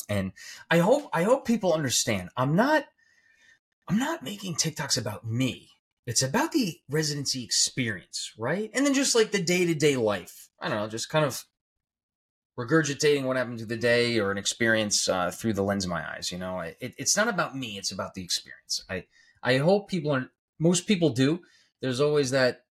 and 0.09 0.33
I 0.69 0.79
hope 0.79 1.09
I 1.13 1.23
hope 1.23 1.47
people 1.47 1.71
understand. 1.71 2.31
I'm 2.35 2.53
not 2.53 2.83
I'm 3.87 3.97
not 3.97 4.23
making 4.23 4.55
TikToks 4.55 4.97
about 4.97 5.25
me. 5.25 5.69
It's 6.05 6.21
about 6.21 6.51
the 6.51 6.81
residency 6.89 7.45
experience, 7.45 8.33
right? 8.37 8.69
And 8.73 8.85
then 8.85 8.93
just 8.93 9.15
like 9.15 9.31
the 9.31 9.41
day 9.41 9.65
to 9.65 9.73
day 9.73 9.95
life. 9.95 10.49
I 10.59 10.67
don't 10.67 10.79
know, 10.79 10.87
just 10.89 11.09
kind 11.09 11.23
of 11.23 11.45
regurgitating 12.57 13.23
what 13.23 13.37
happened 13.37 13.59
to 13.59 13.65
the 13.65 13.77
day 13.77 14.19
or 14.19 14.31
an 14.31 14.37
experience 14.37 15.09
uh, 15.09 15.31
through 15.31 15.53
the 15.53 15.63
lens 15.63 15.85
of 15.85 15.89
my 15.89 16.07
eyes. 16.07 16.31
You 16.31 16.37
know, 16.37 16.59
it, 16.59 16.77
it's 16.79 17.17
not 17.17 17.27
about 17.27 17.55
me; 17.55 17.77
it's 17.77 17.91
about 17.91 18.13
the 18.13 18.23
experience. 18.23 18.83
I 18.89 19.05
I 19.41 19.57
hope 19.57 19.89
people 19.89 20.11
are. 20.11 20.29
Most 20.59 20.87
people 20.87 21.09
do. 21.09 21.41
There's 21.81 22.01
always 22.01 22.31
that 22.31 22.65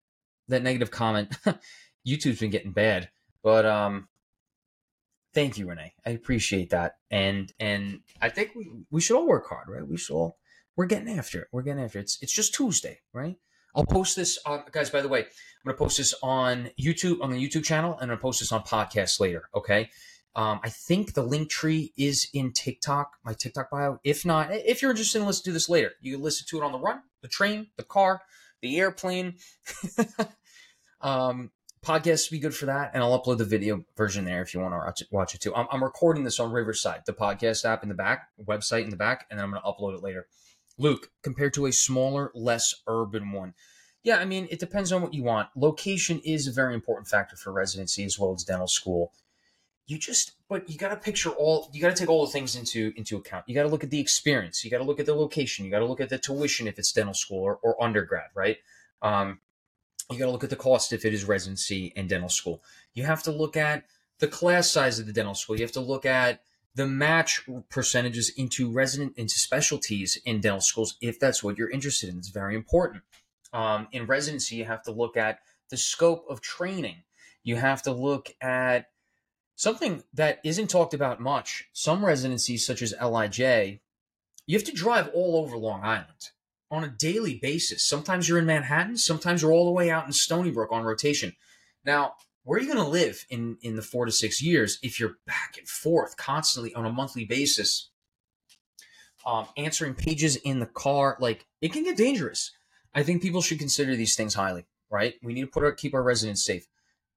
that 0.49 0.63
negative 0.63 0.91
comment. 0.91 1.37
YouTube's 2.07 2.41
been 2.41 2.51
getting 2.51 2.73
bad, 2.73 3.11
but 3.43 3.67
um, 3.67 4.09
thank 5.35 5.59
you, 5.59 5.69
Renee. 5.69 5.95
I 6.07 6.11
appreciate 6.11 6.71
that, 6.71 6.97
and 7.11 7.53
and 7.61 8.01
I 8.21 8.29
think 8.29 8.53
we 8.55 8.71
we 8.91 9.01
should 9.01 9.17
all 9.17 9.27
work 9.27 9.49
hard, 9.49 9.69
right? 9.69 9.87
We 9.87 9.97
should 9.97 10.15
all 10.15 10.39
we're 10.77 10.87
getting 10.87 11.19
after 11.19 11.43
it. 11.43 11.49
We're 11.51 11.63
getting 11.63 11.83
after 11.83 11.99
it. 11.99 12.03
It's, 12.03 12.19
it's 12.23 12.33
just 12.33 12.55
Tuesday, 12.55 13.01
right? 13.13 13.37
I'll 13.79 13.87
post 13.87 14.17
this, 14.17 14.41
on, 14.45 14.65
guys. 14.73 14.91
By 14.91 15.03
the 15.03 15.09
way, 15.09 15.21
I'm 15.21 15.27
going 15.65 15.77
to 15.77 15.79
post 15.79 15.99
this 15.99 16.13
on 16.21 16.69
YouTube 16.81 17.23
on 17.23 17.31
the 17.31 17.39
YouTube 17.39 17.63
channel, 17.63 17.93
and 17.93 18.03
I'm 18.03 18.09
going 18.09 18.19
to 18.19 18.23
post 18.23 18.41
this 18.41 18.51
on 18.51 18.65
podcast 18.65 19.21
later. 19.21 19.49
Okay. 19.55 19.89
Um, 20.35 20.59
I 20.65 20.69
think 20.69 21.15
the 21.15 21.23
link 21.23 21.49
tree 21.49 21.93
is 21.97 22.29
in 22.35 22.53
TikTok, 22.53 23.13
my 23.25 23.35
TikTok 23.35 23.71
bio. 23.71 24.01
If 24.03 24.27
not, 24.27 24.53
if 24.53 24.83
you're 24.83 24.91
interested 24.91 25.21
in 25.21 25.27
listening 25.27 25.51
to 25.51 25.53
this 25.53 25.69
later, 25.69 25.93
you 26.01 26.15
can 26.15 26.25
listen 26.25 26.45
to 26.49 26.59
it 26.59 26.65
on 26.65 26.73
the 26.73 26.79
run, 26.81 27.03
the 27.23 27.29
train, 27.29 27.69
the 27.77 27.85
car, 27.85 28.21
the 28.63 28.79
airplane. 28.79 29.37
um, 31.01 31.53
podcast 31.81 32.33
be 32.33 32.41
good 32.41 32.57
for 32.57 32.67
that, 32.67 32.91
and 32.95 33.03
I'll 33.03 33.21
upload 33.21 33.39
the 33.39 33.45
video 33.45 33.85
version 33.97 34.25
there 34.25 34.43
if 34.43 34.55
you 34.55 34.61
want 34.61 34.75
to 34.75 34.79
watch 34.79 35.03
it, 35.03 35.09
watch 35.13 35.35
it 35.37 35.41
too. 35.41 35.55
I'm, 35.55 35.69
I'm 35.71 35.85
recording 35.85 36.25
this 36.25 36.41
on 36.41 36.51
Riverside, 36.51 37.03
the 37.07 37.13
podcast 37.13 37.65
app 37.65 37.85
in 37.85 37.89
the 37.89 37.95
back, 37.95 38.29
website 38.45 38.83
in 38.83 38.91
the 38.91 38.97
back, 38.97 39.27
and 39.31 39.39
then 39.39 39.45
I'm 39.45 39.53
going 39.53 39.63
to 39.63 39.69
upload 39.69 39.95
it 39.95 40.03
later. 40.03 40.27
Luke, 40.79 41.11
compared 41.23 41.53
to 41.55 41.67
a 41.67 41.73
smaller, 41.73 42.31
less 42.35 42.75
urban 42.87 43.33
one. 43.33 43.55
Yeah, 44.05 44.19
I 44.19 44.25
mean, 44.25 44.47
it 44.51 44.61
depends 44.61 44.93
on 44.93 45.03
what 45.03 45.13
you 45.13 45.25
want. 45.25 45.49
Location 45.57 46.21
is 46.25 46.47
a 46.47 46.53
very 46.53 46.73
important 46.73 47.09
factor 47.09 47.37
for 47.37 47.53
residency 47.53 48.05
as 48.05 48.19
well 48.19 48.33
as 48.33 48.45
dental 48.45 48.69
school. 48.69 49.13
You 49.87 49.99
just, 49.99 50.33
but 50.49 50.69
you 50.71 50.79
got 50.79 50.91
to 50.91 50.97
picture 50.97 51.31
all. 51.31 51.71
You 51.73 51.81
got 51.81 51.89
to 51.89 51.97
take 51.97 52.11
all 52.11 52.25
the 52.25 52.33
things 52.33 52.55
into 52.55 52.93
into 52.97 53.17
account. 53.17 53.45
You 53.49 53.55
got 53.55 53.63
to 53.63 53.69
look 53.69 53.83
at 53.83 53.91
the 53.91 53.99
experience. 53.99 54.65
You 54.65 54.71
got 54.71 54.79
to 54.79 54.85
look 54.85 55.01
at 55.01 55.07
the 55.07 55.15
location. 55.15 55.65
You 55.65 55.71
got 55.71 55.79
to 55.81 55.87
look 55.87 56.01
at 56.01 56.11
the 56.11 56.19
tuition 56.19 56.69
if 56.69 56.79
it's 56.79 56.93
dental 56.93 57.15
school 57.15 57.43
or, 57.43 57.59
or 57.63 57.83
undergrad, 57.83 58.29
right? 58.35 58.59
Um, 59.03 59.41
you 60.11 60.19
got 60.19 60.27
to 60.27 60.31
look 60.31 60.45
at 60.45 60.51
the 60.51 60.57
cost 60.57 60.93
if 60.93 61.05
it 61.05 61.15
is 61.15 61.25
residency 61.25 61.93
and 61.97 62.09
dental 62.09 62.29
school. 62.29 62.63
You 62.95 63.05
have 63.05 63.23
to 63.25 63.33
look 63.33 63.57
at 63.57 63.85
the 64.19 64.29
class 64.29 64.71
size 64.71 64.99
of 64.99 65.07
the 65.07 65.13
dental 65.13 65.35
school. 65.35 65.57
You 65.57 65.63
have 65.63 65.73
to 65.73 65.81
look 65.81 66.07
at 66.07 66.43
the 66.75 66.87
match 66.87 67.49
percentages 67.71 68.33
into 68.37 68.71
resident 68.71 69.15
into 69.17 69.35
specialties 69.35 70.19
in 70.25 70.41
dental 70.41 70.61
schools 70.61 70.97
if 71.01 71.19
that's 71.19 71.43
what 71.43 71.59
you're 71.59 71.71
interested 71.71 72.09
in. 72.09 72.19
It's 72.19 72.29
very 72.29 72.55
important. 72.55 73.03
Um, 73.53 73.89
in 73.93 74.07
residency, 74.07 74.57
you 74.57 74.65
have 74.65 74.83
to 74.85 74.93
look 74.93 75.17
at 75.17 75.41
the 75.71 75.77
scope 75.77 76.25
of 76.29 76.41
training. 76.41 77.03
You 77.43 77.57
have 77.57 77.83
to 77.83 77.93
look 77.93 78.35
at 78.41 78.91
something 79.57 80.03
that 80.15 80.41
isn't 80.45 80.69
talked 80.69 80.95
about 80.95 81.21
much. 81.21 81.69
Some 81.73 82.05
residencies, 82.05 82.65
such 82.65 82.83
as 82.83 82.95
LIJ, 83.03 83.81
you 84.47 84.57
have 84.57 84.65
to 84.65 84.73
drive 84.73 85.11
all 85.15 85.37
over 85.37 85.57
Long 85.57 85.83
Island 85.83 86.31
on 86.71 86.85
a 86.85 86.89
daily 86.89 87.39
basis. 87.41 87.85
Sometimes 87.85 88.29
you're 88.29 88.39
in 88.39 88.47
Manhattan, 88.47 88.97
sometimes 88.97 89.43
you're 89.43 89.53
all 89.53 89.67
the 89.67 89.73
way 89.73 89.91
out 89.91 90.07
in 90.07 90.13
Stony 90.13 90.51
Brook 90.51 90.71
on 90.71 90.85
rotation. 90.85 91.35
Now, 91.85 92.15
where 92.49 92.59
are 92.59 92.63
you 92.63 92.73
going 92.73 92.85
to 92.85 92.91
live 92.91 93.27
in 93.29 93.59
in 93.63 93.77
the 93.77 93.83
four 93.83 94.07
to 94.07 94.13
six 94.13 94.43
years 94.43 94.79
if 94.83 94.99
you're 94.99 95.19
back 95.27 95.57
and 95.59 95.69
forth 95.69 96.17
constantly 96.17 96.75
on 96.75 96.87
a 96.87 96.93
monthly 96.93 97.25
basis 97.25 97.91
um, 99.27 99.47
answering 99.57 99.95
pages 99.95 100.37
in 100.37 100.59
the 100.59 100.67
car? 100.67 101.17
Like 101.21 101.47
it 101.61 101.73
can 101.73 101.85
get 101.85 101.97
dangerous. 101.97 102.53
I 102.95 103.03
think 103.03 103.21
people 103.23 103.43
should 103.43 103.59
consider 103.59 103.95
these 103.95 104.17
things 104.17 104.35
highly 104.35 104.67
right? 104.91 105.15
We 105.23 105.35
need 105.35 105.43
to 105.43 105.47
put 105.47 105.65
our 105.65 105.73
keep 105.73 105.95
our 105.95 106.03
residents 106.03 106.45
safe. 106.45 106.67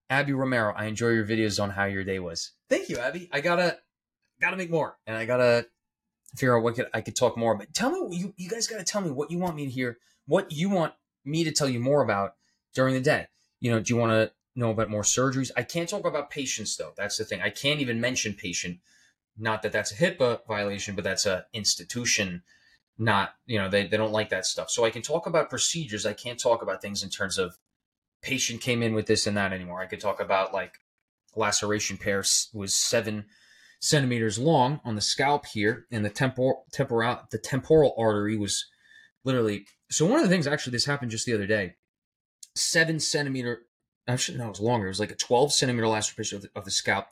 Abby 0.10 0.34
romero 0.34 0.74
i 0.76 0.86
enjoy 0.86 1.10
your 1.10 1.26
videos 1.26 1.62
on 1.62 1.70
how 1.70 1.86
your 1.86 2.04
day 2.04 2.20
was. 2.20 2.52
Thank 2.70 2.90
you 2.90 2.98
abby. 2.98 3.30
I 3.32 3.42
gotta 3.42 3.78
gotta 4.42 4.58
make 4.58 4.70
more 4.70 4.98
and 5.06 5.16
i 5.16 5.26
gotta 5.26 5.68
figure 6.36 6.58
out 6.58 6.64
what 6.64 6.76
could, 6.76 6.88
i 6.94 7.02
could 7.02 7.16
talk 7.16 7.38
more 7.38 7.54
about 7.54 7.72
tell 7.74 7.92
me 7.92 8.18
you, 8.18 8.34
you 8.36 8.50
guys 8.50 8.68
gotta 8.68 8.84
tell 8.84 9.02
me 9.02 9.12
what 9.12 9.30
you 9.30 9.38
want 9.38 9.56
me 9.56 9.66
to 9.66 9.72
hear 9.72 10.00
what 10.26 10.52
you 10.52 10.70
want 10.70 10.94
me 11.24 11.44
to 11.44 11.52
tell 11.52 11.70
you 11.70 11.80
more 11.80 12.04
about 12.04 12.34
during 12.74 12.94
the 12.94 13.02
day. 13.02 13.28
You 13.60 13.72
know 13.72 13.80
do 13.80 13.94
you 13.94 14.00
want 14.00 14.12
to 14.12 14.32
know 14.56 14.72
about 14.72 14.90
more 14.90 15.04
surgeries. 15.04 15.52
I 15.56 15.64
can't 15.64 15.90
talk 15.90 16.06
about 16.06 16.30
patients 16.30 16.76
though. 16.76 16.94
That's 16.98 17.18
the 17.18 17.26
thing. 17.26 17.42
I 17.42 17.50
can't 17.50 17.80
even 17.80 18.02
mention 18.02 18.34
patient. 18.34 18.80
Not 19.38 19.62
that 19.62 19.72
that's 19.72 19.92
a 19.92 19.96
HIPAA 19.96 20.46
violation, 20.48 20.96
but 20.96 21.04
that's 21.04 21.26
a 21.26 21.46
institution. 21.54 22.44
Not 22.98 23.36
you 23.46 23.58
know 23.58 23.70
they 23.70 23.88
they 23.88 23.98
don't 23.98 24.12
like 24.12 24.30
that 24.30 24.46
stuff. 24.46 24.70
So 24.70 24.86
I 24.86 24.90
can 24.90 25.02
talk 25.02 25.26
about 25.26 25.50
procedures. 25.50 26.06
I 26.06 26.14
can't 26.14 26.40
talk 26.40 26.62
about 26.62 26.82
things 26.82 27.04
in 27.04 27.10
terms 27.10 27.38
of 27.38 27.58
patient 28.22 28.62
came 28.62 28.84
in 28.84 28.94
with 28.94 29.08
this 29.08 29.26
and 29.26 29.36
that 29.38 29.54
anymore. 29.54 29.82
I 29.82 29.88
could 29.88 30.02
talk 30.02 30.20
about 30.20 30.54
like 30.54 30.76
laceration 31.36 31.98
pair 31.98 32.24
was 32.54 32.76
seven 32.76 33.26
centimeters 33.80 34.38
long 34.38 34.80
on 34.86 34.96
the 34.96 35.02
scalp 35.02 35.46
here, 35.48 35.88
and 35.92 36.06
the 36.06 36.10
temporal 36.10 36.66
temporal 36.72 37.22
the 37.32 37.38
temporal 37.38 37.96
artery 37.98 38.38
was 38.38 38.66
literally. 39.24 39.66
So 39.90 40.06
one 40.06 40.20
of 40.20 40.24
the 40.24 40.30
things 40.30 40.48
actually 40.48 40.72
this 40.72 40.86
happened 40.86 41.12
just 41.12 41.26
the 41.26 41.34
other 41.34 41.48
day. 41.48 41.76
Seven 42.56 43.00
centimeter 43.00 43.64
actually 44.08 44.38
no, 44.38 44.46
it 44.46 44.50
was 44.50 44.60
longer. 44.60 44.88
It 44.88 44.90
was 44.90 45.00
like 45.00 45.12
a 45.12 45.16
12 45.16 45.54
centimeter 45.54 45.88
laceration 45.88 46.38
of 46.38 46.42
the, 46.44 46.50
of 46.56 46.66
the 46.66 46.72
scalp, 46.72 47.08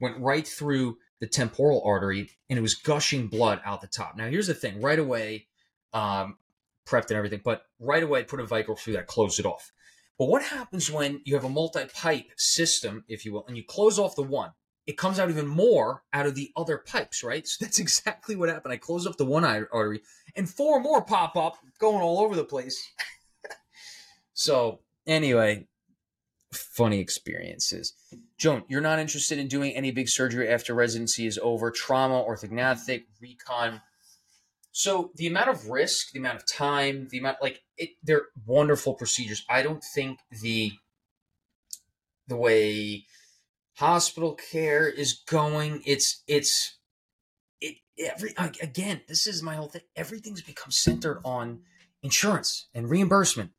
went 0.00 0.18
right 0.18 0.46
through 0.46 0.98
the 1.20 1.26
temporal 1.26 1.82
artery, 1.84 2.30
and 2.48 2.58
it 2.58 2.62
was 2.62 2.74
gushing 2.74 3.26
blood 3.26 3.60
out 3.64 3.80
the 3.80 3.86
top. 3.86 4.16
Now, 4.16 4.28
here's 4.28 4.46
the 4.46 4.54
thing: 4.54 4.80
right 4.80 4.98
away, 4.98 5.46
um, 5.92 6.38
prepped 6.86 7.08
and 7.08 7.16
everything, 7.16 7.40
but 7.44 7.62
right 7.80 8.02
away, 8.02 8.20
I 8.20 8.22
put 8.24 8.40
a 8.40 8.44
Vicryl 8.44 8.78
through 8.78 8.94
that, 8.94 9.06
closed 9.06 9.40
it 9.40 9.46
off. 9.46 9.72
But 10.18 10.28
what 10.28 10.42
happens 10.42 10.90
when 10.90 11.20
you 11.24 11.34
have 11.34 11.44
a 11.44 11.48
multi-pipe 11.48 12.30
system, 12.36 13.04
if 13.08 13.24
you 13.24 13.32
will, 13.32 13.46
and 13.46 13.56
you 13.56 13.64
close 13.64 13.98
off 13.98 14.16
the 14.16 14.22
one? 14.22 14.50
it 14.88 14.96
comes 14.96 15.18
out 15.18 15.28
even 15.28 15.46
more 15.46 16.02
out 16.14 16.24
of 16.24 16.34
the 16.34 16.50
other 16.56 16.78
pipes, 16.78 17.22
right? 17.22 17.46
So 17.46 17.62
that's 17.64 17.78
exactly 17.78 18.34
what 18.34 18.48
happened. 18.48 18.72
I 18.72 18.78
close 18.78 19.06
up 19.06 19.16
the 19.16 19.26
one 19.26 19.44
artery 19.44 20.00
and 20.34 20.48
four 20.48 20.80
more 20.80 21.02
pop 21.02 21.36
up 21.36 21.58
going 21.78 22.00
all 22.00 22.20
over 22.20 22.34
the 22.34 22.42
place. 22.42 22.90
so, 24.32 24.80
anyway, 25.06 25.68
funny 26.52 27.00
experiences. 27.00 27.94
Joan, 28.38 28.64
you're 28.68 28.80
not 28.80 28.98
interested 28.98 29.38
in 29.38 29.48
doing 29.48 29.72
any 29.74 29.90
big 29.90 30.08
surgery 30.08 30.48
after 30.48 30.74
residency 30.74 31.26
is 31.26 31.38
over, 31.42 31.70
trauma, 31.70 32.22
orthognathic, 32.22 33.04
recon. 33.20 33.82
So 34.72 35.10
the 35.16 35.26
amount 35.26 35.48
of 35.48 35.68
risk, 35.68 36.12
the 36.12 36.20
amount 36.20 36.36
of 36.36 36.46
time, 36.46 37.08
the 37.10 37.18
amount 37.18 37.38
like 37.42 37.62
it, 37.76 37.90
they're 38.02 38.26
wonderful 38.46 38.94
procedures. 38.94 39.44
I 39.48 39.62
don't 39.62 39.82
think 39.94 40.20
the 40.30 40.72
the 42.28 42.36
way 42.36 43.06
hospital 43.76 44.34
care 44.34 44.88
is 44.88 45.14
going, 45.28 45.82
it's 45.84 46.22
it's 46.26 46.78
it 47.60 47.76
every 47.98 48.34
again. 48.38 49.00
This 49.08 49.26
is 49.26 49.42
my 49.42 49.56
whole 49.56 49.68
thing. 49.68 49.82
Everything's 49.96 50.42
become 50.42 50.70
centered 50.70 51.20
on 51.24 51.60
insurance 52.02 52.68
and 52.72 52.88
reimbursement, 52.88 53.50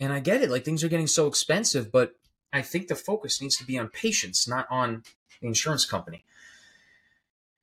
and 0.00 0.12
I 0.12 0.20
get 0.20 0.42
it. 0.42 0.50
Like 0.50 0.64
things 0.64 0.82
are 0.82 0.88
getting 0.88 1.06
so 1.06 1.26
expensive, 1.26 1.92
but 1.92 2.14
I 2.52 2.62
think 2.62 2.88
the 2.88 2.94
focus 2.94 3.40
needs 3.40 3.56
to 3.56 3.64
be 3.64 3.78
on 3.78 3.88
patients, 3.88 4.46
not 4.46 4.66
on 4.70 5.02
the 5.40 5.48
insurance 5.48 5.84
company. 5.84 6.24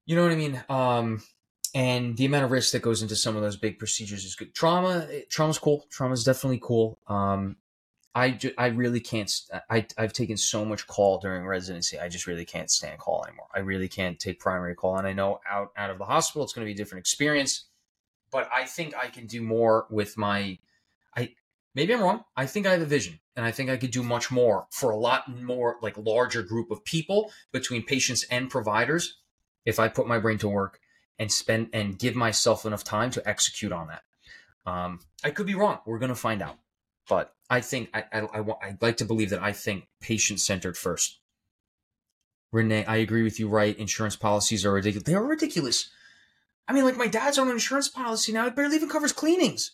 You 0.06 0.16
know 0.16 0.24
what 0.24 0.32
I 0.32 0.36
mean? 0.36 0.64
Um, 0.70 1.22
and 1.76 2.18
the 2.18 2.26
amount 2.26 2.46
of 2.46 2.52
risk 2.52 2.72
that 2.72 2.82
goes 2.82 3.02
into 3.02 3.16
some 3.16 3.36
of 3.36 3.44
those 3.44 3.58
big 3.58 3.78
procedures 3.78 4.26
is 4.26 4.36
good. 4.36 4.56
Trauma, 4.56 5.08
trauma's 5.30 5.60
cool. 5.60 5.86
Trauma's 5.92 6.24
definitely 6.24 6.60
cool. 6.62 6.98
Um, 7.08 7.58
I, 8.16 8.40
I 8.58 8.68
really 8.68 9.00
can't. 9.00 9.32
I, 9.70 9.86
I've 9.96 10.14
taken 10.14 10.36
so 10.36 10.66
much 10.66 10.88
call 10.88 11.20
during 11.20 11.46
residency. 11.46 12.00
I 12.00 12.10
just 12.10 12.26
really 12.26 12.44
can't 12.44 12.72
stand 12.72 12.98
call 12.98 13.24
anymore. 13.24 13.46
I 13.54 13.60
really 13.60 13.88
can't 13.88 14.20
take 14.20 14.40
primary 14.40 14.74
call. 14.74 14.98
And 14.98 15.08
I 15.08 15.14
know 15.14 15.40
out, 15.48 15.72
out 15.78 15.92
of 15.92 16.00
the 16.00 16.06
hospital, 16.06 16.44
it's 16.44 16.54
going 16.54 16.66
to 16.66 16.70
be 16.70 16.74
a 16.74 16.76
different 16.76 17.02
experience, 17.02 17.66
but 18.32 18.50
I 18.54 18.66
think 18.66 18.96
I 18.98 19.08
can 19.08 19.28
do 19.28 19.44
more 19.44 19.86
with 19.92 20.18
my, 20.18 20.58
maybe 21.76 21.94
I'm 21.94 22.02
wrong. 22.02 22.24
I 22.36 22.46
think 22.46 22.68
I 22.68 22.72
have 22.72 22.82
a 22.82 22.86
vision 22.86 23.20
and 23.36 23.46
I 23.46 23.52
think 23.52 23.70
I 23.70 23.78
could 23.78 23.92
do 23.92 24.04
much 24.04 24.32
more 24.32 24.68
for 24.72 24.92
a 24.92 24.98
lot 24.98 25.28
more 25.42 25.78
like 25.82 25.98
larger 25.98 26.44
group 26.44 26.72
of 26.72 26.84
people 26.84 27.32
between 27.52 27.84
patients 27.84 28.26
and 28.30 28.50
providers 28.50 29.18
if 29.66 29.80
I 29.80 29.88
put 29.88 30.08
my 30.08 30.20
brain 30.20 30.38
to 30.40 30.50
work 30.50 30.80
and 31.18 31.32
spend 31.32 31.70
and 31.74 32.00
give 32.00 32.16
myself 32.16 32.66
enough 32.66 32.84
time 32.84 33.12
to 33.12 33.28
execute 33.28 33.72
on 33.72 33.88
that. 33.88 34.04
Um, 34.66 35.00
I 35.24 35.32
could 35.32 35.48
be 35.48 35.56
wrong. 35.56 35.80
We're 35.86 36.00
going 36.00 36.10
to 36.10 36.16
find 36.16 36.42
out. 36.42 36.58
But 37.08 37.34
I 37.50 37.62
think 37.62 37.90
I, 37.94 38.04
I, 38.12 38.20
I, 38.20 38.44
I'd 38.62 38.82
like 38.82 38.98
to 38.98 39.06
believe 39.06 39.32
that 39.32 39.42
I 39.42 39.52
think 39.52 39.88
patient 40.00 40.40
centered 40.40 40.78
first. 40.78 41.20
Renee, 42.52 42.86
I 42.86 42.98
agree 42.98 43.24
with 43.24 43.40
you, 43.40 43.48
right? 43.48 43.78
Insurance 43.78 44.16
policies 44.16 44.66
are 44.66 44.72
ridiculous. 44.72 45.06
They 45.06 45.16
are 45.16 45.26
ridiculous. 45.26 45.90
I 46.68 46.74
mean, 46.74 46.84
like 46.84 46.98
my 46.98 47.08
dad's 47.08 47.38
on 47.38 47.48
an 47.48 47.54
insurance 47.54 47.90
policy 47.90 48.32
now. 48.32 48.46
It 48.46 48.56
barely 48.56 48.76
even 48.76 48.90
covers 48.90 49.12
cleanings. 49.12 49.72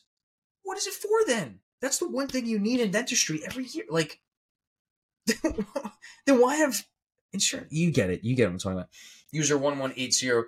What 0.64 0.78
is 0.78 0.88
it 0.88 0.94
for 0.94 1.26
then? 1.28 1.60
That's 1.86 2.00
the 2.00 2.10
one 2.10 2.26
thing 2.26 2.48
you 2.48 2.58
need 2.58 2.80
in 2.80 2.90
dentistry 2.90 3.42
every 3.46 3.66
year. 3.66 3.86
Like, 3.88 4.20
then 5.28 6.42
why 6.42 6.56
have 6.56 6.84
insurance? 7.32 7.72
You 7.72 7.92
get 7.92 8.10
it. 8.10 8.24
You 8.24 8.36
get 8.36 8.48
what 8.48 8.54
I'm 8.54 8.58
talking 8.58 8.78
about. 8.80 8.90
User 9.30 9.56
1180. 9.56 10.48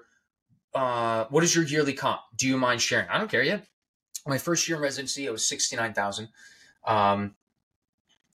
Uh, 0.73 1.25
what 1.29 1.43
is 1.43 1.53
your 1.53 1.63
yearly 1.63 1.93
comp? 1.93 2.21
Do 2.35 2.47
you 2.47 2.57
mind 2.57 2.81
sharing? 2.81 3.07
I 3.09 3.19
don't 3.19 3.29
care 3.29 3.43
yet. 3.43 3.67
My 4.25 4.39
first 4.39 4.67
year 4.67 4.77
in 4.77 4.81
residency, 4.81 5.27
it 5.27 5.31
was 5.31 5.47
69,000. 5.47 6.29
Um, 6.87 7.35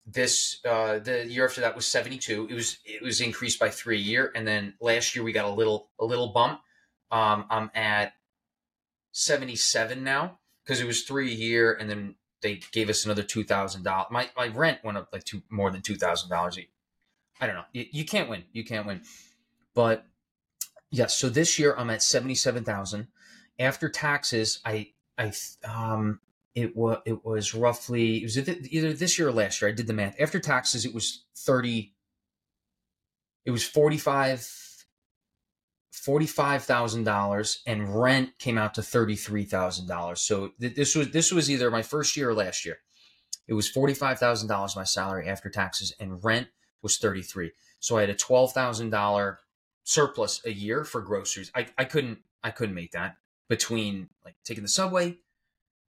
this 0.07 0.61
uh, 0.65 1.01
the 1.01 1.27
year 1.27 1.45
after 1.45 1.61
that 1.61 1.75
was 1.75 1.87
72 1.87 2.49
it 2.51 2.55
was 2.55 2.79
it 2.85 3.03
was 3.03 3.21
increased 3.21 3.61
by 3.61 3.71
three 3.71 3.99
a 3.99 4.01
year 4.01 4.33
and 4.35 4.47
then 4.47 4.75
last 4.81 5.15
year 5.15 5.25
we 5.25 5.31
got 5.31 5.45
a 5.45 5.51
little 5.51 5.91
a 6.01 6.05
little 6.05 6.33
bump 6.33 6.61
um, 7.13 7.45
i'm 7.51 7.71
at 7.73 8.13
77 9.13 10.03
now 10.03 10.41
because 10.65 10.81
it 10.81 10.89
was 10.89 11.03
three 11.03 11.31
a 11.31 11.35
year 11.37 11.75
and 11.75 11.89
then 11.89 12.17
they 12.43 12.61
gave 12.73 12.89
us 12.91 13.05
another 13.05 13.23
two 13.23 13.45
thousand 13.45 13.85
dollars. 13.85 14.09
My 14.11 14.29
my 14.37 14.49
rent 14.49 14.81
went 14.85 14.99
up 14.99 15.09
like 15.13 15.25
two 15.25 15.43
more 15.51 15.71
than 15.71 15.83
two 15.83 15.97
thousand 15.97 16.31
dollars. 16.31 16.59
I 17.41 17.47
don't 17.47 17.57
know. 17.57 17.65
You, 17.73 17.87
you 17.91 18.05
can't 18.05 18.29
win. 18.29 18.45
You 18.53 18.65
can't 18.65 18.87
win. 18.87 19.03
But 19.75 20.07
yes, 20.91 21.17
so 21.17 21.29
this 21.29 21.59
year 21.59 21.75
I'm 21.77 21.91
at 21.91 22.03
seventy 22.03 22.35
seven 22.35 22.65
thousand. 22.65 23.09
After 23.59 23.89
taxes, 23.89 24.61
I 24.65 24.91
I 25.17 25.33
um 25.65 26.21
it 26.55 26.77
was 26.77 26.99
it 27.07 27.25
was 27.25 27.55
roughly 27.55 28.19
it 28.19 28.25
was 28.25 28.37
either 28.39 28.93
this 28.93 29.19
year 29.19 29.29
or 29.29 29.33
last 29.33 29.63
year. 29.63 29.71
I 29.71 29.75
did 29.75 29.87
the 29.87 29.93
math. 29.93 30.21
After 30.21 30.39
taxes, 30.39 30.85
it 30.85 30.95
was 30.95 31.25
thirty. 31.37 31.95
It 33.45 33.51
was 33.51 33.65
forty 33.65 33.99
five 33.99 34.41
forty-five 36.03 36.65
thousand 36.65 37.05
dollars, 37.05 37.63
and 37.65 38.01
rent 38.01 38.37
came 38.39 38.59
out 38.59 38.75
to 38.75 38.83
thirty-three 38.83 39.45
thousand 39.45 39.87
dollars. 39.87 40.21
So 40.21 40.51
th- 40.61 40.75
this 40.75 40.97
was 40.97 41.11
this 41.11 41.31
was 41.33 41.51
either 41.51 41.71
my 41.71 41.83
first 41.83 42.17
year 42.17 42.31
or 42.31 42.35
last 42.35 42.65
year. 42.65 42.79
It 43.47 43.55
was 43.55 43.69
forty-five 43.69 44.19
thousand 44.19 44.49
dollars 44.49 44.77
my 44.77 44.85
salary 44.85 45.29
after 45.29 45.49
taxes, 45.49 45.95
and 46.01 46.23
rent 46.25 46.49
was 46.83 46.99
thirty-three. 46.99 47.53
So 47.79 47.97
I 47.97 48.01
had 48.01 48.11
a 48.11 48.15
twelve 48.15 48.53
thousand 48.53 48.91
dollar 48.91 49.39
surplus 49.85 50.41
a 50.45 50.53
year 50.53 50.85
for 50.85 51.01
groceries. 51.01 51.51
I, 51.55 51.67
I 51.79 51.85
couldn't 51.85 52.19
I 52.43 52.51
couldn't 52.51 52.75
make 52.75 52.93
that 52.93 53.17
between 53.49 54.09
like 54.25 54.35
taking 54.45 54.63
the 54.63 54.69
subway, 54.69 55.19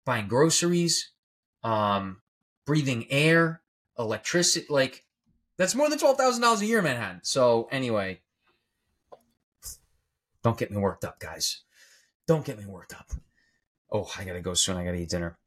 buying 0.05 0.27
groceries, 0.27 1.11
um, 1.63 2.21
breathing 2.65 3.05
air, 3.09 3.61
electricity. 3.97 4.65
Like 4.69 5.05
that's 5.57 5.75
more 5.75 5.89
than 5.89 5.99
twelve 5.99 6.17
thousand 6.17 6.41
dollars 6.41 6.61
a 6.61 6.65
year 6.65 6.79
in 6.79 6.83
Manhattan. 6.83 7.21
So 7.23 7.69
anyway, 7.71 8.21
don't 10.43 10.57
get 10.57 10.71
me 10.71 10.77
worked 10.77 11.05
up, 11.05 11.19
guys. 11.19 11.63
Don't 12.27 12.45
get 12.45 12.57
me 12.57 12.65
worked 12.65 12.93
up. 12.93 13.11
Oh, 13.91 14.09
I 14.17 14.23
gotta 14.23 14.41
go 14.41 14.53
soon. 14.53 14.77
I 14.77 14.85
gotta 14.85 14.97
eat 14.97 15.09
dinner. 15.09 15.37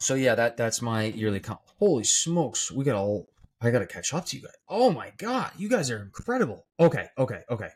So 0.00 0.14
yeah, 0.14 0.34
that 0.34 0.56
that's 0.56 0.82
my 0.82 1.04
yearly 1.04 1.40
comp. 1.40 1.60
Holy 1.78 2.04
smokes, 2.04 2.70
we 2.70 2.84
gotta 2.84 3.24
I 3.60 3.70
gotta 3.70 3.86
catch 3.86 4.14
up 4.14 4.26
to 4.26 4.36
you 4.36 4.42
guys. 4.42 4.52
Oh 4.68 4.90
my 4.90 5.12
god, 5.16 5.50
you 5.56 5.68
guys 5.68 5.90
are 5.90 6.00
incredible. 6.02 6.66
Okay, 6.78 7.08
okay, 7.18 7.42
okay. 7.50 7.70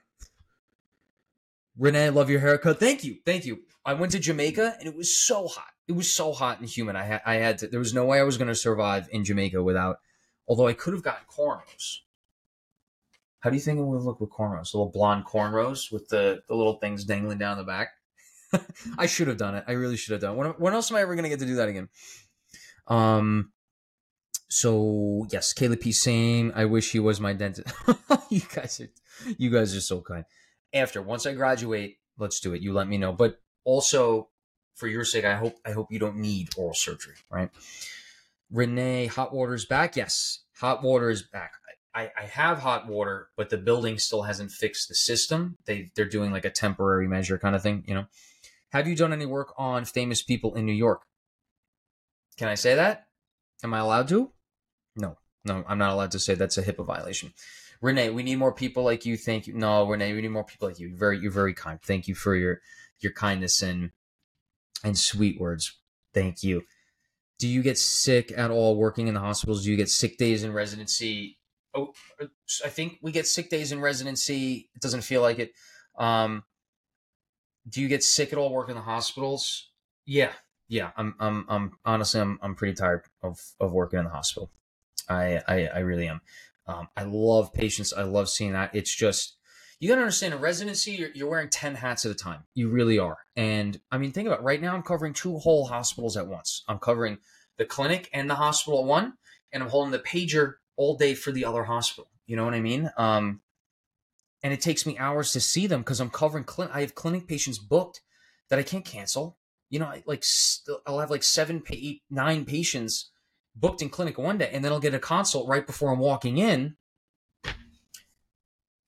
Renee, 1.78 2.10
love 2.10 2.30
your 2.30 2.40
haircut. 2.40 2.78
Thank 2.78 3.02
you, 3.02 3.16
thank 3.24 3.44
you. 3.44 3.60
I 3.84 3.94
went 3.94 4.12
to 4.12 4.20
Jamaica 4.20 4.76
and 4.78 4.88
it 4.88 4.96
was 4.96 5.18
so 5.18 5.48
hot. 5.48 5.70
It 5.88 5.92
was 5.92 6.14
so 6.14 6.32
hot 6.32 6.60
and 6.60 6.68
humid. 6.68 6.94
I 6.94 7.04
had 7.04 7.22
I 7.26 7.34
had 7.34 7.58
to. 7.58 7.66
There 7.66 7.80
was 7.80 7.94
no 7.94 8.04
way 8.04 8.20
I 8.20 8.24
was 8.24 8.38
gonna 8.38 8.54
survive 8.54 9.08
in 9.10 9.24
Jamaica 9.24 9.62
without. 9.62 9.98
Although 10.46 10.68
I 10.68 10.72
could 10.74 10.94
have 10.94 11.02
gotten 11.02 11.24
cornrows. 11.26 11.98
How 13.42 13.50
do 13.50 13.56
you 13.56 13.62
think 13.62 13.78
it 13.78 13.82
would 13.82 14.02
look 14.02 14.20
with 14.20 14.30
cornrows? 14.30 14.72
Little 14.72 14.90
blonde 14.90 15.24
cornrows 15.26 15.90
with 15.90 16.08
the, 16.08 16.42
the 16.46 16.54
little 16.54 16.74
things 16.74 17.04
dangling 17.04 17.38
down 17.38 17.58
the 17.58 17.64
back. 17.64 17.88
I 18.98 19.06
should 19.06 19.26
have 19.26 19.36
done 19.36 19.56
it. 19.56 19.64
I 19.66 19.72
really 19.72 19.96
should 19.96 20.12
have 20.12 20.20
done 20.20 20.34
it. 20.34 20.38
When, 20.38 20.48
when 20.50 20.74
else 20.74 20.90
am 20.90 20.96
I 20.96 21.00
ever 21.00 21.16
going 21.16 21.24
to 21.24 21.28
get 21.28 21.40
to 21.40 21.46
do 21.46 21.56
that 21.56 21.68
again? 21.68 21.88
Um. 22.86 23.52
So 24.48 25.26
yes, 25.30 25.52
Caleb 25.52 25.80
P. 25.80 25.92
Same. 25.92 26.52
I 26.54 26.66
wish 26.66 26.92
he 26.92 27.00
was 27.00 27.20
my 27.20 27.32
dentist. 27.32 27.74
you 28.28 28.42
guys 28.54 28.80
are, 28.80 29.34
you 29.38 29.50
guys 29.50 29.74
are 29.74 29.80
so 29.80 30.02
kind. 30.02 30.24
After 30.74 31.00
once 31.00 31.26
I 31.26 31.32
graduate, 31.32 31.96
let's 32.18 32.38
do 32.38 32.52
it. 32.52 32.60
You 32.60 32.72
let 32.74 32.86
me 32.86 32.98
know. 32.98 33.12
But 33.12 33.40
also, 33.64 34.28
for 34.74 34.88
your 34.88 35.04
sake, 35.04 35.24
I 35.24 35.36
hope 35.36 35.56
I 35.64 35.72
hope 35.72 35.88
you 35.90 35.98
don't 35.98 36.16
need 36.16 36.50
oral 36.56 36.74
surgery. 36.74 37.14
Right? 37.30 37.50
Renee, 38.50 39.06
hot 39.06 39.32
water's 39.32 39.64
back. 39.64 39.96
Yes, 39.96 40.40
hot 40.58 40.82
water 40.82 41.08
is 41.08 41.22
back. 41.22 41.52
I, 41.94 42.10
I 42.18 42.22
have 42.22 42.58
hot 42.58 42.86
water, 42.86 43.28
but 43.36 43.50
the 43.50 43.58
building 43.58 43.98
still 43.98 44.22
hasn't 44.22 44.50
fixed 44.50 44.88
the 44.88 44.94
system. 44.94 45.58
They 45.66 45.90
they're 45.94 46.08
doing 46.08 46.32
like 46.32 46.44
a 46.44 46.50
temporary 46.50 47.06
measure 47.06 47.38
kind 47.38 47.54
of 47.54 47.62
thing, 47.62 47.84
you 47.86 47.94
know. 47.94 48.06
Have 48.70 48.88
you 48.88 48.96
done 48.96 49.12
any 49.12 49.26
work 49.26 49.52
on 49.58 49.84
famous 49.84 50.22
people 50.22 50.54
in 50.54 50.64
New 50.64 50.72
York? 50.72 51.02
Can 52.38 52.48
I 52.48 52.54
say 52.54 52.74
that? 52.74 53.08
Am 53.62 53.74
I 53.74 53.80
allowed 53.80 54.08
to? 54.08 54.32
No, 54.96 55.18
no, 55.44 55.64
I'm 55.68 55.78
not 55.78 55.90
allowed 55.90 56.12
to 56.12 56.18
say 56.18 56.34
that's 56.34 56.56
a 56.56 56.62
HIPAA 56.62 56.86
violation. 56.86 57.34
Renee, 57.82 58.10
we 58.10 58.22
need 58.22 58.36
more 58.36 58.54
people 58.54 58.84
like 58.84 59.04
you. 59.04 59.16
Thank 59.16 59.46
you. 59.46 59.54
No, 59.54 59.86
Renee, 59.86 60.14
we 60.14 60.22
need 60.22 60.28
more 60.28 60.44
people 60.44 60.68
like 60.68 60.78
you. 60.78 60.88
You're 60.88 60.98
very, 60.98 61.18
you're 61.18 61.32
very 61.32 61.52
kind. 61.52 61.80
Thank 61.82 62.08
you 62.08 62.14
for 62.14 62.34
your 62.34 62.60
your 63.00 63.12
kindness 63.12 63.60
and 63.60 63.90
and 64.84 64.98
sweet 64.98 65.40
words. 65.40 65.78
Thank 66.14 66.42
you. 66.42 66.62
Do 67.38 67.48
you 67.48 67.62
get 67.62 67.76
sick 67.76 68.32
at 68.36 68.50
all 68.50 68.76
working 68.76 69.08
in 69.08 69.14
the 69.14 69.20
hospitals? 69.20 69.64
Do 69.64 69.70
you 69.70 69.76
get 69.76 69.90
sick 69.90 70.16
days 70.16 70.44
in 70.44 70.52
residency? 70.52 71.38
Oh, 71.74 71.92
I 72.64 72.68
think 72.68 72.98
we 73.02 73.12
get 73.12 73.26
sick 73.26 73.50
days 73.50 73.72
in 73.72 73.80
residency. 73.80 74.70
It 74.74 74.80
doesn't 74.80 75.02
feel 75.02 75.22
like 75.22 75.38
it. 75.38 75.52
Um, 75.98 76.44
do 77.68 77.80
you 77.80 77.88
get 77.88 78.02
sick 78.02 78.32
at 78.32 78.38
all 78.38 78.52
working 78.52 78.72
in 78.72 78.76
the 78.76 78.82
hospitals? 78.82 79.70
Yeah, 80.04 80.32
yeah. 80.68 80.90
I'm, 80.96 81.14
I'm, 81.20 81.46
I'm 81.48 81.72
honestly, 81.84 82.20
I'm, 82.20 82.38
I'm 82.42 82.54
pretty 82.54 82.74
tired 82.74 83.02
of, 83.22 83.40
of 83.60 83.72
working 83.72 83.98
in 83.98 84.04
the 84.04 84.10
hospital. 84.10 84.50
I, 85.08 85.40
I, 85.46 85.66
I 85.66 85.78
really 85.80 86.08
am. 86.08 86.20
Um, 86.66 86.88
I 86.96 87.04
love 87.04 87.52
patients. 87.52 87.92
I 87.92 88.02
love 88.02 88.28
seeing 88.28 88.52
that. 88.52 88.74
It's 88.74 88.94
just, 88.94 89.36
you 89.80 89.88
got 89.88 89.96
to 89.96 90.02
understand 90.02 90.34
in 90.34 90.40
residency, 90.40 90.92
you're, 90.92 91.10
you're 91.14 91.28
wearing 91.28 91.50
10 91.50 91.74
hats 91.74 92.06
at 92.06 92.12
a 92.12 92.14
time. 92.14 92.44
You 92.54 92.68
really 92.68 92.98
are. 92.98 93.18
And 93.36 93.80
I 93.90 93.98
mean, 93.98 94.12
think 94.12 94.28
about 94.28 94.40
it. 94.40 94.44
right 94.44 94.60
now, 94.60 94.74
I'm 94.74 94.82
covering 94.82 95.12
two 95.12 95.38
whole 95.38 95.66
hospitals 95.66 96.16
at 96.16 96.26
once. 96.26 96.62
I'm 96.68 96.78
covering 96.78 97.18
the 97.58 97.64
clinic 97.64 98.08
and 98.12 98.30
the 98.30 98.36
hospital 98.36 98.80
at 98.80 98.86
one, 98.86 99.14
and 99.52 99.62
I'm 99.62 99.68
holding 99.68 99.90
the 99.92 99.98
pager 99.98 100.54
all 100.76 100.96
day 100.96 101.14
for 101.14 101.32
the 101.32 101.44
other 101.44 101.64
hospital. 101.64 102.10
You 102.26 102.36
know 102.36 102.44
what 102.44 102.54
I 102.54 102.60
mean? 102.60 102.90
Um, 102.96 103.40
and 104.42 104.52
it 104.52 104.60
takes 104.60 104.86
me 104.86 104.98
hours 104.98 105.32
to 105.32 105.40
see 105.40 105.66
them 105.66 105.80
because 105.80 106.00
I'm 106.00 106.10
covering 106.10 106.44
clinic. 106.44 106.74
I 106.74 106.80
have 106.80 106.94
clinic 106.94 107.28
patients 107.28 107.58
booked 107.58 108.00
that 108.50 108.58
I 108.58 108.62
can't 108.62 108.84
cancel. 108.84 109.38
You 109.70 109.78
know, 109.78 109.86
I, 109.86 110.02
like 110.06 110.24
st- 110.24 110.78
I'll 110.86 110.98
have 110.98 111.10
like 111.10 111.22
seven, 111.22 111.62
eight, 111.70 112.02
nine 112.10 112.44
patients 112.44 113.10
booked 113.54 113.82
in 113.82 113.88
clinic 113.88 114.18
one 114.18 114.38
day, 114.38 114.50
and 114.52 114.64
then 114.64 114.72
I'll 114.72 114.80
get 114.80 114.94
a 114.94 114.98
consult 114.98 115.48
right 115.48 115.66
before 115.66 115.90
I'm 115.90 115.98
walking 115.98 116.38
in. 116.38 116.76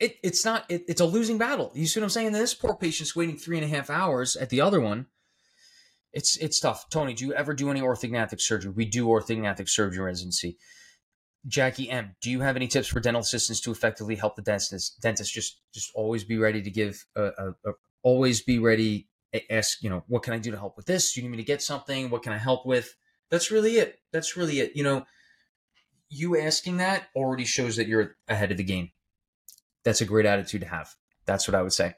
It, 0.01 0.17
it's 0.23 0.45
not. 0.45 0.65
It, 0.69 0.85
it's 0.89 1.01
a 1.01 1.07
losing 1.07 1.39
battle. 1.39 1.71
You 1.75 1.87
see 1.87 2.01
what 2.01 2.05
I'm 2.05 2.11
saying? 2.11 2.33
This 2.33 2.53
poor 2.53 2.75
patient's 2.75 3.15
waiting 3.15 3.37
three 3.37 3.57
and 3.57 3.65
a 3.65 3.75
half 3.75 3.89
hours 3.89 4.37
at 4.37 4.51
the 4.51 4.61
other 4.61 4.81
one. 4.81 5.07
It's 6.13 6.37
it's 6.37 6.61
tough. 6.61 6.89
Tony, 6.91 7.15
do 7.15 7.25
you 7.25 7.33
ever 7.33 7.55
do 7.55 7.71
any 7.71 7.81
orthognathic 7.81 8.41
surgery? 8.41 8.73
We 8.73 8.85
do 8.85 9.07
orthognathic 9.07 9.69
surgery 9.69 10.05
residency. 10.05 10.59
Jackie 11.47 11.91
M, 11.91 12.17
do 12.23 12.31
you 12.31 12.41
have 12.41 12.57
any 12.57 12.67
tips 12.67 12.89
for 12.89 13.01
dental 13.01 13.21
assistants 13.21 13.61
to 13.63 13.71
effectively 13.71 14.17
help 14.17 14.37
the 14.37 14.43
dentist? 14.43 15.01
Dentist 15.01 15.33
just 15.33 15.61
just 15.73 15.91
always 15.95 16.25
be 16.25 16.39
ready 16.39 16.63
to 16.63 16.71
give, 16.71 17.05
a, 17.17 17.25
a, 17.25 17.49
a, 17.67 17.73
always 18.03 18.43
be 18.43 18.59
ready. 18.59 19.09
Ask 19.51 19.83
you 19.83 19.91
know 19.91 20.05
what 20.07 20.23
can 20.23 20.33
I 20.33 20.39
do 20.39 20.53
to 20.53 20.57
help 20.57 20.77
with 20.77 20.87
this? 20.87 21.13
Do 21.13 21.21
you 21.21 21.25
need 21.25 21.33
me 21.33 21.43
to 21.43 21.47
get 21.47 21.61
something? 21.61 22.09
What 22.09 22.23
can 22.23 22.33
I 22.33 22.39
help 22.39 22.65
with? 22.65 22.95
That's 23.31 23.51
really 23.51 23.79
it. 23.79 23.99
That's 24.13 24.37
really 24.37 24.61
it. 24.61 24.77
You 24.77 24.85
know, 24.85 25.07
you 26.09 26.39
asking 26.39 26.77
that 26.77 27.09
already 27.17 27.45
shows 27.45 27.77
that 27.77 27.89
you're 27.89 28.17
ahead 28.29 28.53
of 28.53 28.57
the 28.57 28.65
game. 28.65 28.93
That's 29.85 30.01
a 30.01 30.07
great 30.07 30.25
attitude 30.25 30.61
to 30.61 30.69
have. 30.69 30.95
That's 31.27 31.49
what 31.49 31.55
I 31.55 31.63
would 31.63 31.73
say. 31.73 31.95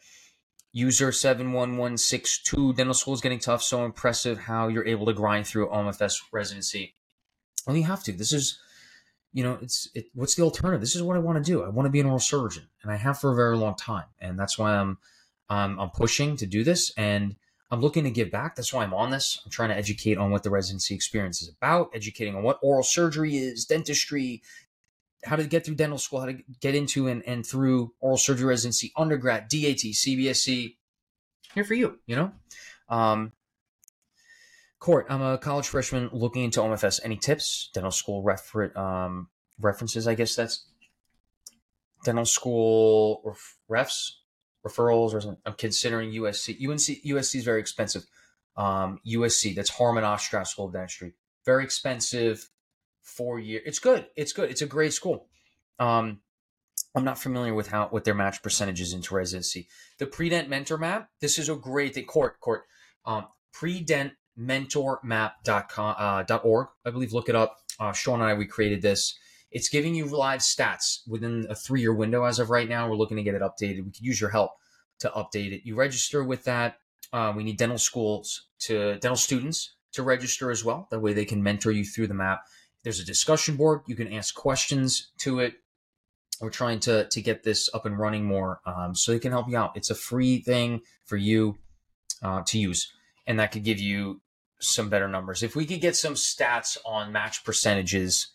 User 0.72 1.12
71162 1.12 2.74
dental 2.74 2.94
school 2.94 3.14
is 3.14 3.20
getting 3.20 3.38
tough. 3.38 3.62
So 3.62 3.84
impressive 3.84 4.38
how 4.40 4.68
you're 4.68 4.86
able 4.86 5.06
to 5.06 5.12
grind 5.12 5.46
through 5.46 5.68
OMFS 5.68 6.16
residency. 6.32 6.94
Well, 7.66 7.76
you 7.76 7.84
have 7.84 8.02
to. 8.04 8.12
This 8.12 8.32
is 8.32 8.58
you 9.36 9.42
know, 9.42 9.58
it's 9.60 9.90
it, 9.94 10.06
what's 10.14 10.34
the 10.34 10.42
alternative? 10.42 10.80
This 10.80 10.96
is 10.96 11.02
what 11.02 11.14
I 11.14 11.20
want 11.20 11.36
to 11.36 11.44
do. 11.44 11.62
I 11.62 11.68
want 11.68 11.84
to 11.84 11.90
be 11.90 12.00
an 12.00 12.06
oral 12.06 12.18
surgeon, 12.18 12.62
and 12.82 12.90
I 12.90 12.96
have 12.96 13.20
for 13.20 13.32
a 13.32 13.36
very 13.36 13.54
long 13.54 13.74
time, 13.74 14.06
and 14.18 14.38
that's 14.38 14.58
why 14.58 14.74
I'm 14.74 14.96
um, 15.50 15.78
I'm 15.78 15.90
pushing 15.90 16.38
to 16.38 16.46
do 16.46 16.64
this, 16.64 16.90
and 16.96 17.36
I'm 17.70 17.82
looking 17.82 18.04
to 18.04 18.10
give 18.10 18.30
back. 18.30 18.56
That's 18.56 18.72
why 18.72 18.82
I'm 18.82 18.94
on 18.94 19.10
this. 19.10 19.42
I'm 19.44 19.50
trying 19.50 19.68
to 19.68 19.76
educate 19.76 20.16
on 20.16 20.30
what 20.30 20.42
the 20.42 20.48
residency 20.48 20.94
experience 20.94 21.42
is 21.42 21.50
about, 21.50 21.90
educating 21.92 22.34
on 22.34 22.44
what 22.44 22.58
oral 22.62 22.82
surgery 22.82 23.36
is, 23.36 23.66
dentistry, 23.66 24.42
how 25.22 25.36
to 25.36 25.44
get 25.44 25.66
through 25.66 25.74
dental 25.74 25.98
school, 25.98 26.20
how 26.20 26.26
to 26.26 26.38
get 26.62 26.74
into 26.74 27.06
and, 27.06 27.22
and 27.26 27.46
through 27.46 27.92
oral 28.00 28.16
surgery 28.16 28.46
residency, 28.46 28.90
undergrad, 28.96 29.48
DAT, 29.48 29.80
CBSE. 29.80 30.76
Here 31.54 31.64
for 31.64 31.74
you, 31.74 31.98
you 32.06 32.16
know. 32.16 32.32
Um, 32.88 33.32
Court, 34.86 35.06
I'm 35.08 35.20
a 35.20 35.36
college 35.36 35.66
freshman 35.66 36.10
looking 36.12 36.44
into 36.44 36.60
OMFS. 36.60 37.00
Any 37.02 37.16
tips? 37.16 37.70
Dental 37.74 37.90
school 37.90 38.22
refer- 38.22 38.72
um, 38.76 39.26
references, 39.58 40.06
I 40.06 40.14
guess 40.14 40.36
that's 40.36 40.68
dental 42.04 42.24
school 42.24 43.20
ref- 43.24 43.58
refs, 43.68 44.10
referrals, 44.64 45.12
or 45.12 45.20
something. 45.20 45.40
I'm 45.44 45.54
considering 45.54 46.12
USC. 46.12 46.64
UNC, 46.64 47.02
USC 47.04 47.34
is 47.34 47.44
very 47.44 47.58
expensive. 47.58 48.04
Um, 48.56 49.00
USC, 49.04 49.56
that's 49.56 49.70
Herman 49.70 50.04
Ostrow 50.04 50.46
School 50.46 50.66
of 50.66 50.72
Dentistry. 50.72 51.14
Very 51.44 51.64
expensive, 51.64 52.48
four 53.02 53.40
year. 53.40 53.62
It's 53.66 53.80
good. 53.80 54.06
It's 54.14 54.32
good. 54.32 54.52
It's 54.52 54.62
a 54.62 54.66
great 54.66 54.92
school. 54.92 55.26
Um, 55.80 56.20
I'm 56.94 57.02
not 57.02 57.18
familiar 57.18 57.54
with 57.54 57.66
how 57.66 57.88
what 57.88 58.04
their 58.04 58.14
match 58.14 58.40
percentages 58.40 58.92
into 58.92 59.16
residency. 59.16 59.66
The 59.98 60.06
Predent 60.06 60.48
Mentor 60.48 60.78
Map. 60.78 61.10
This 61.20 61.40
is 61.40 61.48
a 61.48 61.56
great 61.56 61.94
thing. 61.94 62.04
Court, 62.04 62.38
court. 62.38 62.62
Um, 63.04 63.26
Predent 63.52 64.12
mentormap.com, 64.38 65.94
uh, 65.98 66.38
.org, 66.44 66.68
I 66.84 66.90
believe. 66.90 67.12
Look 67.12 67.28
it 67.28 67.34
up. 67.34 67.58
Uh, 67.78 67.92
Sean 67.92 68.20
and 68.20 68.30
I, 68.30 68.34
we 68.34 68.46
created 68.46 68.82
this. 68.82 69.18
It's 69.50 69.68
giving 69.68 69.94
you 69.94 70.06
live 70.06 70.40
stats 70.40 71.00
within 71.06 71.46
a 71.48 71.54
three 71.54 71.80
year 71.80 71.94
window 71.94 72.24
as 72.24 72.38
of 72.38 72.50
right 72.50 72.68
now. 72.68 72.88
We're 72.88 72.96
looking 72.96 73.16
to 73.16 73.22
get 73.22 73.34
it 73.34 73.42
updated. 73.42 73.84
We 73.84 73.90
could 73.90 74.00
use 74.00 74.20
your 74.20 74.30
help 74.30 74.52
to 75.00 75.08
update 75.10 75.52
it. 75.52 75.62
You 75.64 75.76
register 75.76 76.24
with 76.24 76.44
that. 76.44 76.78
Uh, 77.12 77.32
we 77.34 77.44
need 77.44 77.56
dental 77.56 77.78
schools 77.78 78.48
to 78.60 78.98
dental 78.98 79.16
students 79.16 79.76
to 79.92 80.02
register 80.02 80.50
as 80.50 80.64
well. 80.64 80.88
That 80.90 81.00
way 81.00 81.12
they 81.12 81.24
can 81.24 81.42
mentor 81.42 81.70
you 81.70 81.84
through 81.84 82.08
the 82.08 82.14
map. 82.14 82.42
There's 82.82 83.00
a 83.00 83.04
discussion 83.04 83.56
board. 83.56 83.80
You 83.86 83.96
can 83.96 84.12
ask 84.12 84.34
questions 84.34 85.10
to 85.18 85.40
it. 85.40 85.54
We're 86.40 86.50
trying 86.50 86.80
to 86.80 87.08
to 87.08 87.22
get 87.22 87.42
this 87.42 87.70
up 87.72 87.86
and 87.86 87.98
running 87.98 88.24
more, 88.24 88.60
um, 88.66 88.94
so 88.94 89.12
they 89.12 89.18
can 89.18 89.32
help 89.32 89.48
you 89.48 89.56
out. 89.56 89.72
It's 89.74 89.90
a 89.90 89.94
free 89.94 90.42
thing 90.42 90.82
for 91.06 91.16
you 91.16 91.56
uh, 92.22 92.42
to 92.46 92.58
use, 92.58 92.92
and 93.26 93.40
that 93.40 93.52
could 93.52 93.64
give 93.64 93.80
you 93.80 94.20
some 94.60 94.88
better 94.88 95.08
numbers. 95.08 95.42
If 95.42 95.56
we 95.56 95.66
could 95.66 95.80
get 95.80 95.96
some 95.96 96.14
stats 96.14 96.76
on 96.84 97.12
match 97.12 97.44
percentages 97.44 98.28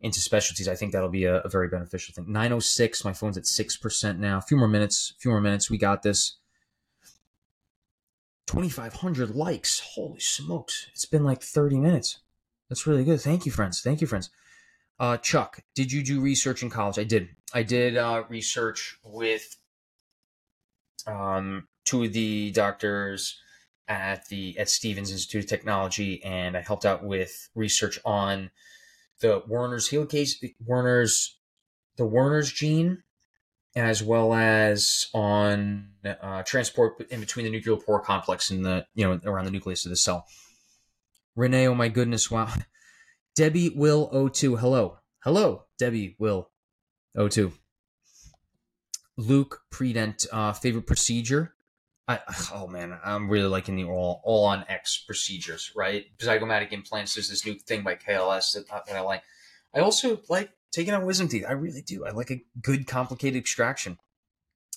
into 0.00 0.20
specialties, 0.20 0.68
I 0.68 0.74
think 0.74 0.92
that'll 0.92 1.08
be 1.08 1.24
a, 1.24 1.40
a 1.40 1.48
very 1.48 1.68
beneficial 1.68 2.14
thing. 2.14 2.32
906, 2.32 3.04
my 3.04 3.12
phone's 3.12 3.36
at 3.36 3.44
6% 3.44 4.18
now. 4.18 4.38
A 4.38 4.42
few 4.42 4.56
more 4.56 4.68
minutes, 4.68 5.14
a 5.16 5.20
few 5.20 5.30
more 5.30 5.40
minutes. 5.40 5.70
We 5.70 5.78
got 5.78 6.02
this. 6.02 6.36
2,500 8.46 9.30
likes. 9.30 9.80
Holy 9.94 10.18
smokes. 10.18 10.88
It's 10.92 11.04
been 11.04 11.24
like 11.24 11.42
30 11.42 11.78
minutes. 11.78 12.18
That's 12.68 12.86
really 12.86 13.04
good. 13.04 13.20
Thank 13.20 13.46
you, 13.46 13.52
friends. 13.52 13.80
Thank 13.80 14.00
you, 14.00 14.06
friends. 14.06 14.30
Uh, 14.98 15.16
Chuck, 15.16 15.60
did 15.74 15.92
you 15.92 16.02
do 16.02 16.20
research 16.20 16.62
in 16.62 16.70
college? 16.70 16.98
I 16.98 17.04
did. 17.04 17.28
I 17.54 17.62
did 17.62 17.96
uh, 17.96 18.24
research 18.28 18.98
with 19.04 19.56
um, 21.06 21.68
two 21.84 22.04
of 22.04 22.12
the 22.12 22.50
doctors 22.50 23.38
at 23.90 24.28
the 24.28 24.56
at 24.56 24.70
Stevens 24.70 25.10
Institute 25.10 25.44
of 25.44 25.50
Technology, 25.50 26.22
and 26.24 26.56
I 26.56 26.60
helped 26.60 26.86
out 26.86 27.04
with 27.04 27.50
research 27.56 27.98
on 28.04 28.50
the 29.20 29.42
Werner's 29.46 29.90
helicase, 29.90 30.36
Werner's 30.64 31.36
the 31.96 32.06
Werner's 32.06 32.52
gene, 32.52 33.02
as 33.74 34.02
well 34.02 34.32
as 34.32 35.08
on 35.12 35.88
uh, 36.04 36.42
transport 36.44 37.04
in 37.10 37.20
between 37.20 37.44
the 37.44 37.50
nuclear 37.50 37.76
pore 37.76 38.00
complex 38.00 38.50
and 38.50 38.64
the 38.64 38.86
you 38.94 39.06
know 39.06 39.20
around 39.24 39.44
the 39.44 39.50
nucleus 39.50 39.84
of 39.84 39.90
the 39.90 39.96
cell. 39.96 40.24
Renee, 41.34 41.66
oh 41.66 41.74
my 41.74 41.88
goodness, 41.88 42.30
wow. 42.30 42.48
Debbie 43.36 43.70
Will 43.70 44.08
O2, 44.10 44.60
hello, 44.60 44.98
hello, 45.24 45.64
Debbie 45.78 46.16
Will 46.18 46.50
O2. 47.16 47.52
Luke 49.16 49.62
Predent, 49.70 50.26
uh, 50.32 50.52
favorite 50.52 50.86
procedure. 50.86 51.54
I, 52.10 52.18
oh 52.54 52.66
man, 52.66 52.98
I'm 53.04 53.28
really 53.28 53.48
liking 53.48 53.76
the 53.76 53.84
all 53.84 54.20
all 54.24 54.44
on 54.46 54.64
X 54.68 54.98
procedures, 54.98 55.72
right? 55.76 56.06
Zygomatic 56.18 56.72
implants. 56.72 57.14
There's 57.14 57.28
this 57.28 57.46
new 57.46 57.54
thing 57.54 57.82
by 57.82 57.94
KLS 57.94 58.54
that, 58.54 58.86
that 58.86 58.96
I 58.96 59.00
like. 59.00 59.22
I 59.74 59.80
also 59.80 60.20
like 60.28 60.50
taking 60.72 60.92
out 60.92 61.04
wisdom 61.04 61.28
teeth. 61.28 61.44
I 61.48 61.52
really 61.52 61.82
do. 61.82 62.04
I 62.04 62.10
like 62.10 62.30
a 62.30 62.42
good 62.60 62.86
complicated 62.86 63.38
extraction. 63.38 63.98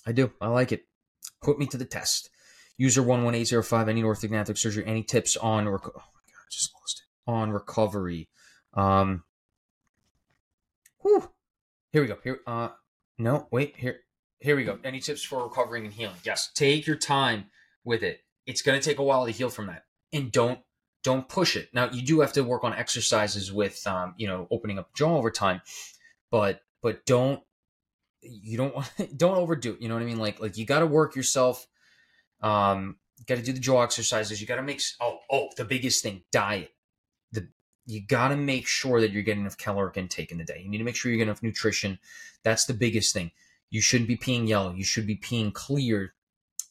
I 0.06 0.12
do. 0.12 0.32
I 0.40 0.48
like 0.48 0.70
it. 0.70 0.86
Put 1.42 1.58
me 1.58 1.66
to 1.66 1.76
the 1.76 1.84
test. 1.84 2.30
User 2.76 3.02
one 3.02 3.24
one 3.24 3.34
eight 3.34 3.48
zero 3.48 3.62
five. 3.62 3.88
Any 3.88 4.02
orthognathic 4.02 4.56
surgery. 4.56 4.84
Any 4.86 5.02
tips 5.02 5.36
on? 5.36 5.68
Rec- 5.68 5.86
oh 5.86 5.92
my 5.94 6.00
god, 6.00 6.40
I 6.40 6.50
just 6.50 6.72
lost 6.80 7.02
it. 7.02 7.30
On 7.30 7.50
recovery. 7.50 8.28
Um. 8.74 9.24
Whew. 11.00 11.28
Here 11.92 12.02
we 12.02 12.08
go. 12.08 12.18
Here. 12.22 12.40
Uh. 12.46 12.68
No. 13.18 13.48
Wait. 13.50 13.76
Here. 13.76 14.00
Here 14.44 14.56
we 14.56 14.64
go. 14.64 14.78
Any 14.84 15.00
tips 15.00 15.22
for 15.22 15.42
recovering 15.42 15.86
and 15.86 15.94
healing? 15.94 16.16
Yes. 16.22 16.50
Take 16.54 16.86
your 16.86 16.96
time 16.96 17.46
with 17.82 18.02
it. 18.02 18.20
It's 18.44 18.60
going 18.60 18.78
to 18.78 18.84
take 18.86 18.98
a 18.98 19.02
while 19.02 19.24
to 19.24 19.32
heal 19.32 19.48
from 19.48 19.68
that, 19.68 19.84
and 20.12 20.30
don't 20.30 20.58
don't 21.02 21.26
push 21.30 21.56
it. 21.56 21.70
Now 21.72 21.88
you 21.90 22.02
do 22.02 22.20
have 22.20 22.34
to 22.34 22.44
work 22.44 22.62
on 22.62 22.74
exercises 22.74 23.50
with, 23.50 23.86
um, 23.86 24.12
you 24.18 24.26
know, 24.26 24.46
opening 24.50 24.78
up 24.78 24.94
jaw 24.94 25.16
over 25.16 25.30
time, 25.30 25.62
but 26.30 26.60
but 26.82 27.06
don't 27.06 27.40
you 28.20 28.58
don't 28.58 28.74
want 28.74 28.92
don't 29.16 29.38
overdo 29.38 29.72
it. 29.72 29.80
You 29.80 29.88
know 29.88 29.94
what 29.94 30.02
I 30.02 30.06
mean? 30.06 30.18
Like 30.18 30.38
like 30.40 30.58
you 30.58 30.66
got 30.66 30.80
to 30.80 30.86
work 30.86 31.16
yourself. 31.16 31.66
Um, 32.42 32.96
got 33.26 33.36
to 33.36 33.42
do 33.42 33.54
the 33.54 33.60
jaw 33.60 33.80
exercises. 33.80 34.42
You 34.42 34.46
got 34.46 34.56
to 34.56 34.62
make 34.62 34.82
oh 35.00 35.20
oh 35.30 35.48
the 35.56 35.64
biggest 35.64 36.02
thing 36.02 36.22
diet. 36.30 36.74
The 37.32 37.48
you 37.86 38.02
got 38.06 38.28
to 38.28 38.36
make 38.36 38.66
sure 38.66 39.00
that 39.00 39.10
you're 39.10 39.22
getting 39.22 39.40
enough 39.40 39.56
caloric 39.56 39.96
intake 39.96 40.32
in 40.32 40.36
the 40.36 40.44
day. 40.44 40.60
You 40.62 40.68
need 40.68 40.78
to 40.78 40.84
make 40.84 40.96
sure 40.96 41.10
you're 41.10 41.16
getting 41.16 41.30
enough 41.30 41.42
nutrition. 41.42 41.98
That's 42.42 42.66
the 42.66 42.74
biggest 42.74 43.14
thing. 43.14 43.30
You 43.70 43.80
shouldn't 43.80 44.08
be 44.08 44.16
peeing 44.16 44.48
yellow. 44.48 44.72
You 44.72 44.84
should 44.84 45.06
be 45.06 45.16
peeing 45.16 45.52
clear 45.52 46.14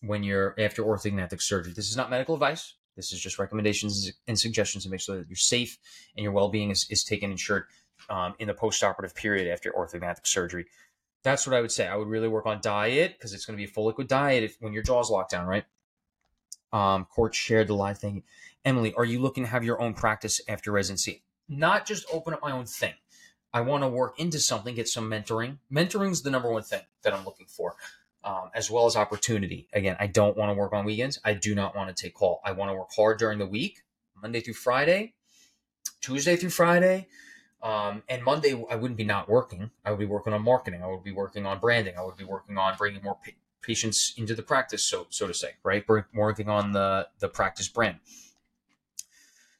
when 0.01 0.23
you're 0.23 0.55
after 0.59 0.83
orthognathic 0.83 1.41
surgery. 1.41 1.73
This 1.73 1.89
is 1.89 1.97
not 1.97 2.09
medical 2.09 2.35
advice. 2.35 2.75
This 2.95 3.11
is 3.11 3.19
just 3.19 3.39
recommendations 3.39 4.11
and 4.27 4.39
suggestions 4.39 4.83
to 4.83 4.89
make 4.89 4.99
sure 4.99 5.17
that 5.17 5.27
you're 5.27 5.35
safe 5.35 5.77
and 6.15 6.23
your 6.23 6.31
well-being 6.31 6.69
is, 6.69 6.85
is 6.89 7.03
taken 7.03 7.31
insured 7.31 7.65
um, 8.09 8.35
in 8.39 8.47
the 8.47 8.53
post-operative 8.53 9.15
period 9.15 9.51
after 9.51 9.71
orthognathic 9.71 10.27
surgery. 10.27 10.65
That's 11.23 11.47
what 11.47 11.55
I 11.55 11.61
would 11.61 11.71
say. 11.71 11.87
I 11.87 11.95
would 11.95 12.07
really 12.07 12.27
work 12.27 12.45
on 12.45 12.59
diet 12.61 13.13
because 13.13 13.33
it's 13.33 13.45
going 13.45 13.57
to 13.57 13.61
be 13.61 13.69
a 13.69 13.73
full 13.73 13.85
liquid 13.85 14.07
diet 14.07 14.43
if, 14.43 14.57
when 14.59 14.73
your 14.73 14.83
jaw's 14.83 15.09
locked 15.09 15.31
down, 15.31 15.47
right? 15.47 15.63
Um, 16.71 17.05
Court 17.05 17.33
shared 17.33 17.67
the 17.67 17.75
live 17.75 17.97
thing. 17.97 18.23
Emily, 18.65 18.93
are 18.95 19.05
you 19.05 19.19
looking 19.19 19.43
to 19.43 19.49
have 19.49 19.63
your 19.63 19.81
own 19.81 19.93
practice 19.93 20.41
after 20.47 20.71
residency? 20.71 21.23
Not 21.47 21.85
just 21.85 22.05
open 22.11 22.33
up 22.33 22.41
my 22.41 22.51
own 22.51 22.65
thing. 22.65 22.93
I 23.53 23.61
want 23.61 23.83
to 23.83 23.87
work 23.87 24.19
into 24.19 24.39
something, 24.39 24.73
get 24.75 24.87
some 24.87 25.09
mentoring. 25.09 25.57
Mentoring 25.71 26.11
is 26.11 26.23
the 26.23 26.31
number 26.31 26.51
one 26.51 26.63
thing 26.63 26.81
that 27.03 27.13
I'm 27.13 27.23
looking 27.23 27.45
for, 27.45 27.75
um, 28.23 28.49
as 28.55 28.71
well 28.71 28.85
as 28.85 28.95
opportunity. 28.95 29.67
Again, 29.73 29.95
I 29.99 30.07
don't 30.07 30.35
want 30.35 30.49
to 30.49 30.53
work 30.55 30.73
on 30.73 30.85
weekends. 30.85 31.19
I 31.23 31.33
do 31.33 31.53
not 31.53 31.75
want 31.75 31.95
to 31.95 32.01
take 32.03 32.15
call. 32.15 32.41
I 32.43 32.51
want 32.53 32.71
to 32.71 32.75
work 32.75 32.89
hard 32.95 33.19
during 33.19 33.37
the 33.37 33.45
week, 33.45 33.83
Monday 34.19 34.41
through 34.41 34.55
Friday, 34.55 35.13
Tuesday 36.01 36.35
through 36.35 36.49
Friday. 36.49 37.07
Um, 37.61 38.03
and 38.09 38.23
Monday, 38.23 38.61
I 38.69 38.75
wouldn't 38.75 38.97
be 38.97 39.05
not 39.05 39.29
working. 39.29 39.71
I 39.85 39.91
would 39.91 39.99
be 39.99 40.05
working 40.05 40.33
on 40.33 40.41
marketing. 40.41 40.83
I 40.83 40.87
would 40.87 41.03
be 41.03 41.13
working 41.13 41.45
on 41.45 41.59
branding. 41.59 41.93
I 41.97 42.03
would 42.03 42.17
be 42.17 42.25
working 42.25 42.57
on 42.57 42.75
bringing 42.77 43.01
more 43.01 43.15
pa- 43.15 43.31
patients 43.61 44.13
into 44.17 44.35
the 44.35 44.43
practice, 44.43 44.83
so 44.83 45.07
so 45.09 45.27
to 45.27 45.33
say, 45.33 45.51
right? 45.63 45.85
Working 46.13 46.49
on 46.49 46.73
the 46.73 47.07
the 47.19 47.29
practice 47.29 47.69
brand. 47.69 47.99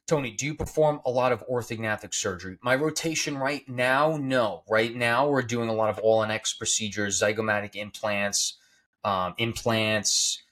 Tony, 0.06 0.30
do 0.30 0.44
you 0.44 0.54
perform 0.54 1.00
a 1.06 1.10
lot 1.10 1.32
of 1.32 1.46
orthognathic 1.48 2.12
surgery? 2.12 2.58
My 2.62 2.74
rotation 2.74 3.38
right 3.38 3.66
now, 3.66 4.18
no. 4.20 4.62
Right 4.68 4.94
now, 4.94 5.28
we're 5.28 5.42
doing 5.42 5.70
a 5.70 5.72
lot 5.72 5.88
of 5.88 5.98
All-on-X 5.98 6.54
procedures, 6.54 7.20
zygomatic 7.20 7.74
implants, 7.74 8.58
um, 9.02 9.34
implants, 9.38 10.42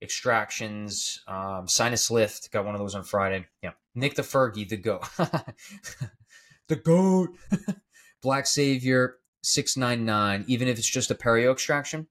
extractions, 0.00 1.22
um, 1.28 1.68
sinus 1.68 2.10
lift. 2.10 2.50
Got 2.50 2.64
one 2.64 2.74
of 2.74 2.80
those 2.80 2.94
on 2.94 3.04
Friday. 3.04 3.46
Yeah. 3.62 3.72
Nick 3.94 4.14
the 4.14 4.22
Fergie, 4.22 4.68
the 4.68 4.76
goat. 4.78 5.04
the 6.68 6.76
goat. 6.76 7.30
Black 8.22 8.46
Savior, 8.46 9.16
699. 9.42 10.44
Even 10.48 10.68
if 10.68 10.78
it's 10.78 10.88
just 10.88 11.10
a 11.10 11.14
perio 11.14 11.52
extraction? 11.52 12.06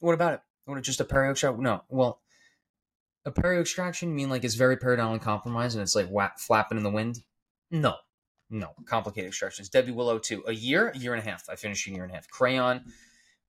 What 0.00 0.14
about 0.14 0.34
it? 0.34 0.40
What, 0.64 0.82
just 0.82 1.00
a 1.00 1.04
perio 1.04 1.30
extraction? 1.30 1.62
No. 1.62 1.84
Well, 1.88 2.20
a 3.28 3.40
perio 3.40 3.60
extraction 3.60 4.14
mean 4.14 4.30
like 4.30 4.44
it's 4.44 4.54
very 4.54 4.76
periodontally 4.76 5.20
compromised 5.20 5.76
and 5.76 5.82
it's 5.82 5.94
like 5.94 6.08
flapping 6.38 6.78
in 6.78 6.84
the 6.84 6.90
wind? 6.90 7.22
No, 7.70 7.94
no. 8.50 8.70
Complicated 8.86 9.28
extractions. 9.28 9.68
Debbie 9.68 9.92
Willow 9.92 10.18
too. 10.18 10.42
A 10.46 10.52
year, 10.52 10.88
a 10.88 10.98
year 10.98 11.14
and 11.14 11.24
a 11.24 11.30
half. 11.30 11.44
I 11.48 11.56
finished 11.56 11.86
a 11.86 11.90
year 11.90 12.02
and 12.02 12.10
a 12.10 12.14
half. 12.14 12.28
Crayon. 12.28 12.84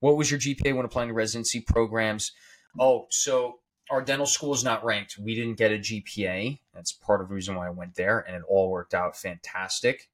What 0.01 0.17
was 0.17 0.30
your 0.30 0.39
GPA 0.39 0.75
when 0.75 0.86
applying 0.86 1.09
to 1.09 1.13
residency 1.13 1.61
programs? 1.61 2.32
Oh, 2.80 3.07
so 3.09 3.59
our 3.89 4.01
dental 4.01 4.25
school 4.25 4.53
is 4.53 4.63
not 4.63 4.84
ranked. 4.86 5.17
We 5.17 5.36
didn't 5.36 5.57
get 5.57 5.71
a 5.71 5.77
GPA. 5.77 6.59
That's 6.73 6.91
part 6.91 7.21
of 7.21 7.27
the 7.27 7.34
reason 7.34 7.55
why 7.55 7.67
I 7.67 7.71
went 7.71 7.95
there, 7.95 8.19
and 8.19 8.36
it 8.36 8.43
all 8.47 8.69
worked 8.69 8.93
out 8.93 9.17
fantastic. 9.17 10.09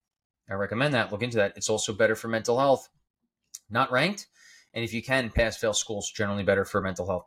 I 0.50 0.54
recommend 0.54 0.94
that. 0.94 1.12
Look 1.12 1.22
into 1.22 1.38
that. 1.38 1.54
It's 1.56 1.70
also 1.70 1.94
better 1.94 2.16
for 2.16 2.28
mental 2.28 2.58
health. 2.58 2.90
Not 3.70 3.92
ranked, 3.92 4.28
and 4.74 4.84
if 4.84 4.94
you 4.94 5.04
can, 5.04 5.30
pass 5.30 5.58
fail 5.58 5.74
schools 5.74 6.12
generally 6.12 6.44
better 6.44 6.66
for 6.66 6.82
mental 6.82 7.06
health. 7.06 7.26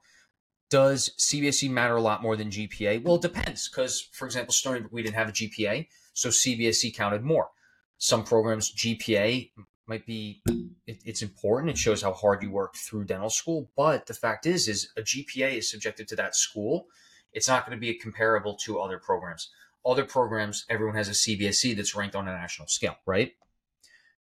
Does 0.71 1.11
CBSE 1.19 1.71
matter 1.71 1.97
a 1.97 2.01
lot 2.01 2.23
more 2.23 2.37
than 2.37 2.51
GPA? 2.51 3.03
Well, 3.03 3.17
it 3.17 3.23
depends 3.23 3.69
because, 3.69 4.09
for 4.13 4.27
example, 4.27 4.53
Stony 4.53 4.81
Brook, 4.81 4.93
we 4.93 5.03
didn't 5.03 5.15
have 5.15 5.31
a 5.31 5.33
GPA, 5.33 5.87
so 6.13 6.29
CBSE 6.29 6.95
counted 6.95 7.25
more. 7.25 7.49
Some 7.97 8.23
programs, 8.23 8.75
GPA 8.75 9.51
might 9.87 10.05
be, 10.05 10.43
it, 10.87 10.99
it's 11.05 11.23
important. 11.23 11.71
It 11.71 11.79
shows 11.79 12.03
how 12.03 12.13
hard 12.13 12.43
you 12.43 12.51
worked 12.51 12.77
through 12.77 13.07
dental 13.07 13.31
school. 13.31 13.71
But 13.77 14.07
the 14.07 14.15
fact 14.15 14.45
is, 14.45 14.69
is 14.69 14.93
a 14.97 15.03
GPA 15.03 15.59
is 15.59 15.71
subjected 15.71 16.07
to 16.09 16.17
that 16.17 16.37
school. 16.37 16.87
It's 17.33 17.49
not 17.49 17.67
going 17.67 17.77
to 17.77 17.81
be 17.81 17.95
comparable 17.95 18.55
to 18.65 18.81
other 18.81 18.99
programs. 18.99 19.51
Other 19.87 20.05
programs, 20.05 20.67
everyone 20.69 20.97
has 20.97 21.09
a 21.09 21.13
CBSE 21.13 21.77
that's 21.77 21.95
ranked 21.95 22.15
on 22.15 22.29
a 22.29 22.33
national 22.33 22.69
scale, 22.69 22.97
right? 23.07 23.33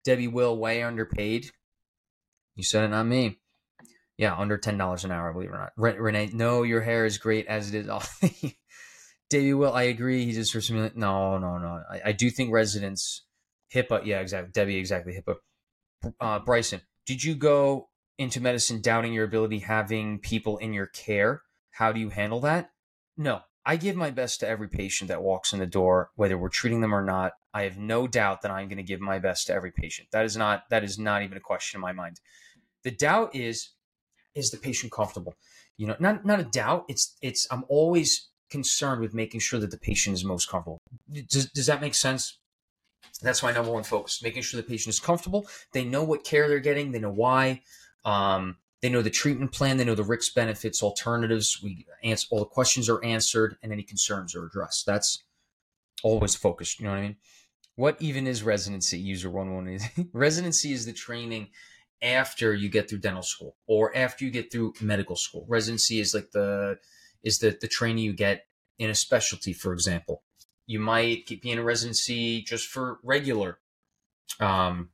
Debbie 0.05 0.29
Will, 0.29 0.57
way 0.57 0.81
underpaid. 0.81 1.51
You 2.55 2.63
said 2.63 2.85
it, 2.85 2.89
not 2.89 3.05
me. 3.05 3.39
Yeah, 4.17 4.35
under 4.35 4.57
ten 4.57 4.77
dollars 4.77 5.05
an 5.05 5.11
hour, 5.11 5.31
believe 5.31 5.49
it 5.49 5.53
or 5.53 5.59
not. 5.59 5.99
Renee, 5.99 6.31
no, 6.33 6.63
your 6.63 6.81
hair 6.81 7.05
is 7.05 7.17
great 7.17 7.47
as 7.47 7.73
it 7.73 7.85
is. 7.85 8.53
Davey 9.29 9.53
Will, 9.53 9.73
I 9.73 9.83
agree. 9.83 10.25
He 10.25 10.31
just 10.31 10.53
for 10.53 10.61
some 10.61 10.77
no, 10.95 11.37
no, 11.37 11.57
no. 11.57 11.81
I, 11.89 12.01
I, 12.05 12.11
do 12.13 12.29
think 12.29 12.51
residents 12.51 13.25
HIPAA, 13.73 14.05
yeah, 14.05 14.19
exactly. 14.19 14.51
Debbie, 14.53 14.77
exactly. 14.77 15.13
HIPAA. 15.13 16.13
Uh, 16.19 16.39
Bryson, 16.39 16.81
did 17.05 17.23
you 17.23 17.35
go 17.35 17.89
into 18.17 18.41
medicine 18.41 18.81
doubting 18.81 19.13
your 19.13 19.25
ability 19.25 19.59
having 19.59 20.19
people 20.19 20.57
in 20.57 20.73
your 20.73 20.87
care? 20.87 21.41
How 21.71 21.91
do 21.91 21.99
you 21.99 22.09
handle 22.09 22.39
that? 22.41 22.71
No, 23.17 23.41
I 23.65 23.75
give 23.75 23.95
my 23.95 24.11
best 24.11 24.39
to 24.39 24.47
every 24.47 24.69
patient 24.69 25.09
that 25.09 25.21
walks 25.21 25.51
in 25.51 25.59
the 25.59 25.65
door, 25.65 26.11
whether 26.15 26.37
we're 26.37 26.49
treating 26.49 26.81
them 26.81 26.95
or 26.95 27.03
not. 27.03 27.33
I 27.53 27.63
have 27.63 27.77
no 27.77 28.07
doubt 28.07 28.41
that 28.43 28.51
I'm 28.51 28.67
going 28.67 28.77
to 28.77 28.83
give 28.83 29.01
my 29.01 29.19
best 29.19 29.47
to 29.47 29.53
every 29.53 29.71
patient. 29.71 30.09
That 30.11 30.25
is 30.25 30.37
not 30.37 30.63
that 30.69 30.83
is 30.83 30.97
not 30.97 31.23
even 31.23 31.37
a 31.37 31.41
question 31.41 31.77
in 31.77 31.81
my 31.81 31.91
mind. 31.91 32.19
The 32.83 32.91
doubt 32.91 33.35
is 33.35 33.71
is 34.37 34.51
the 34.51 34.57
patient 34.57 34.91
comfortable? 34.91 35.35
You 35.77 35.87
know, 35.87 35.95
not 35.99 36.25
not 36.25 36.39
a 36.39 36.43
doubt. 36.43 36.85
It's 36.87 37.15
it's 37.21 37.47
I'm 37.51 37.65
always 37.67 38.29
concerned 38.49 39.01
with 39.01 39.13
making 39.13 39.41
sure 39.41 39.59
that 39.59 39.71
the 39.71 39.77
patient 39.77 40.13
is 40.15 40.23
most 40.23 40.49
comfortable. 40.49 40.79
Does, 41.11 41.49
does 41.51 41.65
that 41.65 41.81
make 41.81 41.95
sense? 41.95 42.37
That's 43.21 43.43
my 43.43 43.51
number 43.51 43.71
one 43.71 43.83
focus: 43.83 44.21
making 44.23 44.43
sure 44.43 44.61
the 44.61 44.67
patient 44.67 44.93
is 44.93 44.99
comfortable. 44.99 45.47
They 45.73 45.83
know 45.83 46.03
what 46.03 46.23
care 46.23 46.47
they're 46.47 46.59
getting. 46.59 46.91
They 46.91 46.99
know 46.99 47.11
why. 47.11 47.61
Um, 48.05 48.57
they 48.81 48.89
know 48.89 49.01
the 49.01 49.09
treatment 49.09 49.51
plan. 49.51 49.77
They 49.77 49.85
know 49.85 49.95
the 49.95 50.03
risks, 50.03 50.33
benefits, 50.33 50.83
alternatives. 50.83 51.59
We 51.63 51.85
answer 52.03 52.27
all 52.29 52.39
the 52.39 52.45
questions 52.45 52.89
are 52.89 53.03
answered, 53.03 53.57
and 53.63 53.71
any 53.71 53.83
concerns 53.83 54.35
are 54.35 54.45
addressed. 54.45 54.85
That's 54.85 55.23
always 56.03 56.35
focused. 56.35 56.79
You 56.79 56.85
know 56.85 56.91
what 56.91 56.99
I 56.99 57.01
mean? 57.01 57.15
What 57.75 57.97
even 57.99 58.27
is 58.27 58.43
residency? 58.43 58.97
User 58.97 59.29
one 59.29 59.53
one 59.53 59.79
residency 60.13 60.73
is 60.73 60.85
the 60.85 60.93
training 60.93 61.49
after 62.01 62.53
you 62.53 62.69
get 62.69 62.89
through 62.89 62.99
dental 62.99 63.23
school 63.23 63.55
or 63.67 63.95
after 63.95 64.25
you 64.25 64.31
get 64.31 64.51
through 64.51 64.73
medical 64.81 65.15
school. 65.15 65.45
Residency 65.47 65.99
is 65.99 66.13
like 66.13 66.31
the 66.31 66.77
is 67.23 67.39
the 67.39 67.57
the 67.59 67.67
training 67.67 68.03
you 68.03 68.13
get 68.13 68.45
in 68.77 68.89
a 68.89 68.95
specialty, 68.95 69.53
for 69.53 69.73
example. 69.73 70.23
You 70.65 70.79
might 70.79 71.27
be 71.41 71.51
in 71.51 71.59
a 71.59 71.63
residency 71.63 72.41
just 72.41 72.67
for 72.67 72.99
regular 73.03 73.59
um, 74.39 74.89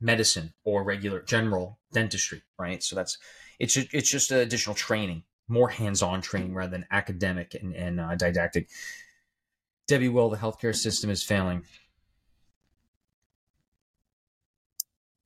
medicine 0.00 0.54
or 0.64 0.84
regular 0.84 1.22
general 1.22 1.78
dentistry, 1.92 2.42
right? 2.58 2.82
So 2.82 2.96
that's 2.96 3.18
it's 3.58 3.76
it's 3.76 4.10
just 4.10 4.30
additional 4.30 4.76
training, 4.76 5.24
more 5.48 5.68
hands-on 5.68 6.20
training 6.20 6.54
rather 6.54 6.70
than 6.70 6.86
academic 6.90 7.54
and, 7.54 7.74
and 7.74 8.00
uh, 8.00 8.14
didactic. 8.14 8.68
Debbie 9.88 10.08
Will, 10.08 10.30
the 10.30 10.36
healthcare 10.36 10.74
system 10.74 11.10
is 11.10 11.22
failing. 11.22 11.62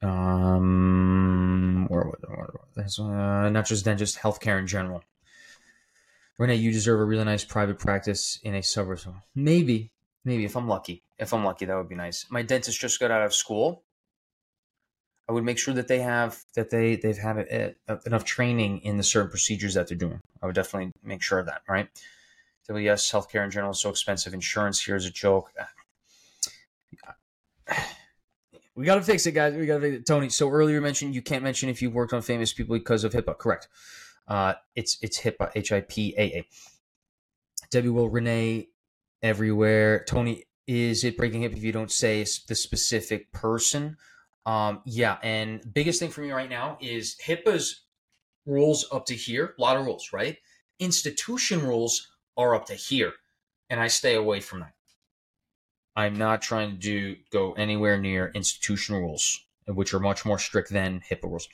Um, 0.03 1.87
where, 1.89 2.05
where, 2.05 2.51
uh, 2.77 3.51
not 3.51 3.67
just 3.67 3.85
just 3.85 4.19
healthcare 4.19 4.59
in 4.59 4.67
general. 4.67 5.03
Renee, 6.39 6.55
you 6.55 6.73
deserve 6.73 7.01
a 7.01 7.05
really 7.05 7.25
nice 7.25 7.45
private 7.45 7.79
practice 7.79 8.39
in 8.43 8.55
a 8.55 8.63
suburb. 8.63 9.01
Maybe, 9.35 9.93
maybe 10.25 10.47
if 10.47 10.57
I'm 10.57 10.69
lucky. 10.69 11.03
If 11.19 11.35
I'm 11.35 11.45
lucky, 11.45 11.67
that 11.67 11.77
would 11.77 11.91
be 11.91 11.95
nice. 11.95 12.25
My 12.31 12.41
dentist 12.41 12.81
just 12.81 12.99
got 12.99 13.11
out 13.11 13.23
of 13.23 13.35
school. 13.35 13.83
I 15.29 15.33
would 15.33 15.45
make 15.45 15.59
sure 15.59 15.75
that 15.75 15.87
they 15.87 15.99
have 16.01 16.43
that 16.55 16.71
they 16.71 16.97
they've 16.97 17.19
had 17.19 17.37
a, 17.39 17.75
a, 17.87 17.99
enough 18.07 18.25
training 18.25 18.79
in 18.79 18.97
the 18.97 19.03
certain 19.03 19.31
procedures 19.31 19.75
that 19.75 19.87
they're 19.89 19.99
doing. 19.99 20.21
I 20.43 20.47
would 20.47 20.55
definitely 20.55 20.93
make 21.05 21.23
sure 21.23 21.39
of 21.39 21.47
that. 21.47 21.63
Right. 21.69 21.89
Yes, 22.69 23.11
healthcare 23.13 23.45
in 23.45 23.51
general 23.51 23.73
is 23.73 23.81
so 23.81 23.91
expensive. 23.91 24.33
Insurance 24.33 24.81
here 24.81 24.97
is 24.97 25.05
a 25.05 25.11
joke. 25.11 25.51
We 28.81 28.87
got 28.87 28.95
to 28.95 29.03
fix 29.03 29.27
it, 29.27 29.33
guys. 29.33 29.53
We 29.55 29.67
got 29.67 29.75
to 29.75 29.81
fix 29.83 29.97
it. 29.97 30.07
Tony, 30.07 30.31
so 30.31 30.49
earlier 30.49 30.81
mentioned 30.81 31.15
you 31.15 31.21
can't 31.21 31.45
mention 31.45 31.69
if 31.69 31.83
you've 31.83 31.93
worked 31.93 32.15
on 32.15 32.23
famous 32.23 32.55
people 32.55 32.79
because 32.79 33.05
of 33.05 33.13
HIPAA. 33.13 33.37
Correct. 33.37 33.69
Uh, 34.27 34.55
it's 34.75 34.97
it's 35.03 35.21
HIPAA, 35.21 35.51
H 35.55 35.71
I 35.71 35.83
P 35.83 36.15
A 36.17 36.23
A. 36.23 36.47
Debbie 37.71 37.91
will 37.91 38.09
Renee 38.09 38.69
everywhere. 39.23 40.03
Tony, 40.09 40.45
is 40.67 41.05
it 41.05 41.19
breaking 41.19 41.43
HIPAA 41.43 41.59
if 41.59 41.63
you 41.63 41.73
don't 41.73 41.93
say 41.93 42.25
the 42.49 42.55
specific 42.55 43.31
person? 43.33 43.99
Um, 44.47 44.81
yeah, 44.87 45.19
and 45.23 45.61
biggest 45.75 46.01
thing 46.01 46.09
for 46.09 46.23
me 46.23 46.31
right 46.31 46.49
now 46.49 46.79
is 46.81 47.17
HIPAA's 47.23 47.83
rules 48.47 48.87
up 48.91 49.05
to 49.07 49.15
here. 49.15 49.55
A 49.59 49.61
lot 49.61 49.77
of 49.77 49.85
rules, 49.85 50.11
right? 50.15 50.39
Institution 50.79 51.61
rules 51.61 52.17
are 52.35 52.55
up 52.55 52.65
to 52.67 52.75
here, 52.75 53.13
and 53.69 53.79
I 53.79 53.89
stay 53.89 54.15
away 54.15 54.41
from 54.41 54.61
that. 54.61 54.73
I'm 55.97 56.17
not 56.17 56.43
trying 56.43 56.71
to 56.71 56.77
do 56.77 57.17
go 57.33 57.53
anywhere 57.53 57.99
near 57.99 58.31
institutional 58.35 59.01
rules, 59.01 59.41
which 59.67 59.93
are 59.93 60.01
much 60.01 60.25
more 60.25 60.39
strict 60.39 60.71
than 60.71 61.03
HIPAA 61.11 61.25
rules. 61.25 61.49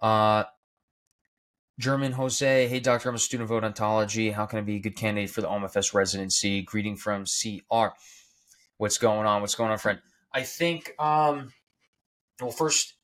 Uh, 0.00 0.44
German 1.78 2.12
Jose, 2.12 2.68
hey 2.68 2.80
doctor, 2.80 3.08
I'm 3.08 3.14
a 3.14 3.18
student 3.18 3.50
of 3.50 3.62
odontology. 3.62 4.32
How 4.32 4.46
can 4.46 4.58
I 4.58 4.62
be 4.62 4.76
a 4.76 4.80
good 4.80 4.96
candidate 4.96 5.30
for 5.30 5.40
the 5.40 5.48
OMFS 5.48 5.94
residency? 5.94 6.62
Greeting 6.62 6.96
from 6.96 7.24
CR. 7.24 7.86
What's 8.76 8.98
going 8.98 9.26
on? 9.26 9.40
What's 9.40 9.54
going 9.54 9.70
on, 9.70 9.78
friend? 9.78 10.00
I 10.32 10.42
think, 10.42 10.92
um, 10.98 11.52
well, 12.40 12.50
first, 12.50 12.94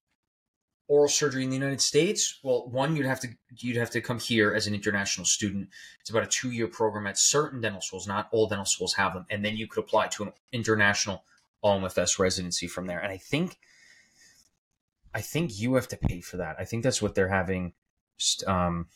oral 0.89 1.09
surgery 1.09 1.43
in 1.45 1.51
the 1.51 1.57
United 1.57 1.81
States? 1.81 2.39
Well, 2.43 2.69
one 2.69 2.97
you'd 2.97 3.07
have 3.07 3.21
to 3.21 3.29
you'd 3.59 3.77
have 3.77 3.91
to 3.91 4.01
come 4.01 4.19
here 4.19 4.55
as 4.55 4.67
an 4.67 4.75
international 4.75 5.25
student. 5.25 5.69
It's 6.01 6.11
about 6.11 6.25
a 6.25 6.29
two 6.29 6.51
year 6.51 6.69
program 6.69 7.07
at 7.07 7.19
certain 7.19 7.61
dental 7.61 7.81
schools. 7.81 8.07
Not 8.07 8.29
all 8.33 8.47
dental 8.47 8.67
schools 8.67 8.95
have 8.95 9.15
them, 9.15 9.27
and 9.31 9.45
then 9.45 9.57
you 9.57 9.67
could 9.67 9.83
apply 9.83 10.09
to 10.09 10.25
an 10.25 10.33
international 10.53 11.25
OMFS 11.65 12.19
residency 12.19 12.67
from 12.67 12.87
there. 12.87 12.99
And 13.01 13.13
I 13.13 13.17
think 13.17 13.59
I 15.15 15.21
think 15.21 15.59
you 15.59 15.75
have 15.75 15.89
to 15.89 15.97
pay 15.97 16.21
for 16.21 16.37
that. 16.37 16.57
I 16.59 16.65
think 16.65 16.83
that's 16.83 17.01
what 17.01 17.15
they're 17.15 17.29
having 17.29 17.73
um, 18.47 18.87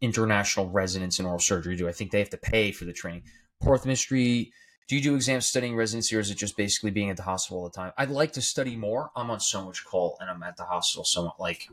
international 0.00 0.70
residents 0.70 1.18
in 1.18 1.26
oral 1.26 1.38
surgery 1.38 1.76
do. 1.76 1.88
I 1.88 1.92
think 1.92 2.10
they 2.10 2.20
have 2.20 2.30
to 2.30 2.36
pay 2.36 2.72
for 2.72 2.84
the 2.84 2.92
training. 2.92 3.24
Porthmistry 3.62 4.52
do 4.92 4.96
you 4.96 5.02
do 5.02 5.14
exams 5.14 5.46
studying 5.46 5.74
residency 5.74 6.14
or 6.14 6.20
is 6.20 6.30
it 6.30 6.36
just 6.36 6.54
basically 6.54 6.90
being 6.90 7.08
at 7.08 7.16
the 7.16 7.22
hospital 7.22 7.56
all 7.56 7.64
the 7.64 7.70
time 7.70 7.92
i'd 7.96 8.10
like 8.10 8.30
to 8.30 8.42
study 8.42 8.76
more 8.76 9.10
i'm 9.16 9.30
on 9.30 9.40
so 9.40 9.64
much 9.64 9.86
call 9.86 10.18
and 10.20 10.28
i'm 10.28 10.42
at 10.42 10.54
the 10.58 10.64
hospital 10.64 11.02
so 11.02 11.24
much 11.24 11.32
like 11.38 11.70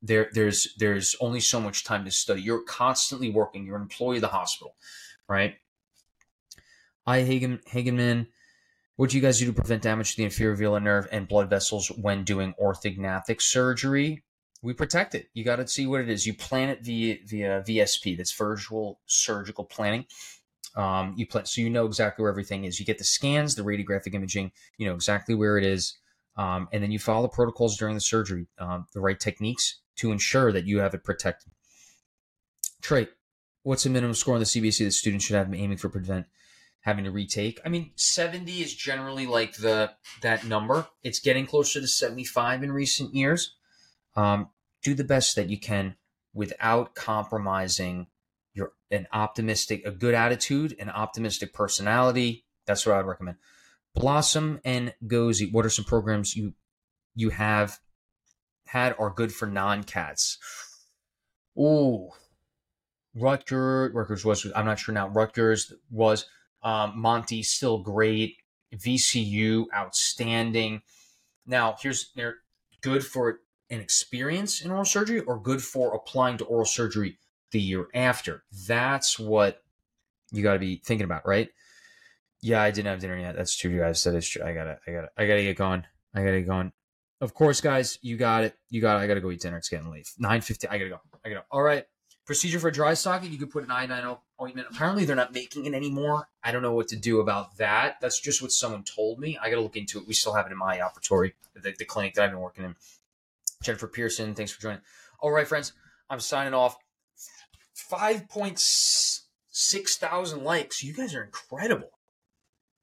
there 0.00 0.28
there's 0.32 0.72
there's 0.78 1.16
only 1.20 1.40
so 1.40 1.60
much 1.60 1.82
time 1.82 2.04
to 2.04 2.12
study 2.12 2.40
you're 2.40 2.62
constantly 2.62 3.28
working 3.28 3.66
you're 3.66 3.74
an 3.74 3.82
employee 3.82 4.18
of 4.18 4.20
the 4.20 4.28
hospital 4.28 4.76
right 5.28 5.56
i 7.04 7.22
hagen 7.22 7.58
hagenman 7.72 8.28
What 8.94 9.10
do 9.10 9.16
you 9.16 9.22
guys 9.22 9.40
do 9.40 9.46
to 9.46 9.52
prevent 9.52 9.82
damage 9.82 10.12
to 10.12 10.18
the 10.18 10.24
inferior 10.24 10.56
alveolar 10.56 10.80
nerve 10.80 11.08
and 11.10 11.26
blood 11.26 11.50
vessels 11.50 11.88
when 11.88 12.22
doing 12.22 12.54
orthognathic 12.62 13.42
surgery? 13.42 14.22
We 14.62 14.74
protect 14.74 15.16
it. 15.16 15.28
You 15.34 15.44
got 15.44 15.56
to 15.56 15.66
see 15.66 15.88
what 15.88 16.02
it 16.02 16.08
is. 16.08 16.24
You 16.24 16.34
plan 16.34 16.68
it 16.68 16.84
via 16.84 17.16
via 17.26 17.64
VSP. 17.66 18.16
That's 18.16 18.32
virtual 18.32 19.00
surgical 19.06 19.64
planning. 19.64 20.04
Um, 20.74 21.14
you 21.16 21.26
plan 21.26 21.44
so 21.44 21.60
you 21.60 21.70
know 21.70 21.86
exactly 21.86 22.22
where 22.22 22.30
everything 22.30 22.64
is. 22.64 22.80
You 22.80 22.86
get 22.86 22.98
the 22.98 23.04
scans, 23.04 23.54
the 23.54 23.62
radiographic 23.62 24.14
imaging. 24.14 24.52
You 24.78 24.86
know 24.86 24.94
exactly 24.94 25.34
where 25.34 25.58
it 25.58 25.64
is, 25.64 25.98
um, 26.36 26.68
and 26.72 26.82
then 26.82 26.90
you 26.90 26.98
follow 26.98 27.22
the 27.22 27.28
protocols 27.28 27.76
during 27.76 27.94
the 27.94 28.00
surgery, 28.00 28.46
um, 28.58 28.86
the 28.94 29.00
right 29.00 29.18
techniques 29.18 29.80
to 29.96 30.12
ensure 30.12 30.52
that 30.52 30.64
you 30.64 30.78
have 30.78 30.94
it 30.94 31.04
protected. 31.04 31.52
Trey, 32.80 33.08
what's 33.62 33.84
the 33.84 33.90
minimum 33.90 34.14
score 34.14 34.34
on 34.34 34.40
the 34.40 34.46
CBSE 34.46 34.84
that 34.84 34.92
students 34.92 35.24
should 35.24 35.36
have 35.36 35.52
aiming 35.52 35.76
for 35.76 35.88
prevent 35.88 36.26
having 36.80 37.04
to 37.04 37.10
retake? 37.10 37.60
I 37.64 37.68
mean, 37.68 37.92
70 37.96 38.62
is 38.62 38.74
generally 38.74 39.26
like 39.26 39.56
the 39.56 39.92
that 40.22 40.44
number. 40.44 40.86
It's 41.02 41.20
getting 41.20 41.46
closer 41.46 41.80
to 41.80 41.86
75 41.86 42.62
in 42.62 42.72
recent 42.72 43.14
years. 43.14 43.54
Um, 44.16 44.50
do 44.82 44.94
the 44.94 45.04
best 45.04 45.36
that 45.36 45.48
you 45.48 45.58
can 45.58 45.96
without 46.34 46.94
compromising 46.94 48.08
your 48.54 48.72
an 48.90 49.06
optimistic, 49.12 49.86
a 49.86 49.90
good 49.90 50.14
attitude, 50.14 50.76
an 50.78 50.90
optimistic 50.90 51.52
personality. 51.52 52.44
That's 52.66 52.86
what 52.86 52.94
I 52.94 52.98
would 52.98 53.06
recommend. 53.06 53.38
Blossom 53.94 54.60
and 54.64 54.94
Gozy, 55.06 55.52
what 55.52 55.66
are 55.66 55.70
some 55.70 55.84
programs 55.84 56.36
you 56.36 56.54
you 57.14 57.30
have 57.30 57.78
had 58.66 58.94
are 58.98 59.10
good 59.10 59.32
for 59.32 59.46
non-cats? 59.46 60.38
Ooh, 61.58 62.08
Rutgers, 63.14 63.92
Rutgers 63.92 64.24
was, 64.24 64.46
I'm 64.56 64.64
not 64.64 64.78
sure 64.78 64.94
now. 64.94 65.08
Rutgers 65.08 65.72
was, 65.90 66.26
um, 66.62 66.98
Monty 66.98 67.42
still 67.42 67.78
great. 67.78 68.36
VCU 68.74 69.66
outstanding. 69.74 70.80
Now, 71.46 71.76
here's 71.80 72.10
they're 72.16 72.36
good 72.80 73.04
for 73.04 73.40
an 73.68 73.80
experience 73.80 74.62
in 74.62 74.70
oral 74.70 74.84
surgery 74.84 75.20
or 75.20 75.38
good 75.38 75.62
for 75.62 75.94
applying 75.94 76.38
to 76.38 76.44
oral 76.44 76.64
surgery 76.64 77.18
the 77.52 77.60
year 77.60 77.86
after. 77.94 78.44
That's 78.66 79.18
what 79.18 79.62
you 80.32 80.42
got 80.42 80.54
to 80.54 80.58
be 80.58 80.82
thinking 80.84 81.04
about, 81.04 81.26
right? 81.26 81.48
Yeah, 82.40 82.60
I 82.60 82.72
didn't 82.72 82.88
have 82.88 82.98
dinner 82.98 83.16
yet. 83.16 83.36
That's 83.36 83.56
true, 83.56 83.78
guys. 83.78 84.02
That 84.02 84.16
is 84.16 84.28
true. 84.28 84.42
I 84.42 84.52
gotta, 84.52 84.78
I 84.86 84.90
gotta, 84.90 85.08
I 85.16 85.26
gotta 85.26 85.42
get 85.42 85.56
going. 85.56 85.84
I 86.14 86.24
gotta 86.24 86.40
get 86.40 86.48
going. 86.48 86.72
Of 87.20 87.34
course, 87.34 87.60
guys, 87.60 88.00
you 88.02 88.16
got 88.16 88.42
it. 88.42 88.56
You 88.68 88.80
got 88.80 88.96
it. 88.96 89.04
I 89.04 89.06
gotta 89.06 89.20
go 89.20 89.30
eat 89.30 89.40
dinner. 89.40 89.58
It's 89.58 89.68
getting 89.68 89.90
late. 89.90 90.08
Nine 90.18 90.40
fifty. 90.40 90.66
I 90.66 90.76
gotta 90.78 90.90
go. 90.90 91.00
I 91.24 91.28
gotta. 91.28 91.42
Go. 91.42 91.46
All 91.52 91.62
right. 91.62 91.84
Procedure 92.24 92.60
for 92.60 92.70
dry 92.70 92.94
socket, 92.94 93.30
you 93.30 93.38
could 93.38 93.50
put 93.50 93.64
an 93.64 93.70
iodine 93.70 94.04
oh 94.04 94.20
ointment. 94.40 94.68
Apparently, 94.70 95.04
they're 95.04 95.16
not 95.16 95.32
making 95.32 95.66
it 95.66 95.74
anymore. 95.74 96.28
I 96.42 96.52
don't 96.52 96.62
know 96.62 96.72
what 96.72 96.88
to 96.88 96.96
do 96.96 97.20
about 97.20 97.56
that. 97.58 97.96
That's 98.00 98.20
just 98.20 98.40
what 98.40 98.52
someone 98.52 98.84
told 98.84 99.18
me. 99.18 99.38
I 99.42 99.50
got 99.50 99.56
to 99.56 99.62
look 99.62 99.76
into 99.76 99.98
it. 99.98 100.06
We 100.06 100.14
still 100.14 100.32
have 100.34 100.46
it 100.46 100.52
in 100.52 100.58
my 100.58 100.80
operation, 100.80 101.34
the, 101.54 101.74
the 101.76 101.84
clinic 101.84 102.14
that 102.14 102.24
I've 102.24 102.30
been 102.30 102.38
working 102.40 102.64
in. 102.64 102.76
Jennifer 103.62 103.88
Pearson, 103.88 104.34
thanks 104.34 104.52
for 104.52 104.62
joining. 104.62 104.80
All 105.18 105.32
right, 105.32 105.46
friends, 105.46 105.72
I'm 106.08 106.20
signing 106.20 106.54
off. 106.54 106.76
5.6 107.76 109.98
thousand 109.98 110.44
likes. 110.44 110.82
You 110.82 110.94
guys 110.94 111.14
are 111.14 111.24
incredible. 111.24 111.90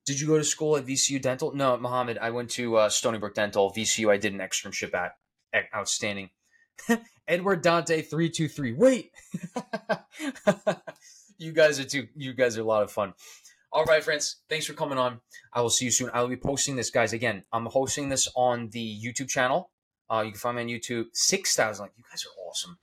Did 0.05 0.20
you 0.20 0.26
go 0.28 0.39
to 0.39 0.45
school 0.45 0.76
at 0.76 0.87
VCU 0.87 1.20
Dental? 1.20 1.53
No, 1.55 1.76
Mohammed. 1.76 2.18
I 2.18 2.30
went 2.30 2.51
to 2.51 2.76
uh, 2.76 2.89
Stony 2.89 3.18
Brook 3.18 3.34
Dental. 3.34 3.72
VCU, 3.72 4.09
I 4.11 4.18
did 4.18 4.32
an 4.32 4.41
externship 4.41 4.95
at. 4.95 5.16
Outstanding. 5.74 6.30
Edward 7.28 7.62
Dante 7.62 8.03
three 8.03 8.30
two 8.30 8.49
three. 8.49 8.72
Wait, 8.72 9.11
you 11.39 11.53
guys 11.53 11.80
are 11.80 11.84
too. 11.84 12.07
You 12.14 12.34
guys 12.34 12.59
are 12.59 12.61
a 12.61 12.64
lot 12.64 12.82
of 12.82 12.93
fun. 12.93 13.14
All 13.72 13.84
right, 13.84 14.03
friends. 14.03 14.37
Thanks 14.49 14.66
for 14.66 14.74
coming 14.74 14.99
on. 14.99 15.20
I 15.53 15.61
will 15.61 15.70
see 15.70 15.87
you 15.87 15.91
soon. 15.91 16.11
I 16.12 16.20
will 16.20 16.28
be 16.28 16.37
posting 16.37 16.76
this, 16.76 16.91
guys. 16.91 17.12
Again, 17.12 17.45
I'm 17.53 17.66
hosting 17.66 18.09
this 18.09 18.28
on 18.37 18.70
the 18.70 19.01
YouTube 19.03 19.28
channel. 19.28 19.70
Uh, 20.11 20.22
you 20.24 20.30
can 20.30 20.39
find 20.39 20.57
me 20.57 20.62
on 20.62 20.68
YouTube. 20.68 21.07
Six 21.12 21.57
thousand. 21.57 21.84
Like 21.84 21.93
you 21.97 22.05
guys 22.11 22.24
are 22.24 22.49
awesome. 22.49 22.78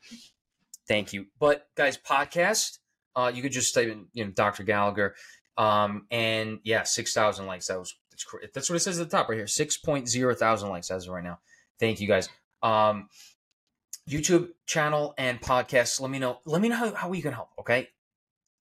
Thank 0.88 1.14
you. 1.14 1.26
But 1.40 1.68
guys, 1.76 1.98
podcast. 1.98 2.80
Uh, 3.16 3.32
you 3.34 3.42
could 3.42 3.52
just 3.52 3.74
type 3.76 3.88
in, 3.88 4.08
you 4.14 4.26
know, 4.26 4.32
Dr. 4.32 4.64
Gallagher. 4.64 5.16
Um, 5.58 6.08
and 6.10 6.60
yeah, 6.64 6.84
six 6.84 7.14
thousand 7.14 7.46
likes. 7.46 7.68
That 7.68 7.80
was 7.80 7.96
that's, 8.10 8.26
that's 8.54 8.70
what 8.70 8.76
it 8.76 8.80
says 8.80 9.00
at 9.00 9.10
the 9.10 9.18
top 9.18 9.30
right 9.30 9.38
here. 9.38 9.48
Six 9.48 9.78
point 9.78 10.10
zero 10.10 10.34
thousand 10.34 10.70
likes 10.70 10.90
as 10.90 11.08
of 11.08 11.14
right 11.14 11.24
now. 11.24 11.40
Thank 11.80 12.00
you 12.00 12.08
guys. 12.08 12.30
Um, 12.62 13.10
YouTube 14.10 14.50
channel 14.66 15.14
and 15.18 15.40
podcast. 15.40 16.02
Let 16.02 16.12
me 16.12 16.20
know. 16.20 16.40
Let 16.46 16.62
me 16.62 16.70
know 16.70 16.76
how, 16.76 16.94
how 16.94 17.10
we 17.10 17.22
can 17.22 17.34
help. 17.34 17.50
Okay. 17.60 17.90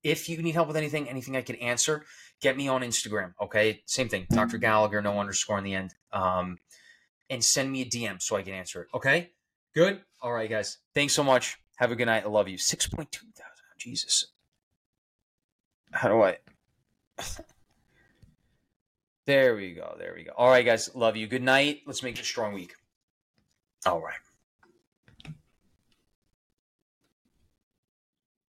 If 0.04 0.30
you 0.30 0.42
need 0.42 0.54
help 0.54 0.68
with 0.68 0.78
anything, 0.78 1.10
anything 1.10 1.36
I 1.36 1.42
can 1.42 1.58
answer, 1.58 2.06
get 2.42 2.56
me 2.56 2.68
on 2.70 2.82
Instagram. 2.82 3.34
Okay. 3.42 3.82
Same 3.86 4.08
thing. 4.08 4.28
Dr. 4.30 4.58
Gallagher, 4.58 5.02
no 5.02 5.20
underscore 5.20 5.58
in 5.58 5.66
the 5.66 5.74
end. 5.74 5.94
Um, 6.14 6.58
and 7.30 7.44
send 7.44 7.72
me 7.72 7.82
a 7.82 7.86
DM 7.86 8.22
so 8.22 8.38
I 8.38 8.44
can 8.44 8.54
answer 8.54 8.84
it. 8.84 8.88
Okay. 8.94 9.32
Good. 9.76 10.02
All 10.22 10.32
right, 10.32 10.50
guys. 10.50 10.78
Thanks 10.96 11.14
so 11.14 11.24
much. 11.24 11.58
Have 11.80 11.92
a 11.94 11.96
good 11.96 12.08
night. 12.08 12.26
I 12.26 12.28
love 12.28 12.50
you. 12.50 12.58
6.2 12.58 12.90
thousand. 12.90 13.16
Oh, 13.38 13.78
Jesus. 13.78 14.26
How 15.94 16.10
do 16.10 16.22
I? 16.22 16.38
there 19.26 19.56
we 19.56 19.74
go. 19.74 19.96
There 19.98 20.14
we 20.14 20.26
go. 20.26 20.32
All 20.36 20.50
right, 20.50 20.66
guys. 20.66 20.94
Love 20.94 21.16
you. 21.16 21.26
Good 21.26 21.42
night. 21.42 21.84
Let's 21.88 22.04
make 22.04 22.16
it 22.18 22.22
a 22.22 22.26
strong 22.26 22.54
week. 22.54 22.74
All 23.86 24.02
right. 24.02 24.20